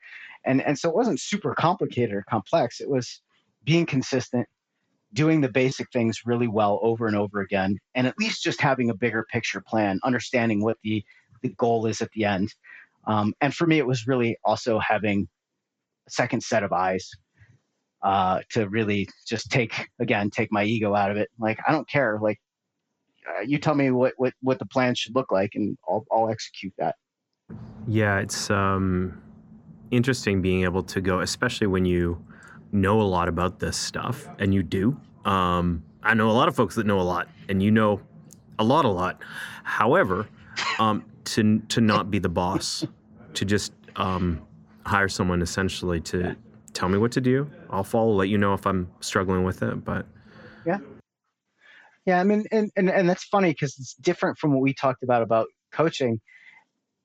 And, 0.45 0.61
and 0.61 0.77
so 0.77 0.89
it 0.89 0.95
wasn't 0.95 1.19
super 1.19 1.55
complicated 1.55 2.13
or 2.13 2.25
complex. 2.29 2.81
It 2.81 2.89
was 2.89 3.21
being 3.63 3.87
consistent, 3.87 4.47
doing 5.13 5.41
the 5.41 5.49
basic 5.49 5.91
things 5.91 6.21
really 6.25 6.47
well 6.47 6.79
over 6.83 7.07
and 7.07 7.15
over 7.15 7.41
again, 7.41 7.79
and 7.95 8.05
at 8.05 8.17
least 8.19 8.43
just 8.43 8.61
having 8.61 8.89
a 8.91 8.95
bigger 8.95 9.25
picture 9.31 9.61
plan, 9.61 9.99
understanding 10.03 10.63
what 10.63 10.77
the, 10.83 11.03
the 11.41 11.49
goal 11.49 11.87
is 11.87 12.01
at 12.01 12.11
the 12.11 12.25
end 12.25 12.53
um, 13.05 13.33
and 13.41 13.53
for 13.53 13.67
me, 13.67 13.77
it 13.77 13.87
was 13.87 14.07
really 14.07 14.37
also 14.43 14.79
having 14.79 15.27
a 16.07 16.11
second 16.11 16.41
set 16.43 16.63
of 16.63 16.71
eyes 16.71 17.09
uh, 18.03 18.41
to 18.51 18.67
really 18.69 19.07
just 19.27 19.51
take 19.51 19.87
again 19.99 20.29
take 20.29 20.51
my 20.51 20.63
ego 20.63 20.95
out 20.95 21.11
of 21.11 21.17
it. 21.17 21.29
Like 21.39 21.59
I 21.67 21.71
don't 21.71 21.87
care. 21.89 22.19
Like 22.21 22.39
uh, 23.27 23.41
you 23.41 23.57
tell 23.57 23.75
me 23.75 23.91
what, 23.91 24.13
what 24.17 24.33
what 24.41 24.59
the 24.59 24.65
plan 24.65 24.95
should 24.95 25.15
look 25.15 25.31
like, 25.31 25.51
and 25.55 25.77
I'll 25.87 26.05
I'll 26.11 26.29
execute 26.29 26.73
that. 26.77 26.95
Yeah, 27.87 28.19
it's 28.19 28.49
um, 28.49 29.21
interesting 29.89 30.41
being 30.41 30.63
able 30.63 30.83
to 30.83 31.01
go, 31.01 31.19
especially 31.19 31.67
when 31.67 31.85
you 31.85 32.23
know 32.71 33.01
a 33.01 33.03
lot 33.03 33.27
about 33.27 33.59
this 33.59 33.77
stuff, 33.77 34.27
and 34.39 34.53
you 34.53 34.63
do. 34.63 34.99
Um, 35.25 35.83
I 36.03 36.13
know 36.13 36.29
a 36.29 36.33
lot 36.33 36.47
of 36.47 36.55
folks 36.55 36.75
that 36.75 36.85
know 36.85 36.99
a 36.99 37.03
lot, 37.03 37.27
and 37.49 37.61
you 37.61 37.71
know 37.71 38.01
a 38.57 38.63
lot, 38.63 38.85
a 38.85 38.89
lot. 38.89 39.21
However, 39.63 40.27
um, 40.79 41.05
to 41.25 41.59
to 41.69 41.81
not 41.81 42.11
be 42.11 42.19
the 42.19 42.29
boss, 42.29 42.85
to 43.33 43.45
just 43.45 43.73
um, 43.95 44.41
hire 44.85 45.09
someone 45.09 45.41
essentially 45.41 46.01
to 46.01 46.35
tell 46.73 46.89
me 46.89 46.97
what 46.97 47.11
to 47.13 47.21
do. 47.21 47.49
I'll 47.69 47.83
follow, 47.83 48.13
let 48.13 48.29
you 48.29 48.37
know 48.37 48.53
if 48.53 48.65
I'm 48.65 48.89
struggling 48.99 49.43
with 49.43 49.61
it. 49.61 49.83
But 49.83 50.05
yeah, 50.65 50.79
yeah. 52.05 52.19
I 52.19 52.23
mean, 52.23 52.45
and 52.51 52.71
and, 52.75 52.89
and 52.89 53.09
that's 53.09 53.23
funny 53.25 53.51
because 53.51 53.77
it's 53.79 53.93
different 53.95 54.37
from 54.37 54.53
what 54.53 54.61
we 54.61 54.73
talked 54.73 55.03
about 55.03 55.21
about 55.21 55.47
coaching. 55.71 56.19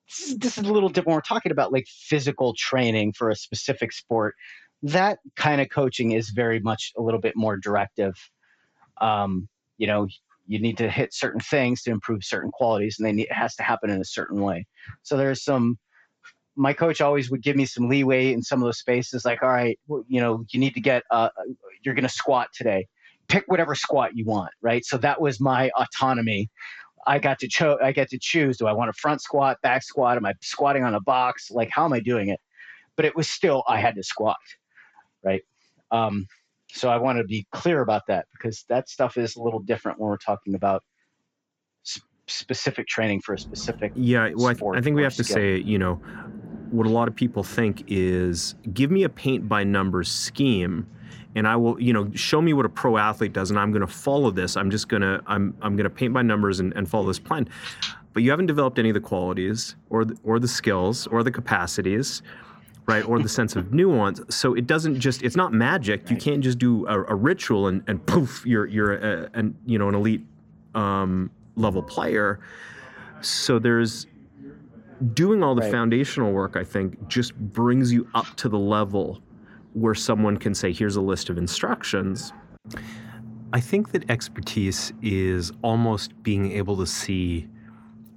This 0.09 0.29
is, 0.29 0.37
this 0.37 0.57
is 0.57 0.63
a 0.63 0.71
little 0.71 0.89
different. 0.89 1.15
We're 1.15 1.21
talking 1.21 1.51
about 1.51 1.73
like 1.73 1.85
physical 1.87 2.53
training 2.57 3.13
for 3.13 3.29
a 3.29 3.35
specific 3.35 3.91
sport. 3.91 4.35
That 4.83 5.19
kind 5.35 5.59
of 5.59 5.69
coaching 5.69 6.11
is 6.11 6.29
very 6.29 6.59
much 6.59 6.93
a 6.97 7.01
little 7.01 7.19
bit 7.19 7.33
more 7.35 7.57
directive. 7.57 8.13
Um, 9.01 9.49
you 9.77 9.87
know, 9.87 10.07
you 10.47 10.59
need 10.59 10.77
to 10.77 10.89
hit 10.89 11.13
certain 11.13 11.41
things 11.41 11.83
to 11.83 11.91
improve 11.91 12.23
certain 12.23 12.51
qualities, 12.51 12.97
and 12.97 13.07
they 13.07 13.11
need, 13.11 13.23
it 13.27 13.33
has 13.33 13.55
to 13.57 13.63
happen 13.63 13.89
in 13.89 14.01
a 14.01 14.05
certain 14.05 14.41
way. 14.41 14.65
So 15.03 15.17
there's 15.17 15.43
some 15.43 15.77
my 16.55 16.73
coach 16.73 17.01
always 17.01 17.29
would 17.29 17.43
give 17.43 17.55
me 17.55 17.65
some 17.65 17.87
leeway 17.87 18.33
in 18.33 18.41
some 18.41 18.61
of 18.61 18.65
those 18.67 18.79
spaces 18.79 19.23
like 19.25 19.43
all 19.43 19.49
right 19.49 19.79
you 20.07 20.19
know 20.19 20.43
you 20.49 20.59
need 20.59 20.73
to 20.73 20.81
get 20.81 21.03
uh, 21.11 21.29
you're 21.83 21.95
going 21.95 22.03
to 22.03 22.09
squat 22.09 22.49
today. 22.53 22.87
Pick 23.27 23.43
whatever 23.47 23.75
squat 23.75 24.11
you 24.15 24.25
want 24.25 24.51
right? 24.61 24.83
So 24.85 24.97
that 24.97 25.21
was 25.21 25.39
my 25.39 25.69
autonomy. 25.77 26.49
I 27.05 27.19
got 27.19 27.39
to 27.39 27.47
cho- 27.47 27.77
i 27.83 27.91
get 27.91 28.09
to 28.09 28.19
choose 28.19 28.57
do 28.57 28.67
i 28.67 28.73
want 28.73 28.89
a 28.89 28.93
front 28.93 29.21
squat 29.21 29.57
back 29.61 29.83
squat? 29.83 30.17
Am 30.17 30.25
i 30.25 30.33
squatting 30.41 30.83
on 30.83 30.95
a 30.95 31.01
box? 31.01 31.51
Like 31.51 31.69
how 31.71 31.85
am 31.85 31.93
i 31.93 31.99
doing 31.99 32.29
it? 32.29 32.39
But 32.95 33.05
it 33.05 33.15
was 33.15 33.29
still 33.29 33.63
i 33.67 33.79
had 33.79 33.95
to 33.95 34.03
squat 34.03 34.37
right? 35.23 35.41
Um, 35.91 36.27
so 36.69 36.89
i 36.89 36.97
want 36.97 37.17
to 37.17 37.23
be 37.23 37.45
clear 37.51 37.81
about 37.81 38.03
that 38.07 38.25
because 38.33 38.65
that 38.69 38.89
stuff 38.89 39.17
is 39.17 39.35
a 39.35 39.41
little 39.41 39.59
different 39.59 39.99
when 39.99 40.09
we're 40.09 40.17
talking 40.17 40.55
about 40.55 40.83
specific 42.27 42.87
training 42.87 43.21
for 43.21 43.33
a 43.33 43.39
specific 43.39 43.91
yeah 43.95 44.29
well 44.35 44.47
I, 44.47 44.53
th- 44.53 44.71
I, 44.75 44.81
think 44.81 44.95
we 44.95 45.03
have 45.03 45.13
skill. 45.13 45.25
to 45.25 45.31
say 45.31 45.57
you 45.57 45.79
know 45.79 45.95
what 46.71 46.85
a 46.85 46.89
lot 46.89 47.07
of 47.07 47.15
people 47.15 47.43
think 47.43 47.83
is 47.87 48.55
give 48.73 48.91
me 48.91 49.03
a 49.03 49.09
paint 49.09 49.47
by 49.47 49.63
numbers 49.63 50.11
scheme 50.11 50.87
and 51.37 51.47
I 51.47 51.55
will, 51.55 51.79
you 51.79 51.93
know, 51.93 52.09
show 52.15 52.41
me 52.41 52.53
what 52.53 52.65
a 52.65 52.69
pro 52.69 52.97
athlete 52.97 53.31
does 53.31 53.51
and 53.51 53.59
I'm 53.59 53.71
going 53.71 53.85
to 53.85 53.93
follow 53.93 54.31
this. 54.31 54.57
I'm 54.57 54.71
just 54.71 54.89
going 54.89 55.03
to, 55.03 55.21
I'm, 55.27 55.55
I'm 55.61 55.75
going 55.75 55.83
to 55.83 55.89
paint 55.89 56.11
by 56.11 56.23
numbers 56.23 56.59
and, 56.59 56.73
and 56.75 56.89
follow 56.89 57.05
this 57.05 57.19
plan. 57.19 57.47
But 58.13 58.23
you 58.23 58.31
haven't 58.31 58.47
developed 58.47 58.79
any 58.79 58.89
of 58.89 58.95
the 58.95 59.01
qualities 59.01 59.75
or 59.91 60.03
the, 60.03 60.17
or 60.23 60.39
the 60.39 60.47
skills 60.47 61.05
or 61.05 61.21
the 61.21 61.31
capacities, 61.31 62.23
right? 62.87 63.07
Or 63.07 63.19
the 63.19 63.29
sense 63.29 63.55
of 63.55 63.73
nuance. 63.73 64.21
So 64.29 64.53
it 64.53 64.65
doesn't 64.65 64.99
just, 64.99 65.21
it's 65.21 65.35
not 65.35 65.53
magic. 65.53 66.09
You 66.09 66.15
can't 66.15 66.41
just 66.41 66.57
do 66.57 66.87
a, 66.87 67.03
a 67.03 67.15
ritual 67.15 67.67
and, 67.67 67.83
and 67.87 68.03
poof, 68.05 68.43
you're, 68.45 68.65
you're 68.65 68.95
a, 68.95 69.29
an, 69.33 69.55
you 69.65 69.77
know, 69.77 69.89
an 69.89 69.95
elite 69.95 70.25
um, 70.73 71.29
level 71.55 71.83
player. 71.83 72.39
So 73.21 73.59
there's, 73.59 74.07
doing 75.13 75.43
all 75.43 75.53
the 75.53 75.61
right. 75.61 75.71
foundational 75.71 76.31
work, 76.31 76.55
I 76.55 76.63
think, 76.63 77.07
just 77.07 77.35
brings 77.35 77.91
you 77.91 78.07
up 78.15 78.35
to 78.37 78.49
the 78.49 78.57
level 78.57 79.21
where 79.73 79.93
someone 79.93 80.37
can 80.37 80.55
say, 80.55 80.71
here's 80.71 80.95
a 80.95 81.01
list 81.01 81.29
of 81.29 81.37
instructions. 81.37 82.33
I 83.53 83.59
think 83.59 83.91
that 83.91 84.09
expertise 84.09 84.91
is 85.01 85.51
almost 85.61 86.21
being 86.23 86.51
able 86.51 86.77
to 86.77 86.85
see 86.87 87.47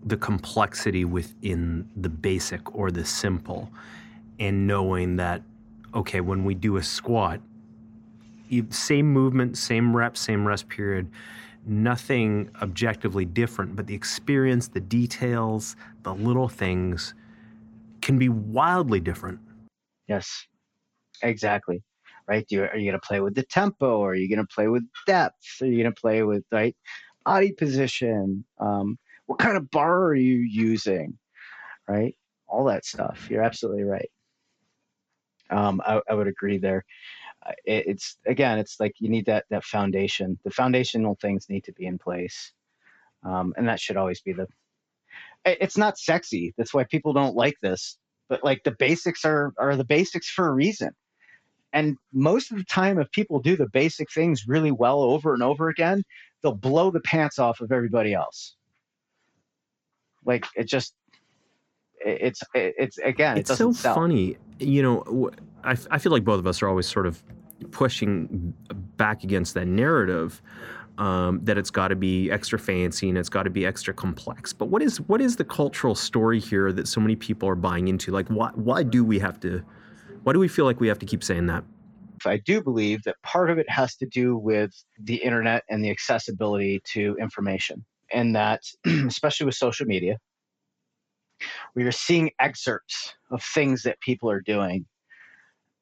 the 0.06 0.16
complexity 0.16 1.04
within 1.04 1.88
the 1.96 2.08
basic 2.08 2.74
or 2.74 2.90
the 2.90 3.04
simple 3.04 3.70
and 4.41 4.66
knowing 4.66 5.16
that, 5.16 5.43
okay, 5.95 6.20
when 6.20 6.45
we 6.45 6.55
do 6.55 6.78
a 6.78 6.82
squat, 6.82 7.41
same 8.70 9.07
movement, 9.07 9.57
same 9.57 9.97
rep, 9.97 10.16
same 10.16 10.49
rest 10.49 10.68
period, 10.68 11.09
nothing 11.66 12.51
objectively 12.62 13.24
different, 13.24 13.76
but 13.76 13.86
the 13.86 13.95
experience, 13.95 14.66
the 14.68 14.80
details, 14.80 15.76
the 16.03 16.14
little 16.14 16.49
things 16.49 17.14
can 18.01 18.18
be 18.18 18.28
wildly 18.28 18.99
different. 18.99 19.38
Yes, 20.09 20.47
exactly. 21.22 21.82
Right? 22.26 22.47
You, 22.49 22.64
are 22.64 22.76
you 22.76 22.91
going 22.91 23.01
to 23.01 23.07
play 23.07 23.20
with 23.20 23.34
the 23.34 23.43
tempo? 23.43 24.03
Are 24.03 24.14
you 24.14 24.28
going 24.28 24.45
to 24.45 24.55
play 24.55 24.68
with 24.68 24.84
depth? 25.07 25.34
Are 25.61 25.66
you 25.66 25.82
going 25.82 25.95
to 25.95 26.01
play 26.01 26.22
with 26.22 26.45
right 26.51 26.74
body 27.24 27.53
position? 27.53 28.45
Um, 28.59 28.99
what 29.26 29.38
kind 29.38 29.57
of 29.57 29.70
bar 29.70 30.05
are 30.05 30.14
you 30.14 30.36
using? 30.36 31.18
Right? 31.88 32.16
All 32.49 32.64
that 32.64 32.84
stuff. 32.84 33.28
You're 33.30 33.43
absolutely 33.43 33.84
right. 33.84 34.09
Um, 35.51 35.82
I, 35.84 36.01
I 36.09 36.14
would 36.14 36.28
agree 36.28 36.59
there 36.59 36.82
it, 37.64 37.84
it's 37.88 38.18
again, 38.26 38.59
it's 38.59 38.78
like 38.80 38.94
you 39.01 39.09
need 39.09 39.26
that 39.26 39.44
that 39.51 39.64
foundation. 39.64 40.38
The 40.44 40.51
foundational 40.51 41.16
things 41.20 41.48
need 41.48 41.64
to 41.64 41.72
be 41.72 41.86
in 41.86 41.98
place, 41.98 42.53
um, 43.24 43.55
and 43.57 43.68
that 43.68 43.80
should 43.80 43.96
always 43.96 44.20
be 44.20 44.32
the. 44.32 44.46
It, 45.46 45.59
it's 45.62 45.78
not 45.78 45.98
sexy. 45.98 46.55
That's 46.59 46.74
why 46.74 46.84
people 46.84 47.12
don't 47.12 47.36
like 47.36 47.57
this. 47.62 47.98
But 48.28 48.44
like 48.44 48.62
the 48.64 48.72
basics 48.78 49.24
are 49.24 49.53
are 49.59 49.76
the 49.76 49.84
basics 49.84 50.30
for 50.30 50.48
a 50.48 50.53
reason. 50.53 50.90
And 51.72 51.98
most 52.12 52.53
of 52.53 52.59
the 52.59 52.64
time, 52.64 52.98
if 53.01 53.11
people 53.12 53.40
do 53.40 53.57
the 53.57 53.68
basic 53.68 54.12
things 54.12 54.44
really 54.48 54.72
well 54.72 55.03
over 55.03 55.34
and 55.34 55.42
over 55.42 55.68
again, 55.68 56.03
they'll 56.42 56.55
blow 56.55 56.90
the 56.90 57.01
pants 57.01 57.38
off 57.38 57.61
of 57.61 57.72
everybody 57.72 58.14
else. 58.14 58.57
Like 60.24 60.46
it 60.57 60.64
just, 60.68 60.94
it's 62.05 62.42
it's 62.55 62.98
again, 62.98 63.38
it's 63.38 63.51
it 63.51 63.57
so 63.57 63.72
sell. 63.72 63.94
funny. 63.94 64.36
You 64.59 64.82
know, 64.82 65.30
I, 65.64 65.76
I 65.90 65.98
feel 65.98 66.12
like 66.12 66.24
both 66.24 66.38
of 66.38 66.46
us 66.46 66.62
are 66.62 66.68
always 66.68 66.86
sort 66.86 67.07
of 67.07 67.22
pushing 67.70 68.55
back 68.96 69.24
against 69.24 69.55
that 69.55 69.66
narrative 69.66 70.42
um, 70.98 71.40
that 71.44 71.57
it's 71.57 71.70
got 71.70 71.88
to 71.88 71.96
be 71.96 72.30
extra 72.30 72.59
fancy 72.59 73.09
and 73.09 73.16
it's 73.16 73.28
got 73.28 73.44
to 73.44 73.51
be 73.51 73.64
extra 73.64 73.94
complex. 73.94 74.53
But 74.53 74.66
what 74.66 74.82
is 74.82 75.01
what 75.03 75.20
is 75.20 75.36
the 75.36 75.44
cultural 75.44 75.94
story 75.94 76.38
here 76.38 76.72
that 76.72 76.86
so 76.88 77.01
many 77.01 77.16
people 77.16 77.48
are 77.48 77.55
buying 77.55 77.88
into? 77.88 78.11
Like, 78.12 78.28
why 78.28 78.51
why 78.55 78.82
do 78.82 79.05
we 79.05 79.18
have 79.18 79.40
to? 79.40 79.62
Why 80.22 80.34
do 80.34 80.38
we 80.38 80.48
feel 80.48 80.66
like 80.66 80.80
we 80.80 80.88
have 80.88 80.98
to 80.98 81.07
keep 81.07 81.24
saying 81.24 81.46
that? 81.46 81.64
I 82.26 82.36
do 82.36 82.62
believe 82.62 83.03
that 83.05 83.16
part 83.22 83.51
of 83.51 83.57
it 83.57 83.68
has 83.70 83.96
to 83.96 84.07
do 84.07 84.36
with 84.36 84.70
the 85.03 85.16
internet 85.16 85.62
and 85.70 85.82
the 85.82 85.90
accessibility 85.90 86.82
to 86.92 87.16
information, 87.18 87.84
and 88.12 88.36
that 88.36 88.61
especially 88.86 89.46
with 89.46 89.55
social 89.55 89.86
media, 89.86 90.18
we 91.74 91.84
are 91.84 91.93
seeing 91.93 92.30
excerpts 92.38 93.14
of 93.30 93.43
things 93.43 93.82
that 93.82 94.01
people 94.01 94.30
are 94.30 94.41
doing 94.41 94.86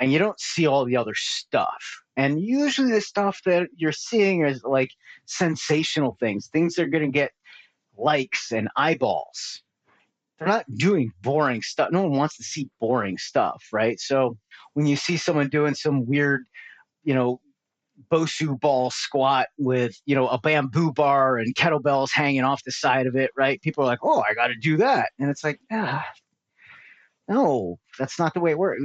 and 0.00 0.12
you 0.12 0.18
don't 0.18 0.38
see 0.40 0.66
all 0.66 0.84
the 0.84 0.96
other 0.96 1.14
stuff. 1.14 2.02
And 2.16 2.40
usually 2.40 2.92
the 2.92 3.00
stuff 3.00 3.40
that 3.44 3.68
you're 3.76 3.92
seeing 3.92 4.44
is 4.44 4.62
like 4.64 4.90
sensational 5.26 6.16
things, 6.20 6.48
things 6.48 6.74
that 6.74 6.82
are 6.82 6.88
going 6.88 7.04
to 7.04 7.10
get 7.10 7.32
likes 7.96 8.52
and 8.52 8.68
eyeballs. 8.76 9.62
They're 10.38 10.48
not 10.48 10.72
doing 10.76 11.12
boring 11.22 11.62
stuff. 11.62 11.90
No 11.90 12.02
one 12.02 12.12
wants 12.12 12.36
to 12.36 12.44
see 12.44 12.70
boring 12.80 13.18
stuff, 13.18 13.64
right? 13.72 13.98
So 13.98 14.36
when 14.74 14.86
you 14.86 14.94
see 14.94 15.16
someone 15.16 15.48
doing 15.48 15.74
some 15.74 16.06
weird, 16.06 16.44
you 17.02 17.14
know, 17.14 17.40
Bosu 18.10 18.58
ball 18.60 18.90
squat 18.90 19.48
with, 19.58 20.00
you 20.06 20.14
know, 20.14 20.28
a 20.28 20.38
bamboo 20.38 20.92
bar 20.92 21.38
and 21.38 21.54
kettlebells 21.54 22.10
hanging 22.12 22.44
off 22.44 22.64
the 22.64 22.72
side 22.72 23.06
of 23.06 23.16
it, 23.16 23.30
right? 23.36 23.60
People 23.62 23.84
are 23.84 23.88
like, 23.88 24.00
oh, 24.02 24.22
I 24.28 24.34
got 24.34 24.48
to 24.48 24.54
do 24.54 24.76
that. 24.78 25.10
And 25.18 25.30
it's 25.30 25.44
like, 25.44 25.60
ah, 25.72 26.04
no, 27.28 27.78
that's 27.98 28.18
not 28.18 28.34
the 28.34 28.40
way 28.40 28.52
it 28.52 28.58
works 28.58 28.82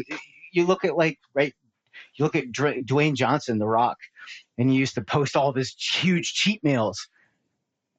you 0.53 0.66
look 0.66 0.86
at 0.86 0.95
like 0.95 1.20
right 1.34 1.53
you 2.16 2.24
look 2.24 2.36
at 2.36 2.51
Dwayne 2.51 3.16
Johnson, 3.16 3.57
The 3.57 3.68
Rock, 3.68 3.97
and 4.57 4.70
he 4.70 4.76
used 4.76 4.93
to 4.95 5.01
post 5.01 5.36
all 5.36 5.49
of 5.49 5.55
his 5.55 5.74
huge 5.74 6.34
cheat 6.34 6.64
meals. 6.64 7.07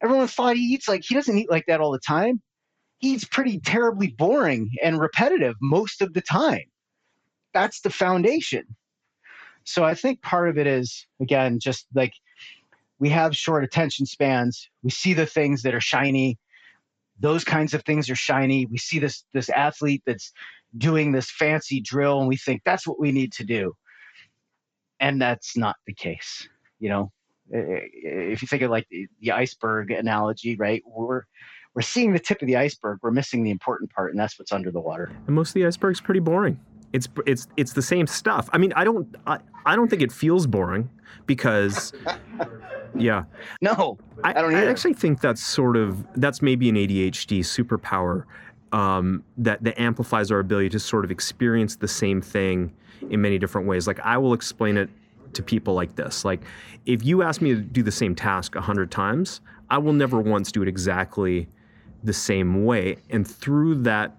Everyone 0.03 0.29
thought 0.29 0.57
he 0.57 0.62
eats 0.62 0.89
like 0.89 1.03
he 1.05 1.15
doesn't 1.15 1.37
eat 1.37 1.51
like 1.51 1.67
that 1.67 1.81
all 1.81 1.91
the 1.91 1.99
time. 1.99 2.41
He 2.99 3.15
eats 3.15 3.25
pretty 3.25 3.59
terribly 3.59 4.09
boring 4.09 4.71
and 4.83 5.01
repetitive 5.01 5.57
most 5.61 6.01
of 6.01 6.15
the 6.15 6.21
time. 6.21 6.62
That's 7.53 7.81
the 7.81 7.91
foundation. 7.91 8.65
So 9.65 9.85
I 9.85 9.95
think 9.95 10.23
part 10.23 10.49
of 10.49 10.59
it 10.59 10.67
is 10.67 11.07
again 11.21 11.59
just 11.61 11.87
like 11.95 12.12
we 12.99 13.09
have 13.11 13.37
short 13.37 13.65
attention 13.65 14.07
spans. 14.07 14.69
We 14.83 14.91
see 14.91 15.15
the 15.15 15.27
things 15.27 15.62
that 15.62 15.75
are 15.75 15.81
shiny. 15.81 16.39
Those 17.21 17.45
kinds 17.45 17.75
of 17.75 17.85
things 17.85 18.09
are 18.11 18.17
shiny. 18.17 18.67
We 18.67 18.79
see 18.79 18.99
this 18.99 19.25
this 19.33 19.49
athlete 19.49 20.03
that's 20.07 20.33
doing 20.77 21.12
this 21.12 21.31
fancy 21.31 21.81
drill 21.81 22.19
and 22.21 22.29
we 22.29 22.37
think 22.37 22.62
that's 22.65 22.87
what 22.87 23.01
we 23.01 23.12
need 23.12 23.33
to 23.35 23.45
do. 23.45 23.75
And 25.01 25.21
that's 25.21 25.57
not 25.57 25.77
the 25.87 25.95
case. 25.95 26.49
You 26.81 26.89
know, 26.89 27.12
if 27.51 28.43
you 28.43 28.49
think 28.49 28.62
of 28.62 28.71
like 28.71 28.87
the, 29.21 29.33
iceberg 29.33 29.91
analogy, 29.91 30.57
right? 30.57 30.83
We're 30.87 31.23
we're 31.75 31.83
seeing 31.83 32.12
the 32.12 32.21
tip 32.21 32.41
of 32.41 32.47
the 32.47 32.57
iceberg. 32.57 32.99
We're 33.03 33.11
missing 33.11 33.43
the 33.43 33.51
important 33.51 33.91
part, 33.91 34.12
and 34.12 34.21
that's 34.21 34.39
what's 34.39 34.53
under 34.53 34.71
the 34.71 34.81
water. 34.81 35.11
And 35.27 35.35
most 35.35 35.51
of 35.51 35.55
the 35.55 35.67
iceberg's 35.67 36.01
pretty 36.01 36.21
boring. 36.21 36.61
It's 36.95 37.09
it's 37.26 37.49
it's 37.57 37.72
the 37.72 37.82
same 37.82 38.07
stuff. 38.07 38.49
I 38.53 38.59
mean, 38.59 38.72
I 38.76 38.84
don't 38.84 39.12
I, 39.26 39.38
I 39.66 39.74
don't 39.74 39.88
think 39.88 40.01
it 40.01 40.12
feels 40.12 40.47
boring 40.47 40.88
because 41.26 41.92
yeah. 42.95 43.24
No, 43.61 43.99
I, 44.22 44.30
I 44.30 44.32
don't. 44.34 44.55
I 44.55 44.66
actually 44.66 44.95
think 44.95 45.20
that's 45.20 45.42
sort 45.42 45.76
of 45.76 46.07
that's 46.14 46.40
maybe 46.40 46.68
an 46.68 46.76
ADHD 46.76 47.40
superpower 47.40 48.26
um, 48.72 49.24
that 49.38 49.64
that 49.64 49.78
amplifies 49.78 50.30
our 50.30 50.38
ability 50.38 50.68
to 50.68 50.78
sort 50.78 51.05
of 51.05 51.11
experience 51.11 51.74
the 51.74 51.88
same 51.88 52.22
thing 52.22 52.72
in 53.11 53.20
many 53.20 53.38
different 53.38 53.66
ways. 53.66 53.88
Like 53.88 53.99
I 53.99 54.16
will 54.16 54.32
explain 54.32 54.76
it 54.76 54.88
to 55.32 55.42
people 55.42 55.74
like 55.74 55.97
this: 55.97 56.24
like 56.24 56.42
if 56.86 57.05
you 57.05 57.24
ask 57.24 57.42
me 57.42 57.57
to 57.57 57.61
do 57.61 57.82
the 57.82 57.90
same 57.90 58.14
task 58.14 58.55
a 58.55 58.61
hundred 58.61 58.92
times, 58.92 59.40
I 59.68 59.78
will 59.78 59.95
never 59.95 60.20
once 60.20 60.53
do 60.53 60.62
it 60.62 60.68
exactly 60.68 61.49
the 62.05 62.12
same 62.12 62.64
way. 62.64 62.99
And 63.11 63.26
through 63.26 63.82
that 63.82 64.16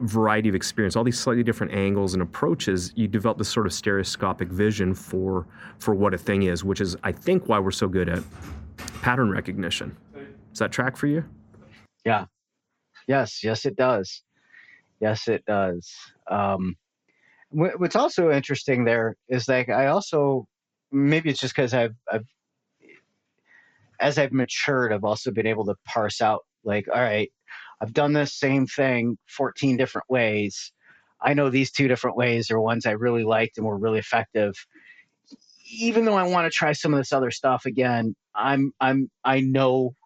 variety 0.00 0.48
of 0.48 0.54
experience, 0.54 0.96
all 0.96 1.04
these 1.04 1.18
slightly 1.18 1.42
different 1.42 1.72
angles 1.72 2.14
and 2.14 2.22
approaches, 2.22 2.92
you 2.96 3.06
develop 3.06 3.38
this 3.38 3.48
sort 3.48 3.66
of 3.66 3.72
stereoscopic 3.72 4.48
vision 4.48 4.94
for 4.94 5.46
for 5.78 5.94
what 5.94 6.14
a 6.14 6.18
thing 6.18 6.42
is, 6.42 6.64
which 6.64 6.80
is 6.80 6.96
I 7.02 7.12
think 7.12 7.48
why 7.48 7.58
we're 7.58 7.70
so 7.70 7.88
good 7.88 8.08
at 8.08 8.22
pattern 9.02 9.30
recognition. 9.30 9.96
Does 10.50 10.58
that 10.58 10.72
track 10.72 10.96
for 10.96 11.06
you? 11.06 11.24
Yeah. 12.04 12.26
Yes, 13.06 13.42
yes 13.42 13.64
it 13.64 13.76
does. 13.76 14.22
Yes 15.00 15.28
it 15.28 15.44
does. 15.46 15.92
Um 16.30 16.76
what's 17.50 17.96
also 17.96 18.30
interesting 18.30 18.84
there 18.84 19.14
is 19.28 19.46
like 19.46 19.68
I 19.68 19.86
also 19.86 20.46
maybe 20.90 21.30
it's 21.30 21.40
just 21.40 21.54
because 21.54 21.74
I've 21.74 21.94
I've 22.10 22.26
as 24.00 24.18
I've 24.18 24.32
matured, 24.32 24.92
I've 24.92 25.04
also 25.04 25.30
been 25.30 25.46
able 25.46 25.64
to 25.66 25.76
parse 25.84 26.20
out 26.20 26.44
like, 26.64 26.88
all 26.92 27.00
right, 27.00 27.30
I've 27.82 27.92
done 27.92 28.12
this 28.12 28.32
same 28.32 28.66
thing 28.66 29.18
14 29.26 29.76
different 29.76 30.08
ways. 30.08 30.72
I 31.20 31.34
know 31.34 31.50
these 31.50 31.72
two 31.72 31.88
different 31.88 32.16
ways 32.16 32.50
are 32.50 32.60
ones 32.60 32.86
I 32.86 32.92
really 32.92 33.24
liked 33.24 33.58
and 33.58 33.66
were 33.66 33.76
really 33.76 33.98
effective. 33.98 34.54
Even 35.74 36.04
though 36.04 36.14
I 36.14 36.22
want 36.22 36.50
to 36.50 36.56
try 36.56 36.72
some 36.72 36.94
of 36.94 37.00
this 37.00 37.12
other 37.12 37.32
stuff 37.32 37.66
again, 37.66 38.14
I'm 38.36 38.72
I'm 38.80 39.10
I 39.24 39.40
know 39.40 39.96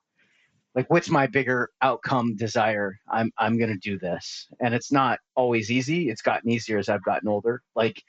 like 0.74 0.91
what's 0.91 1.11
my 1.11 1.27
bigger 1.27 1.70
outcome 1.83 2.37
desire? 2.37 2.99
I'm 3.11 3.31
i'm 3.39 3.59
going 3.59 3.70
to 3.70 3.79
do 3.79 3.99
this. 3.99 4.47
And 4.61 4.74
it's 4.74 4.93
not 4.93 5.18
always 5.35 5.70
easy. 5.70 6.09
It's 6.09 6.22
gotten 6.22 6.51
easier 6.51 6.79
as 6.79 6.89
i've 6.89 7.05
gotten 7.05 7.29
older. 7.29 7.62
Like 7.74 8.03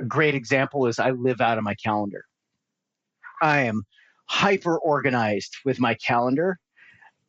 a 0.00 0.04
great 0.04 0.34
example 0.34 0.86
is 0.86 0.98
i 0.98 1.10
live 1.10 1.40
out 1.40 1.58
of 1.58 1.64
my 1.64 1.74
calendar. 1.74 2.24
I 3.42 3.62
am 3.62 3.82
hyper 4.26 4.78
organized 4.78 5.56
with 5.64 5.80
my 5.80 5.94
calendar 5.94 6.58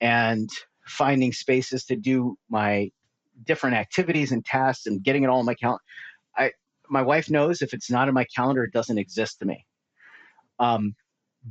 and 0.01 0.49
finding 0.88 1.33
spaces 1.33 1.86
to 1.86 1.95
do 1.95 2.38
my 2.49 2.91
different 3.43 3.75
activities 3.75 4.31
and 4.31 4.45
tasks 4.45 4.86
and 4.86 5.03
getting 5.03 5.23
it 5.23 5.29
all 5.29 5.39
in 5.39 5.45
my 5.45 5.55
calendar. 5.55 5.83
I 6.38 6.51
my 6.89 7.01
wife 7.01 7.29
knows 7.29 7.61
if 7.61 7.73
it's 7.73 7.89
not 7.89 8.07
in 8.07 8.13
my 8.13 8.25
calendar, 8.36 8.63
it 8.63 8.73
doesn't 8.73 8.97
exist 8.97 9.39
to 9.39 9.45
me. 9.45 9.65
Um, 10.59 10.95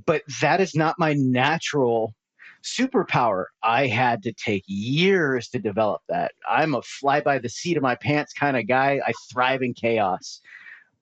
but 0.06 0.22
that 0.40 0.60
is 0.60 0.74
not 0.74 0.96
my 0.98 1.14
natural 1.14 2.14
superpower. 2.62 3.44
I 3.62 3.86
had 3.86 4.22
to 4.22 4.32
take 4.32 4.64
years 4.66 5.48
to 5.48 5.58
develop 5.58 6.02
that. 6.08 6.32
I'm 6.48 6.74
a 6.74 6.82
fly 6.82 7.20
by 7.20 7.38
the 7.38 7.48
seat 7.48 7.76
of 7.76 7.82
my 7.82 7.94
pants 7.94 8.32
kind 8.32 8.56
of 8.56 8.66
guy. 8.66 9.00
I 9.06 9.12
thrive 9.32 9.62
in 9.62 9.74
chaos, 9.74 10.40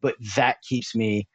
but 0.01 0.17
that 0.37 0.61
keeps 0.63 0.95
me. 0.95 1.29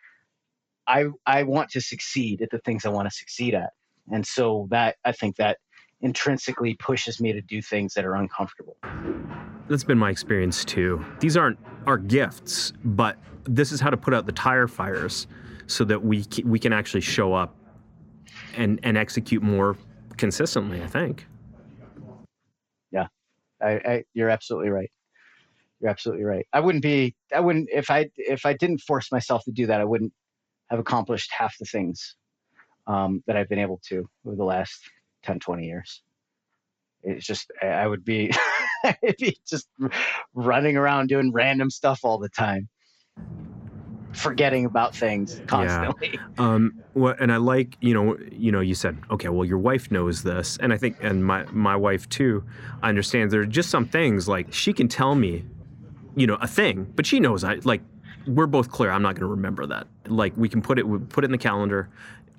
I 0.85 1.05
I 1.25 1.43
want 1.43 1.69
to 1.71 1.81
succeed 1.81 2.41
at 2.41 2.49
the 2.49 2.59
things 2.59 2.85
I 2.85 2.89
want 2.89 3.09
to 3.09 3.15
succeed 3.15 3.53
at, 3.53 3.71
and 4.11 4.25
so 4.25 4.67
that 4.69 4.97
I 5.03 5.11
think 5.11 5.37
that 5.37 5.57
intrinsically 6.01 6.75
pushes 6.75 7.19
me 7.19 7.33
to 7.33 7.41
do 7.41 7.61
things 7.61 7.93
that 7.93 8.05
are 8.05 8.15
uncomfortable. 8.15 8.77
That's 9.67 9.83
been 9.83 9.97
my 9.97 10.09
experience 10.09 10.63
too. 10.63 11.03
These 11.19 11.35
aren't 11.35 11.59
our 11.85 11.97
gifts, 11.97 12.73
but 12.83 13.17
this 13.43 13.71
is 13.71 13.79
how 13.79 13.89
to 13.89 13.97
put 13.97 14.13
out 14.13 14.25
the 14.25 14.31
tire 14.31 14.67
fires 14.67 15.27
so 15.67 15.83
that 15.85 16.03
we 16.03 16.25
we 16.43 16.59
can 16.59 16.73
actually 16.73 17.01
show 17.01 17.33
up 17.33 17.55
and 18.55 18.79
and 18.83 18.97
execute 18.97 19.43
more 19.43 19.75
consistently. 20.17 20.81
I 20.81 20.87
think. 20.87 21.27
Yeah, 22.91 23.07
I, 23.61 23.69
I, 23.69 24.03
you're 24.13 24.29
absolutely 24.29 24.69
right. 24.69 24.89
You're 25.81 25.89
absolutely 25.89 26.23
right. 26.23 26.45
I 26.53 26.59
wouldn't 26.59 26.83
be. 26.83 27.15
I 27.33 27.39
wouldn't 27.39 27.69
if 27.71 27.89
I 27.89 28.09
if 28.15 28.45
I 28.45 28.53
didn't 28.53 28.79
force 28.79 29.11
myself 29.11 29.43
to 29.45 29.51
do 29.51 29.65
that. 29.67 29.81
I 29.81 29.85
wouldn't 29.85 30.13
have 30.69 30.79
accomplished 30.79 31.31
half 31.37 31.57
the 31.57 31.65
things 31.65 32.15
um, 32.87 33.23
that 33.27 33.35
I've 33.35 33.49
been 33.49 33.59
able 33.59 33.79
to 33.89 34.07
over 34.25 34.35
the 34.35 34.43
last 34.43 34.79
10, 35.27 35.39
20 35.39 35.65
years. 35.65 36.01
It's 37.03 37.25
just, 37.25 37.51
I 37.61 37.85
would 37.85 38.03
be, 38.05 38.31
I'd 38.83 39.15
be 39.19 39.37
just 39.47 39.67
running 40.33 40.77
around 40.77 41.07
doing 41.07 41.31
random 41.31 41.69
stuff 41.69 41.99
all 42.03 42.17
the 42.17 42.29
time, 42.29 42.69
forgetting 44.13 44.65
about 44.65 44.95
things 44.95 45.39
constantly. 45.47 46.11
Yeah. 46.13 46.19
Um, 46.39 46.83
well, 46.93 47.15
and 47.19 47.31
I 47.33 47.37
like, 47.37 47.77
you 47.81 47.95
know, 47.95 48.15
you 48.31 48.51
know, 48.51 48.59
you 48.59 48.75
said, 48.75 48.95
okay, 49.09 49.27
well, 49.29 49.43
your 49.43 49.57
wife 49.57 49.89
knows 49.89 50.21
this, 50.21 50.55
and 50.61 50.71
I 50.71 50.77
think, 50.77 50.97
and 51.01 51.25
my 51.25 51.45
my 51.45 51.75
wife 51.75 52.07
too, 52.09 52.43
understands 52.83 53.31
there 53.31 53.41
are 53.41 53.45
just 53.47 53.71
some 53.71 53.87
things 53.87 54.27
like 54.27 54.53
she 54.53 54.71
can 54.71 54.87
tell 54.87 55.15
me, 55.15 55.43
you 56.15 56.27
know, 56.27 56.35
a 56.35 56.47
thing, 56.47 56.93
but 56.95 57.07
she 57.07 57.19
knows 57.19 57.43
I 57.43 57.55
like 57.63 57.81
we're 58.27 58.45
both 58.45 58.69
clear. 58.69 58.91
I'm 58.91 59.01
not 59.01 59.15
going 59.15 59.21
to 59.21 59.27
remember 59.27 59.65
that. 59.65 59.87
Like 60.07 60.35
we 60.37 60.49
can 60.49 60.61
put 60.61 60.77
it, 60.77 60.87
we 60.87 60.99
put 60.99 61.23
it 61.23 61.25
in 61.25 61.31
the 61.31 61.37
calendar 61.37 61.89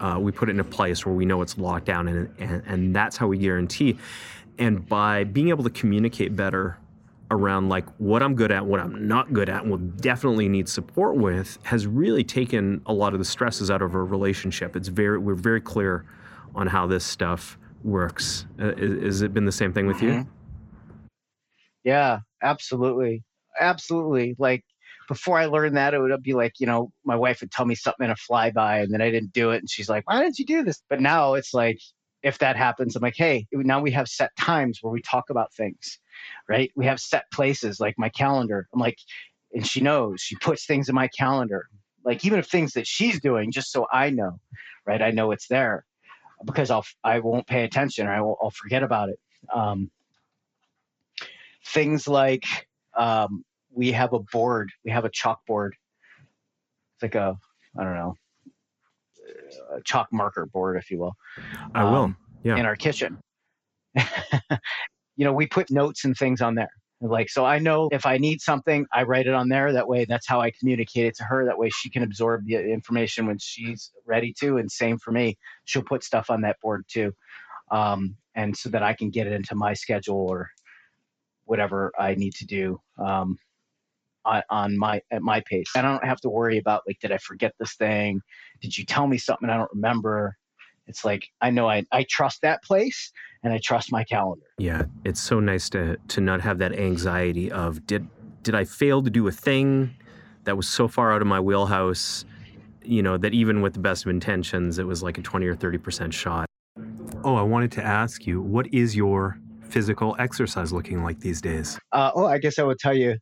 uh, 0.01 0.18
we 0.20 0.32
put 0.32 0.49
it 0.49 0.53
in 0.53 0.61
a 0.61 0.64
place 0.64 1.05
where 1.05 1.14
we 1.14 1.24
know 1.24 1.42
it's 1.42 1.59
locked 1.59 1.86
down, 1.86 2.09
and, 2.09 2.34
and, 2.38 2.62
and 2.66 2.96
that's 2.96 3.16
how 3.16 3.26
we 3.26 3.38
guarantee. 3.38 3.99
And 4.59 4.86
by 4.88 5.24
being 5.24 5.49
able 5.49 5.64
to 5.64 5.70
communicate 5.70 6.34
better 6.34 6.78
around 7.30 7.68
like 7.68 7.86
what 7.99 8.22
I'm 8.22 8.34
good 8.34 8.51
at, 8.51 8.64
what 8.64 8.80
I'm 8.80 9.07
not 9.07 9.32
good 9.32 9.49
at, 9.49 9.62
and 9.62 9.70
will 9.70 9.78
definitely 9.78 10.49
need 10.49 10.68
support 10.68 11.16
with, 11.16 11.59
has 11.62 11.86
really 11.86 12.24
taken 12.24 12.80
a 12.86 12.92
lot 12.92 13.12
of 13.12 13.18
the 13.18 13.24
stresses 13.24 13.70
out 13.70 13.82
of 13.82 13.94
our 13.94 14.05
relationship. 14.05 14.76
It's 14.76 14.88
very 14.88 15.18
we're 15.18 15.34
very 15.34 15.61
clear 15.61 16.07
on 16.55 16.66
how 16.66 16.86
this 16.86 17.05
stuff 17.05 17.59
works. 17.84 18.46
Uh, 18.61 18.72
is, 18.76 19.03
has 19.03 19.22
it 19.22 19.34
been 19.34 19.44
the 19.44 19.53
same 19.53 19.72
thing 19.72 19.86
with 19.86 19.99
mm-hmm. 19.99 20.20
you? 20.20 20.26
Yeah, 21.84 22.20
absolutely, 22.42 23.22
absolutely. 23.61 24.34
Like 24.38 24.64
before 25.09 25.38
I 25.38 25.46
learned 25.46 25.76
that, 25.76 25.94
it 25.94 25.98
would 25.98 26.22
be 26.22 26.34
like, 26.34 26.61
you 26.61 26.66
know, 26.66 26.92
my 27.04 27.16
wife 27.16 27.40
would 27.40 27.50
tell 27.50 27.66
me 27.66 27.74
something 27.74 28.04
in 28.04 28.11
a 28.11 28.14
flyby 28.14 28.82
and 28.82 28.92
then 28.92 29.00
I 29.00 29.11
didn't 29.11 29.32
do 29.32 29.50
it. 29.50 29.59
And 29.59 29.68
she's 29.68 29.88
like, 29.88 30.09
why 30.09 30.22
didn't 30.22 30.38
you 30.38 30.44
do 30.44 30.62
this? 30.62 30.82
But 30.88 31.00
now 31.00 31.34
it's 31.34 31.54
like, 31.54 31.80
if 32.22 32.38
that 32.38 32.56
happens, 32.56 32.94
I'm 32.94 33.02
like, 33.02 33.16
hey, 33.16 33.46
now 33.52 33.80
we 33.80 33.90
have 33.92 34.09
set 34.09 34.36
times 34.36 34.80
where 34.82 34.92
we 34.92 35.00
talk 35.00 35.30
about 35.30 35.54
things, 35.54 35.98
right? 36.48 36.70
We 36.76 36.84
have 36.86 37.00
set 37.00 37.24
places 37.32 37.80
like 37.80 37.94
my 37.96 38.09
calendar. 38.09 38.68
I'm 38.72 38.80
like, 38.80 38.98
and 39.52 39.66
she 39.66 39.80
knows, 39.80 40.20
she 40.20 40.36
puts 40.36 40.66
things 40.66 40.88
in 40.88 40.94
my 40.94 41.09
calendar, 41.09 41.68
like 42.04 42.24
even 42.24 42.38
if 42.38 42.46
things 42.46 42.72
that 42.72 42.86
she's 42.86 43.20
doing, 43.20 43.50
just 43.50 43.72
so 43.72 43.86
I 43.92 44.11
know, 44.11 44.40
right? 44.84 45.00
I 45.00 45.11
know 45.11 45.30
it's 45.30 45.48
there 45.48 45.86
because 46.44 46.70
I'll, 46.70 46.84
I 47.02 47.20
won't 47.20 47.46
pay 47.46 47.64
attention 47.64 48.06
or 48.06 48.12
I 48.12 48.20
will, 48.20 48.36
I'll 48.42 48.50
forget 48.50 48.82
about 48.82 49.09
it. 49.09 49.18
Um, 49.54 49.90
things 51.64 52.06
like, 52.06 52.44
um, 52.96 53.44
we 53.78 53.92
have 53.92 54.12
a 54.12 54.18
board. 54.18 54.72
We 54.84 54.90
have 54.90 55.04
a 55.04 55.10
chalkboard. 55.10 55.70
It's 56.94 57.02
like 57.02 57.14
a 57.14 57.38
I 57.78 57.84
don't 57.84 57.94
know, 57.94 58.14
a 59.76 59.80
chalk 59.82 60.08
marker 60.12 60.46
board, 60.46 60.76
if 60.76 60.90
you 60.90 60.98
will. 60.98 61.14
I 61.74 61.84
will. 61.84 61.94
Um, 61.94 62.16
yeah. 62.42 62.56
In 62.56 62.66
our 62.66 62.74
kitchen. 62.74 63.18
you 63.94 65.24
know, 65.24 65.32
we 65.32 65.46
put 65.46 65.70
notes 65.70 66.04
and 66.04 66.16
things 66.16 66.40
on 66.40 66.56
there. 66.56 66.70
Like, 67.00 67.30
so 67.30 67.44
I 67.44 67.60
know 67.60 67.88
if 67.92 68.04
I 68.04 68.18
need 68.18 68.40
something, 68.40 68.84
I 68.92 69.04
write 69.04 69.28
it 69.28 69.34
on 69.34 69.48
there. 69.48 69.72
That 69.72 69.86
way, 69.86 70.04
that's 70.04 70.26
how 70.26 70.40
I 70.40 70.50
communicate 70.58 71.06
it 71.06 71.16
to 71.18 71.24
her. 71.24 71.44
That 71.44 71.56
way, 71.56 71.70
she 71.70 71.88
can 71.88 72.02
absorb 72.02 72.46
the 72.46 72.56
information 72.56 73.26
when 73.26 73.38
she's 73.38 73.92
ready 74.04 74.34
to. 74.40 74.56
And 74.56 74.68
same 74.68 74.98
for 74.98 75.12
me, 75.12 75.38
she'll 75.64 75.82
put 75.84 76.02
stuff 76.02 76.30
on 76.30 76.40
that 76.40 76.56
board 76.60 76.84
too. 76.88 77.12
Um, 77.70 78.16
and 78.34 78.56
so 78.56 78.70
that 78.70 78.82
I 78.82 78.94
can 78.94 79.10
get 79.10 79.28
it 79.28 79.32
into 79.32 79.54
my 79.54 79.74
schedule 79.74 80.26
or 80.28 80.48
whatever 81.44 81.92
I 81.96 82.14
need 82.14 82.34
to 82.34 82.46
do. 82.46 82.80
Um, 82.98 83.38
on, 84.50 84.78
my 84.78 85.00
at 85.10 85.22
my 85.22 85.42
pace. 85.46 85.70
I 85.76 85.82
don't 85.82 86.04
have 86.04 86.20
to 86.20 86.28
worry 86.28 86.58
about 86.58 86.82
like, 86.86 86.98
did 87.00 87.12
I 87.12 87.18
forget 87.18 87.54
this 87.58 87.74
thing? 87.74 88.20
Did 88.60 88.76
you 88.76 88.84
tell 88.84 89.06
me 89.06 89.18
something 89.18 89.48
I 89.48 89.56
don't 89.56 89.70
remember? 89.72 90.36
It's 90.86 91.04
like 91.04 91.28
I 91.40 91.50
know 91.50 91.68
I, 91.68 91.84
I 91.92 92.04
trust 92.08 92.42
that 92.42 92.62
place 92.62 93.12
and 93.42 93.52
I 93.52 93.60
trust 93.62 93.92
my 93.92 94.04
calendar. 94.04 94.46
Yeah, 94.58 94.84
it's 95.04 95.20
so 95.20 95.40
nice 95.40 95.68
to 95.70 95.96
to 96.08 96.20
not 96.20 96.40
have 96.40 96.58
that 96.58 96.72
anxiety 96.72 97.50
of 97.50 97.86
did 97.86 98.08
did 98.42 98.54
I 98.54 98.64
fail 98.64 99.02
to 99.02 99.10
do 99.10 99.26
a 99.28 99.32
thing 99.32 99.94
that 100.44 100.56
was 100.56 100.68
so 100.68 100.88
far 100.88 101.12
out 101.12 101.20
of 101.20 101.28
my 101.28 101.40
wheelhouse, 101.40 102.24
you 102.82 103.02
know, 103.02 103.18
that 103.18 103.34
even 103.34 103.60
with 103.60 103.74
the 103.74 103.80
best 103.80 104.06
of 104.06 104.10
intentions, 104.10 104.78
it 104.78 104.84
was 104.84 105.02
like 105.02 105.18
a 105.18 105.22
20 105.22 105.46
or 105.46 105.54
30% 105.54 106.12
shot. 106.12 106.46
Oh, 107.22 107.34
I 107.34 107.42
wanted 107.42 107.70
to 107.72 107.84
ask 107.84 108.26
you, 108.26 108.40
what 108.40 108.72
is 108.72 108.96
your 108.96 109.38
physical 109.60 110.16
exercise 110.18 110.72
looking 110.72 111.02
like 111.02 111.20
these 111.20 111.42
days? 111.42 111.78
Uh, 111.92 112.12
oh, 112.14 112.24
I 112.24 112.38
guess 112.38 112.58
I 112.58 112.62
would 112.62 112.78
tell 112.78 112.94
you 112.94 113.18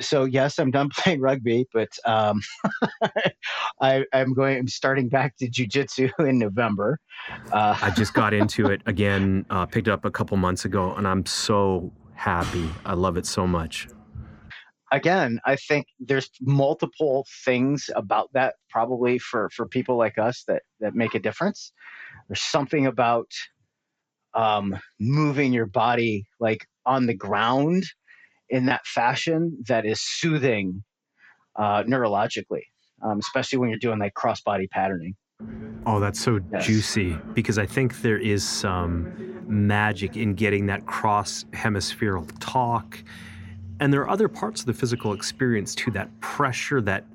so 0.00 0.24
yes, 0.24 0.58
I'm 0.58 0.70
done 0.70 0.88
playing 0.96 1.20
rugby, 1.20 1.66
but 1.72 1.88
um, 2.04 2.40
I, 3.80 4.04
am 4.12 4.34
going. 4.34 4.58
I'm 4.58 4.68
starting 4.68 5.08
back 5.08 5.36
to 5.38 5.48
jujitsu 5.48 6.10
in 6.18 6.38
November. 6.38 6.98
Uh, 7.52 7.76
I 7.80 7.90
just 7.90 8.14
got 8.14 8.34
into 8.34 8.66
it 8.66 8.82
again. 8.86 9.46
Uh, 9.50 9.66
picked 9.66 9.88
it 9.88 9.90
up 9.90 10.04
a 10.04 10.10
couple 10.10 10.36
months 10.36 10.64
ago, 10.64 10.94
and 10.94 11.06
I'm 11.06 11.26
so 11.26 11.92
happy. 12.14 12.68
I 12.84 12.94
love 12.94 13.16
it 13.16 13.26
so 13.26 13.46
much. 13.46 13.88
Again, 14.92 15.38
I 15.44 15.54
think 15.54 15.86
there's 16.00 16.28
multiple 16.40 17.24
things 17.44 17.88
about 17.94 18.28
that 18.32 18.56
probably 18.70 19.18
for 19.18 19.48
for 19.50 19.66
people 19.66 19.96
like 19.96 20.18
us 20.18 20.42
that 20.48 20.62
that 20.80 20.94
make 20.94 21.14
a 21.14 21.20
difference. 21.20 21.72
There's 22.28 22.42
something 22.42 22.86
about 22.86 23.30
um, 24.34 24.78
moving 24.98 25.52
your 25.52 25.66
body 25.66 26.26
like 26.38 26.66
on 26.86 27.06
the 27.06 27.14
ground 27.14 27.84
in 28.50 28.66
that 28.66 28.86
fashion 28.86 29.56
that 29.68 29.86
is 29.86 30.00
soothing 30.00 30.82
uh, 31.58 31.82
neurologically, 31.84 32.62
um, 33.02 33.18
especially 33.18 33.58
when 33.58 33.70
you're 33.70 33.78
doing 33.78 33.98
like 33.98 34.14
cross 34.14 34.40
body 34.42 34.66
patterning. 34.68 35.14
Oh, 35.86 35.98
that's 36.00 36.20
so 36.20 36.40
yes. 36.52 36.66
juicy 36.66 37.16
because 37.32 37.58
I 37.58 37.66
think 37.66 38.02
there 38.02 38.18
is 38.18 38.46
some 38.46 39.44
magic 39.46 40.16
in 40.16 40.34
getting 40.34 40.66
that 40.66 40.86
cross 40.86 41.44
hemispherical 41.52 42.26
talk. 42.38 43.02
And 43.80 43.92
there 43.92 44.02
are 44.02 44.10
other 44.10 44.28
parts 44.28 44.60
of 44.60 44.66
the 44.66 44.74
physical 44.74 45.12
experience 45.14 45.74
too 45.74 45.90
that 45.92 46.20
pressure, 46.20 46.82
that 46.82 47.06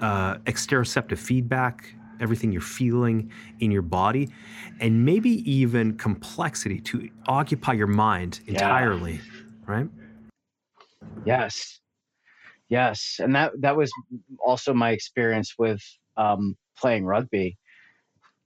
uh, 0.00 0.36
exteroceptive 0.38 1.18
feedback, 1.18 1.94
everything 2.20 2.50
you're 2.50 2.62
feeling 2.62 3.30
in 3.60 3.70
your 3.70 3.82
body, 3.82 4.30
and 4.80 5.04
maybe 5.04 5.48
even 5.50 5.96
complexity 5.98 6.80
to 6.80 7.08
occupy 7.26 7.74
your 7.74 7.86
mind 7.86 8.40
entirely, 8.46 9.14
yeah. 9.14 9.20
right? 9.66 9.88
Yes. 11.24 11.80
Yes. 12.68 13.16
And 13.22 13.34
that, 13.34 13.52
that 13.60 13.76
was 13.76 13.92
also 14.44 14.74
my 14.74 14.90
experience 14.90 15.54
with 15.58 15.82
um, 16.16 16.56
playing 16.78 17.04
rugby. 17.04 17.56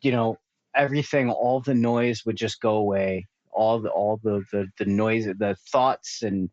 You 0.03 0.13
know, 0.13 0.39
everything, 0.75 1.31
all 1.31 1.61
the 1.61 1.75
noise 1.75 2.23
would 2.27 2.37
just 2.37 2.61
go 2.61 2.77
away. 2.77 3.27
All 3.53 3.81
the, 3.81 3.91
all 3.91 4.21
the, 4.23 4.45
the, 4.53 4.69
the 4.79 4.85
noise, 4.85 5.25
the 5.27 5.57
thoughts 5.73 6.23
and 6.23 6.51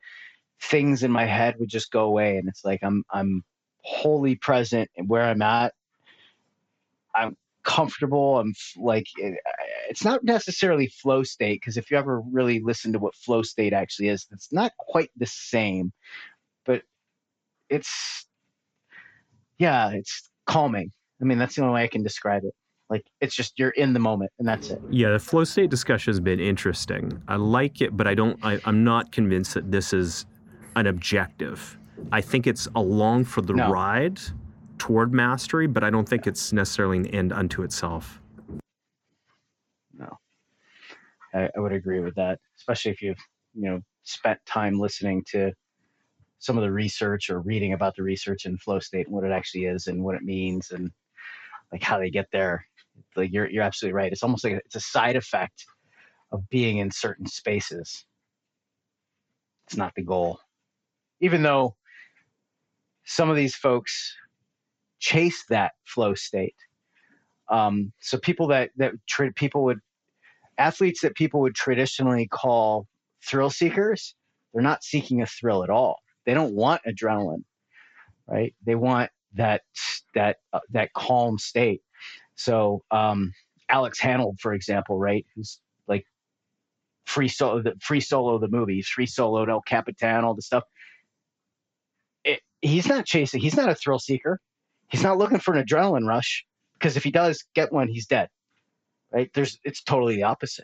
things 0.62 1.03
in 1.03 1.12
my 1.12 1.26
head 1.26 1.56
would 1.60 1.70
just 1.70 1.91
go 1.91 2.06
away. 2.06 2.38
And 2.38 2.47
it's 2.47 2.66
like, 2.66 2.80
I'm, 2.82 3.03
I'm 3.12 3.43
wholly 3.84 4.36
present 4.36 4.89
where 5.06 5.24
I'm 5.24 5.41
at. 5.41 5.74
I'm 7.14 7.36
comfortable. 7.66 8.39
I'm 8.39 8.53
like, 8.78 9.07
it, 9.18 9.38
it's 9.89 10.05
not 10.05 10.24
necessarily 10.24 10.88
flow 10.88 11.24
state 11.24 11.59
because 11.59 11.76
if 11.76 11.91
you 11.91 11.97
ever 11.97 12.22
really 12.32 12.61
listen 12.63 12.93
to 12.93 12.99
what 12.99 13.16
flow 13.16 13.41
state 13.41 13.74
actually 13.74 14.07
is, 14.07 14.26
it's 14.32 14.53
not 14.53 14.72
quite 14.78 15.11
the 15.18 15.26
same, 15.26 15.91
but 16.66 16.84
it's, 17.70 18.26
yeah, 19.57 19.89
it's 19.89 20.30
calming. 20.45 20.91
I 21.22 21.26
mean, 21.26 21.38
that's 21.38 21.55
the 21.55 21.63
only 21.63 21.74
way 21.74 21.84
I 21.84 21.88
can 21.88 22.03
describe 22.03 22.43
it. 22.43 22.53
Like 22.89 23.03
it's 23.20 23.36
just 23.36 23.57
you're 23.57 23.72
in 23.72 23.93
the 23.93 23.99
moment 23.99 24.32
and 24.38 24.47
that's 24.47 24.70
it. 24.70 24.80
Yeah, 24.91 25.11
the 25.11 25.20
flow 25.20 25.43
state 25.43 25.72
discussion 25.72 26.11
has 26.11 26.20
been 26.20 26.39
interesting. 26.39 27.20
I 27.28 27.36
like 27.36 27.82
it, 27.82 27.97
but 27.97 28.05
I 28.05 28.13
don't. 28.13 28.38
I, 28.43 28.59
I'm 28.66 28.84
not 28.84 29.11
convinced 29.11 29.55
that 29.55 29.72
this 29.72 29.91
is 29.91 30.28
an 30.76 30.86
objective. 30.86 31.80
I 32.11 32.22
think 32.22 32.45
it's 32.45 32.68
along 32.76 33.26
for 33.26 33.41
the 33.41 33.53
no. 33.53 33.72
ride 33.72 34.20
toward 34.78 35.13
mastery, 35.13 35.67
but 35.67 35.84
I 35.84 35.89
don't 35.89 36.07
think 36.07 36.28
it's 36.28 36.53
necessarily 36.53 36.97
an 36.97 37.07
end 37.07 37.34
unto 37.34 37.63
itself. 37.63 38.21
No, 39.93 40.17
I, 41.34 41.49
I 41.55 41.59
would 41.59 41.73
agree 41.73 41.99
with 41.99 42.15
that, 42.15 42.39
especially 42.57 42.91
if 42.91 43.01
you've 43.01 43.19
you 43.53 43.69
know 43.69 43.82
spent 44.03 44.39
time 44.45 44.80
listening 44.80 45.23
to 45.32 45.51
some 46.39 46.57
of 46.57 46.63
the 46.63 46.71
research 46.71 47.30
or 47.30 47.39
reading 47.41 47.73
about 47.73 47.95
the 47.95 48.03
research 48.03 48.45
in 48.45 48.57
flow 48.57 48.80
state 48.80 49.07
and 49.07 49.15
what 49.15 49.23
it 49.23 49.32
actually 49.32 49.65
is 49.65 49.88
and 49.88 50.03
what 50.03 50.15
it 50.15 50.21
means 50.21 50.71
and 50.71 50.91
like 51.71 51.82
how 51.82 51.97
they 51.97 52.09
get 52.09 52.28
there. 52.32 52.65
Like 53.15 53.32
you're 53.32 53.49
you're 53.49 53.63
absolutely 53.63 53.95
right. 53.95 54.11
It's 54.11 54.23
almost 54.23 54.43
like 54.43 54.53
it's 54.53 54.76
a 54.76 54.80
side 54.80 55.15
effect 55.15 55.65
of 56.32 56.47
being 56.49 56.78
in 56.78 56.91
certain 56.91 57.26
spaces. 57.26 58.05
It's 59.67 59.78
not 59.78 59.93
the 59.95 60.03
goal. 60.03 60.39
Even 61.21 61.41
though 61.41 61.76
some 63.05 63.30
of 63.30 63.36
these 63.36 63.55
folks 63.55 64.15
chase 65.06 65.45
that 65.49 65.74
flow 65.86 66.16
state. 66.16 66.56
Um, 67.49 67.93
so 68.01 68.18
people 68.18 68.47
that 68.47 68.72
that 68.78 68.93
tra- 69.08 69.34
people 69.34 69.64
would 69.66 69.80
athletes 70.58 71.01
that 71.01 71.16
people 71.16 71.41
would 71.41 71.53
traditionally 71.53 72.28
call 72.28 72.88
thrill 73.24 73.51
seekers, 73.51 74.16
they're 74.51 74.64
not 74.64 74.84
seeking 74.84 75.22
a 75.22 75.28
thrill 75.28 75.64
at 75.64 75.70
all. 75.70 75.99
They 76.26 76.34
don't 76.34 76.56
want 76.56 76.82
adrenaline, 76.88 77.43
right? 78.28 78.56
They 78.66 78.74
want 78.74 79.12
that 79.36 79.62
that 80.16 80.38
uh, 80.53 80.62
that 80.72 80.93
calm 80.93 81.38
state. 81.38 81.82
So 82.36 82.84
um, 82.89 83.32
Alex 83.70 84.01
Honnold, 84.01 84.39
for 84.39 84.53
example, 84.53 84.97
right, 84.97 85.26
who's 85.36 85.60
like 85.88 86.06
free 87.06 87.28
solo, 87.28 87.62
the 87.62 87.76
free 87.80 88.01
solo 88.01 88.39
the 88.39 88.47
movie, 88.47 88.82
free 88.82 89.06
soloed 89.06 89.49
El 89.49 89.62
Capitan, 89.62 90.24
all 90.24 90.34
the 90.34 90.41
stuff 90.41 90.64
he's 92.66 92.88
not 92.88 93.06
chasing. 93.06 93.41
He's 93.41 93.56
not 93.56 93.70
a 93.70 93.76
thrill 93.76 93.99
seeker. 93.99 94.39
He's 94.96 95.04
not 95.04 95.18
looking 95.18 95.39
for 95.39 95.54
an 95.54 95.62
adrenaline 95.62 96.08
rush 96.08 96.46
because 96.76 96.96
if 96.96 97.04
he 97.04 97.12
does 97.12 97.43
get 97.54 97.74
one, 97.74 97.89
he's 97.89 98.06
dead. 98.06 98.30
Right? 99.12 99.30
There's 99.34 99.60
it's 99.66 99.84
totally 99.84 100.16
the 100.16 100.24
opposite. 100.24 100.64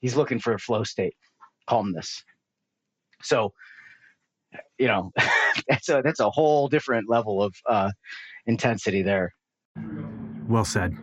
He's 0.00 0.16
looking 0.16 0.40
for 0.40 0.54
a 0.54 0.58
flow 0.58 0.82
state, 0.82 1.14
calmness. 1.68 2.24
So, 3.22 3.52
you 4.76 4.88
know, 4.88 5.12
that's 5.68 5.88
a 5.88 6.02
that's 6.04 6.18
a 6.18 6.30
whole 6.30 6.66
different 6.66 7.08
level 7.08 7.44
of 7.44 7.54
uh, 7.68 7.92
intensity 8.46 9.02
there. 9.02 9.32
Well 10.48 10.64
said. 10.64 10.96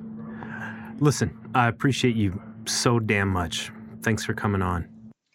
Listen, 0.99 1.39
I 1.55 1.69
appreciate 1.69 2.17
you 2.17 2.41
so 2.65 2.99
damn 2.99 3.29
much. 3.29 3.71
Thanks 4.03 4.25
for 4.25 4.33
coming 4.33 4.61
on. 4.61 4.89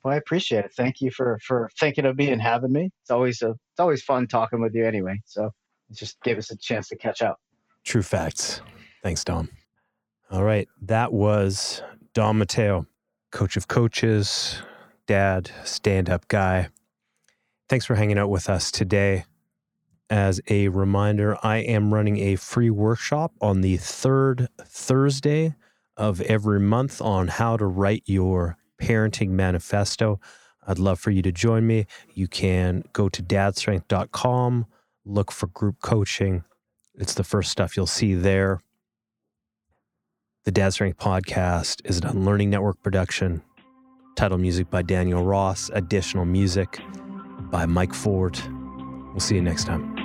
Well, 0.05 0.13
I 0.13 0.19
appreciate 0.19 0.67
it. 0.67 0.73
Thank 0.77 1.01
you 1.01 1.11
for 1.11 1.39
for 1.43 1.71
thinking 1.81 2.05
of 2.05 2.19
me 2.19 2.31
and 2.31 2.43
having 2.43 2.73
me. 2.73 2.91
It's 3.01 3.11
always 3.11 3.41
a 3.41 3.53
it's 3.53 3.81
always 3.81 4.03
fun 4.03 4.27
talking 4.27 4.61
with 4.61 4.75
you 4.75 4.85
anyway. 4.85 5.23
So 5.25 5.51
just 5.93 6.21
gave 6.23 6.39
us 6.39 6.51
a 6.51 6.57
chance 6.57 6.89
to 6.89 6.97
catch 6.97 7.23
up. 7.23 7.41
True 7.85 8.03
facts. 8.03 8.61
Thanks, 9.03 9.25
Dom. 9.25 9.49
All 10.31 10.43
right, 10.43 10.69
that 10.83 11.13
was 11.13 11.83
Dom 12.13 12.39
Matteo, 12.39 12.87
coach 13.31 13.57
of 13.57 13.69
coaches, 13.69 14.61
dad, 15.07 15.51
stand-up 15.65 16.27
guy. 16.29 16.69
Thanks 17.69 17.87
for 17.87 17.95
hanging 17.95 18.19
out 18.19 18.31
with 18.31 18.49
us 18.49 18.71
today. 18.71 19.25
As 20.11 20.41
a 20.49 20.69
reminder, 20.69 21.37
I 21.43 21.59
am 21.59 21.93
running 21.93 22.19
a 22.19 22.37
free 22.37 22.71
workshop 22.71 23.33
on 23.41 23.61
the 23.61 23.77
third 23.77 24.49
Thursday 24.65 25.55
of 25.97 26.21
every 26.23 26.61
month 26.61 27.01
on 27.01 27.29
how 27.29 27.57
to 27.57 27.67
write 27.67 28.03
your 28.07 28.57
Parenting 28.81 29.31
Manifesto. 29.31 30.21
I'd 30.67 30.79
love 30.79 31.01
for 31.01 31.11
you 31.11 31.23
to 31.23 31.33
join 31.33 31.67
me. 31.67 31.87
You 32.15 32.29
can 32.29 32.85
go 32.93 33.09
to 33.09 33.23
dadstrength.com, 33.23 34.67
look 35.07 35.31
for 35.33 35.47
group 35.47 35.77
coaching. 35.81 36.45
It's 36.95 37.15
the 37.15 37.25
first 37.25 37.51
stuff 37.51 37.77
you'll 37.77 37.87
see 37.87 38.15
there. 38.15 38.61
The 40.45 40.51
Dad 40.51 40.73
Strength 40.73 40.99
Podcast 40.99 41.81
is 41.85 41.99
an 41.99 42.07
Unlearning 42.07 42.51
Network 42.51 42.83
production. 42.83 43.43
Title 44.17 44.39
music 44.39 44.71
by 44.71 44.83
Daniel 44.83 45.25
Ross, 45.25 45.71
additional 45.73 46.25
music 46.25 46.81
by 47.51 47.67
Mike 47.67 47.95
Ford. 47.95 48.39
We'll 49.11 49.21
see 49.21 49.35
you 49.35 49.43
next 49.43 49.65
time. 49.65 49.96